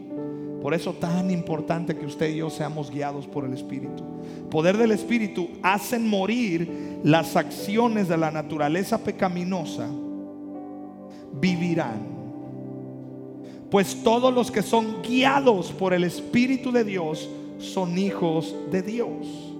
por 0.60 0.74
eso 0.74 0.92
tan 0.92 1.30
importante 1.30 1.96
que 1.96 2.06
usted 2.06 2.30
y 2.30 2.36
yo 2.36 2.50
seamos 2.50 2.90
guiados 2.90 3.26
por 3.26 3.44
el 3.44 3.54
Espíritu. 3.54 4.04
Poder 4.50 4.76
del 4.76 4.92
Espíritu 4.92 5.48
hacen 5.62 6.08
morir 6.08 7.00
las 7.02 7.34
acciones 7.34 8.08
de 8.08 8.16
la 8.16 8.30
naturaleza 8.30 8.98
pecaminosa. 8.98 9.88
Vivirán. 11.32 12.12
Pues 13.70 14.02
todos 14.04 14.32
los 14.32 14.50
que 14.50 14.62
son 14.62 15.02
guiados 15.02 15.72
por 15.72 15.94
el 15.94 16.04
Espíritu 16.04 16.70
de 16.70 16.84
Dios 16.84 17.28
son 17.58 17.96
hijos 17.96 18.54
de 18.70 18.82
Dios. 18.82 19.52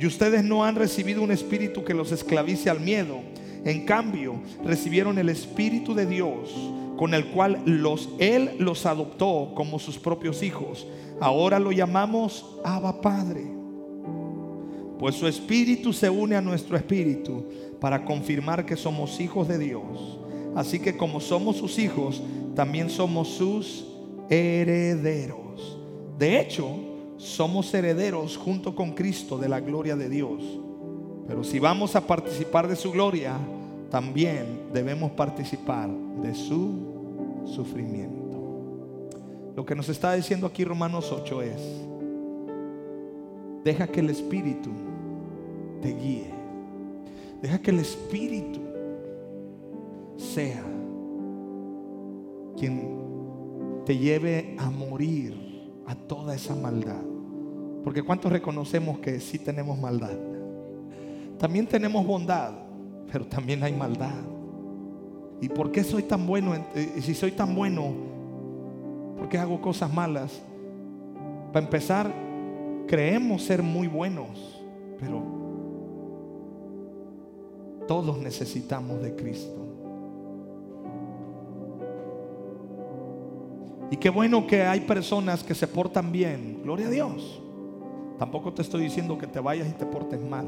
Y 0.00 0.06
ustedes 0.06 0.42
no 0.42 0.64
han 0.64 0.76
recibido 0.76 1.22
un 1.22 1.30
espíritu 1.30 1.84
que 1.84 1.92
los 1.92 2.10
esclavice 2.10 2.70
al 2.70 2.80
miedo. 2.80 3.18
En 3.64 3.84
cambio, 3.84 4.40
recibieron 4.64 5.18
el 5.18 5.28
Espíritu 5.28 5.94
de 5.94 6.06
Dios 6.06 6.50
con 6.96 7.14
el 7.14 7.26
cual 7.28 7.62
los, 7.64 8.10
Él 8.18 8.50
los 8.58 8.84
adoptó 8.84 9.52
como 9.54 9.78
sus 9.78 9.98
propios 9.98 10.42
hijos. 10.42 10.86
Ahora 11.18 11.58
lo 11.58 11.72
llamamos 11.72 12.44
Abba 12.62 13.00
Padre. 13.00 13.42
Pues 14.98 15.14
su 15.14 15.26
espíritu 15.26 15.94
se 15.94 16.10
une 16.10 16.36
a 16.36 16.42
nuestro 16.42 16.76
espíritu 16.76 17.46
para 17.80 18.04
confirmar 18.04 18.66
que 18.66 18.76
somos 18.76 19.18
hijos 19.18 19.48
de 19.48 19.58
Dios. 19.58 20.18
Así 20.54 20.78
que 20.78 20.98
como 20.98 21.20
somos 21.20 21.56
sus 21.56 21.78
hijos, 21.78 22.22
también 22.54 22.90
somos 22.90 23.28
sus 23.28 23.86
herederos. 24.28 25.78
De 26.18 26.38
hecho, 26.38 26.66
somos 27.16 27.72
herederos 27.72 28.36
junto 28.36 28.74
con 28.74 28.92
Cristo 28.92 29.38
de 29.38 29.48
la 29.48 29.60
gloria 29.60 29.96
de 29.96 30.10
Dios. 30.10 30.42
Pero 31.30 31.44
si 31.44 31.60
vamos 31.60 31.94
a 31.94 32.00
participar 32.00 32.66
de 32.66 32.74
su 32.74 32.90
gloria, 32.90 33.36
también 33.88 34.62
debemos 34.72 35.12
participar 35.12 35.88
de 36.20 36.34
su 36.34 37.44
sufrimiento. 37.44 38.36
Lo 39.54 39.64
que 39.64 39.76
nos 39.76 39.88
está 39.88 40.12
diciendo 40.14 40.48
aquí 40.48 40.64
Romanos 40.64 41.12
8 41.12 41.42
es, 41.42 41.60
deja 43.62 43.86
que 43.86 44.00
el 44.00 44.10
Espíritu 44.10 44.70
te 45.80 45.94
guíe. 45.94 46.34
Deja 47.40 47.60
que 47.60 47.70
el 47.70 47.78
Espíritu 47.78 48.58
sea 50.16 50.64
quien 52.58 53.84
te 53.86 53.96
lleve 53.96 54.56
a 54.58 54.68
morir 54.68 55.72
a 55.86 55.94
toda 55.94 56.34
esa 56.34 56.56
maldad. 56.56 57.04
Porque 57.84 58.02
¿cuántos 58.02 58.32
reconocemos 58.32 58.98
que 58.98 59.20
sí 59.20 59.38
tenemos 59.38 59.78
maldad? 59.78 60.29
También 61.40 61.66
tenemos 61.66 62.06
bondad, 62.06 62.52
pero 63.10 63.26
también 63.26 63.62
hay 63.62 63.72
maldad. 63.72 64.12
¿Y 65.40 65.48
por 65.48 65.72
qué 65.72 65.82
soy 65.82 66.02
tan 66.02 66.26
bueno? 66.26 66.54
Eh, 66.54 66.92
y 66.98 67.00
si 67.00 67.14
soy 67.14 67.32
tan 67.32 67.54
bueno, 67.54 67.94
¿por 69.16 69.26
qué 69.30 69.38
hago 69.38 69.58
cosas 69.58 69.90
malas? 69.90 70.42
Para 71.50 71.64
empezar, 71.64 72.12
creemos 72.86 73.42
ser 73.42 73.62
muy 73.62 73.88
buenos, 73.88 74.62
pero 74.98 75.22
todos 77.88 78.18
necesitamos 78.18 79.00
de 79.00 79.16
Cristo. 79.16 79.56
Y 83.90 83.96
qué 83.96 84.10
bueno 84.10 84.46
que 84.46 84.62
hay 84.62 84.80
personas 84.80 85.42
que 85.42 85.54
se 85.54 85.66
portan 85.66 86.12
bien. 86.12 86.60
Gloria 86.62 86.88
a 86.88 86.90
Dios. 86.90 87.40
Tampoco 88.18 88.52
te 88.52 88.60
estoy 88.60 88.82
diciendo 88.82 89.16
que 89.16 89.26
te 89.26 89.40
vayas 89.40 89.66
y 89.66 89.72
te 89.72 89.86
portes 89.86 90.20
mal. 90.20 90.46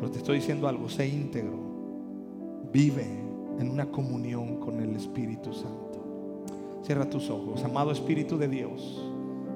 Pero 0.00 0.10
te 0.10 0.18
estoy 0.18 0.36
diciendo 0.36 0.66
algo, 0.66 0.88
sé 0.88 1.06
íntegro. 1.06 1.58
Vive 2.72 3.04
en 3.58 3.68
una 3.68 3.90
comunión 3.90 4.56
con 4.56 4.80
el 4.80 4.96
Espíritu 4.96 5.52
Santo. 5.52 6.80
Cierra 6.82 7.10
tus 7.10 7.28
ojos, 7.28 7.62
amado 7.64 7.92
Espíritu 7.92 8.38
de 8.38 8.48
Dios. 8.48 9.09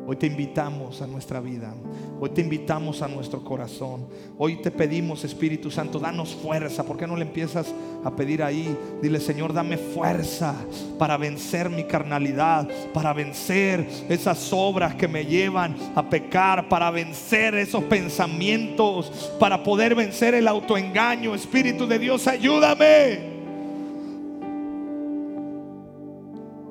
Hoy 0.06 0.16
te 0.16 0.26
invitamos 0.26 1.00
a 1.00 1.06
nuestra 1.06 1.40
vida. 1.40 1.72
Hoy 2.20 2.28
te 2.30 2.42
invitamos 2.42 3.00
a 3.00 3.08
nuestro 3.08 3.42
corazón. 3.42 4.06
Hoy 4.36 4.56
te 4.56 4.70
pedimos, 4.70 5.24
Espíritu 5.24 5.70
Santo, 5.70 5.98
danos 5.98 6.34
fuerza. 6.34 6.84
¿Por 6.84 6.98
qué 6.98 7.06
no 7.06 7.16
le 7.16 7.22
empiezas 7.22 7.72
a 8.04 8.10
pedir 8.10 8.42
ahí? 8.42 8.76
Dile, 9.00 9.18
Señor, 9.18 9.54
dame 9.54 9.78
fuerza 9.78 10.54
para 10.98 11.16
vencer 11.16 11.70
mi 11.70 11.84
carnalidad, 11.84 12.68
para 12.92 13.14
vencer 13.14 13.88
esas 14.10 14.52
obras 14.52 14.94
que 14.94 15.08
me 15.08 15.24
llevan 15.24 15.74
a 15.94 16.08
pecar, 16.10 16.68
para 16.68 16.90
vencer 16.90 17.54
esos 17.54 17.82
pensamientos, 17.84 19.32
para 19.40 19.62
poder 19.62 19.94
vencer 19.94 20.34
el 20.34 20.48
autoengaño. 20.48 21.34
Espíritu 21.34 21.86
de 21.86 21.98
Dios, 21.98 22.26
ayúdame. 22.26 23.32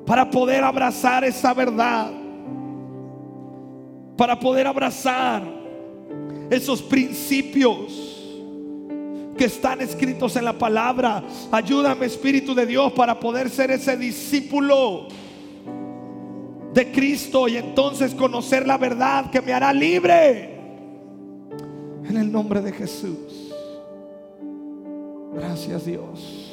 Para 0.06 0.30
poder 0.30 0.62
abrazar 0.62 1.24
esa 1.24 1.52
verdad 1.52 2.23
para 4.16 4.38
poder 4.38 4.66
abrazar 4.66 5.42
esos 6.50 6.82
principios 6.82 8.14
que 9.36 9.46
están 9.46 9.80
escritos 9.80 10.36
en 10.36 10.44
la 10.44 10.52
palabra. 10.52 11.22
Ayúdame, 11.50 12.06
Espíritu 12.06 12.54
de 12.54 12.66
Dios, 12.66 12.92
para 12.92 13.18
poder 13.18 13.50
ser 13.50 13.70
ese 13.70 13.96
discípulo 13.96 15.08
de 16.72 16.90
Cristo 16.90 17.48
y 17.48 17.56
entonces 17.56 18.14
conocer 18.14 18.66
la 18.66 18.78
verdad 18.78 19.30
que 19.30 19.40
me 19.40 19.52
hará 19.52 19.72
libre. 19.72 20.54
En 22.04 22.16
el 22.16 22.30
nombre 22.30 22.60
de 22.60 22.72
Jesús. 22.72 23.52
Gracias 25.34 25.84
Dios. 25.86 26.43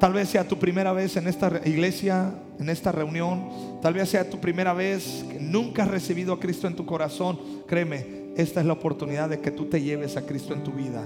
Tal 0.00 0.14
vez 0.14 0.30
sea 0.30 0.48
tu 0.48 0.58
primera 0.58 0.94
vez 0.94 1.18
en 1.18 1.28
esta 1.28 1.60
iglesia, 1.66 2.32
en 2.58 2.70
esta 2.70 2.90
reunión. 2.90 3.50
Tal 3.82 3.92
vez 3.92 4.08
sea 4.08 4.30
tu 4.30 4.40
primera 4.40 4.72
vez 4.72 5.26
que 5.30 5.38
nunca 5.38 5.82
has 5.82 5.90
recibido 5.90 6.32
a 6.32 6.40
Cristo 6.40 6.66
en 6.66 6.74
tu 6.74 6.86
corazón. 6.86 7.38
Créeme, 7.66 8.32
esta 8.34 8.60
es 8.60 8.66
la 8.66 8.72
oportunidad 8.72 9.28
de 9.28 9.40
que 9.40 9.50
tú 9.50 9.66
te 9.66 9.82
lleves 9.82 10.16
a 10.16 10.24
Cristo 10.24 10.54
en 10.54 10.64
tu 10.64 10.72
vida. 10.72 11.04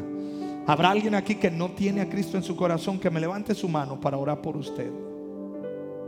Habrá 0.69 0.93
alguien 0.93 1.17
aquí 1.17 1.35
que 1.35 1.51
no 1.51 1.73
tiene 1.73 2.03
a 2.03 2.09
Cristo 2.09 2.37
en 2.37 2.45
su 2.45 2.55
corazón, 2.55 3.01
que 3.01 3.11
me 3.11 3.19
levante 3.19 3.53
su 3.57 3.69
mano 3.69 4.01
para 4.01 4.17
orar 4.17 4.41
por 4.41 4.57
usted. 4.57 4.93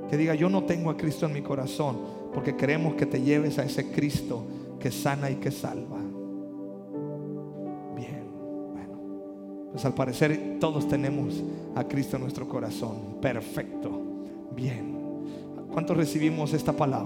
Que 0.09 0.17
diga, 0.17 0.37
yo 0.37 0.49
no 0.49 0.63
tengo 0.63 0.89
a 0.89 0.97
Cristo 0.97 1.27
en 1.27 1.33
mi 1.33 1.43
corazón, 1.43 1.99
porque 2.33 2.55
queremos 2.55 2.95
que 2.95 3.07
te 3.07 3.21
lleves 3.21 3.59
a 3.59 3.65
ese 3.65 3.91
Cristo 3.91 4.47
que 4.79 4.93
sana 4.93 5.29
y 5.29 5.35
que 5.35 5.51
salva. 5.51 6.06
Pues 9.77 9.85
al 9.85 9.93
parecer 9.93 10.57
todos 10.59 10.89
tenemos 10.89 11.35
a 11.75 11.85
Cristo 11.85 12.17
en 12.17 12.23
nuestro 12.23 12.49
corazón. 12.49 13.19
Perfecto. 13.21 13.91
Bien. 14.57 14.97
¿Cuántos 15.71 15.99
recibimos 15.99 16.55
esta 16.55 16.73
palabra? 16.73 17.05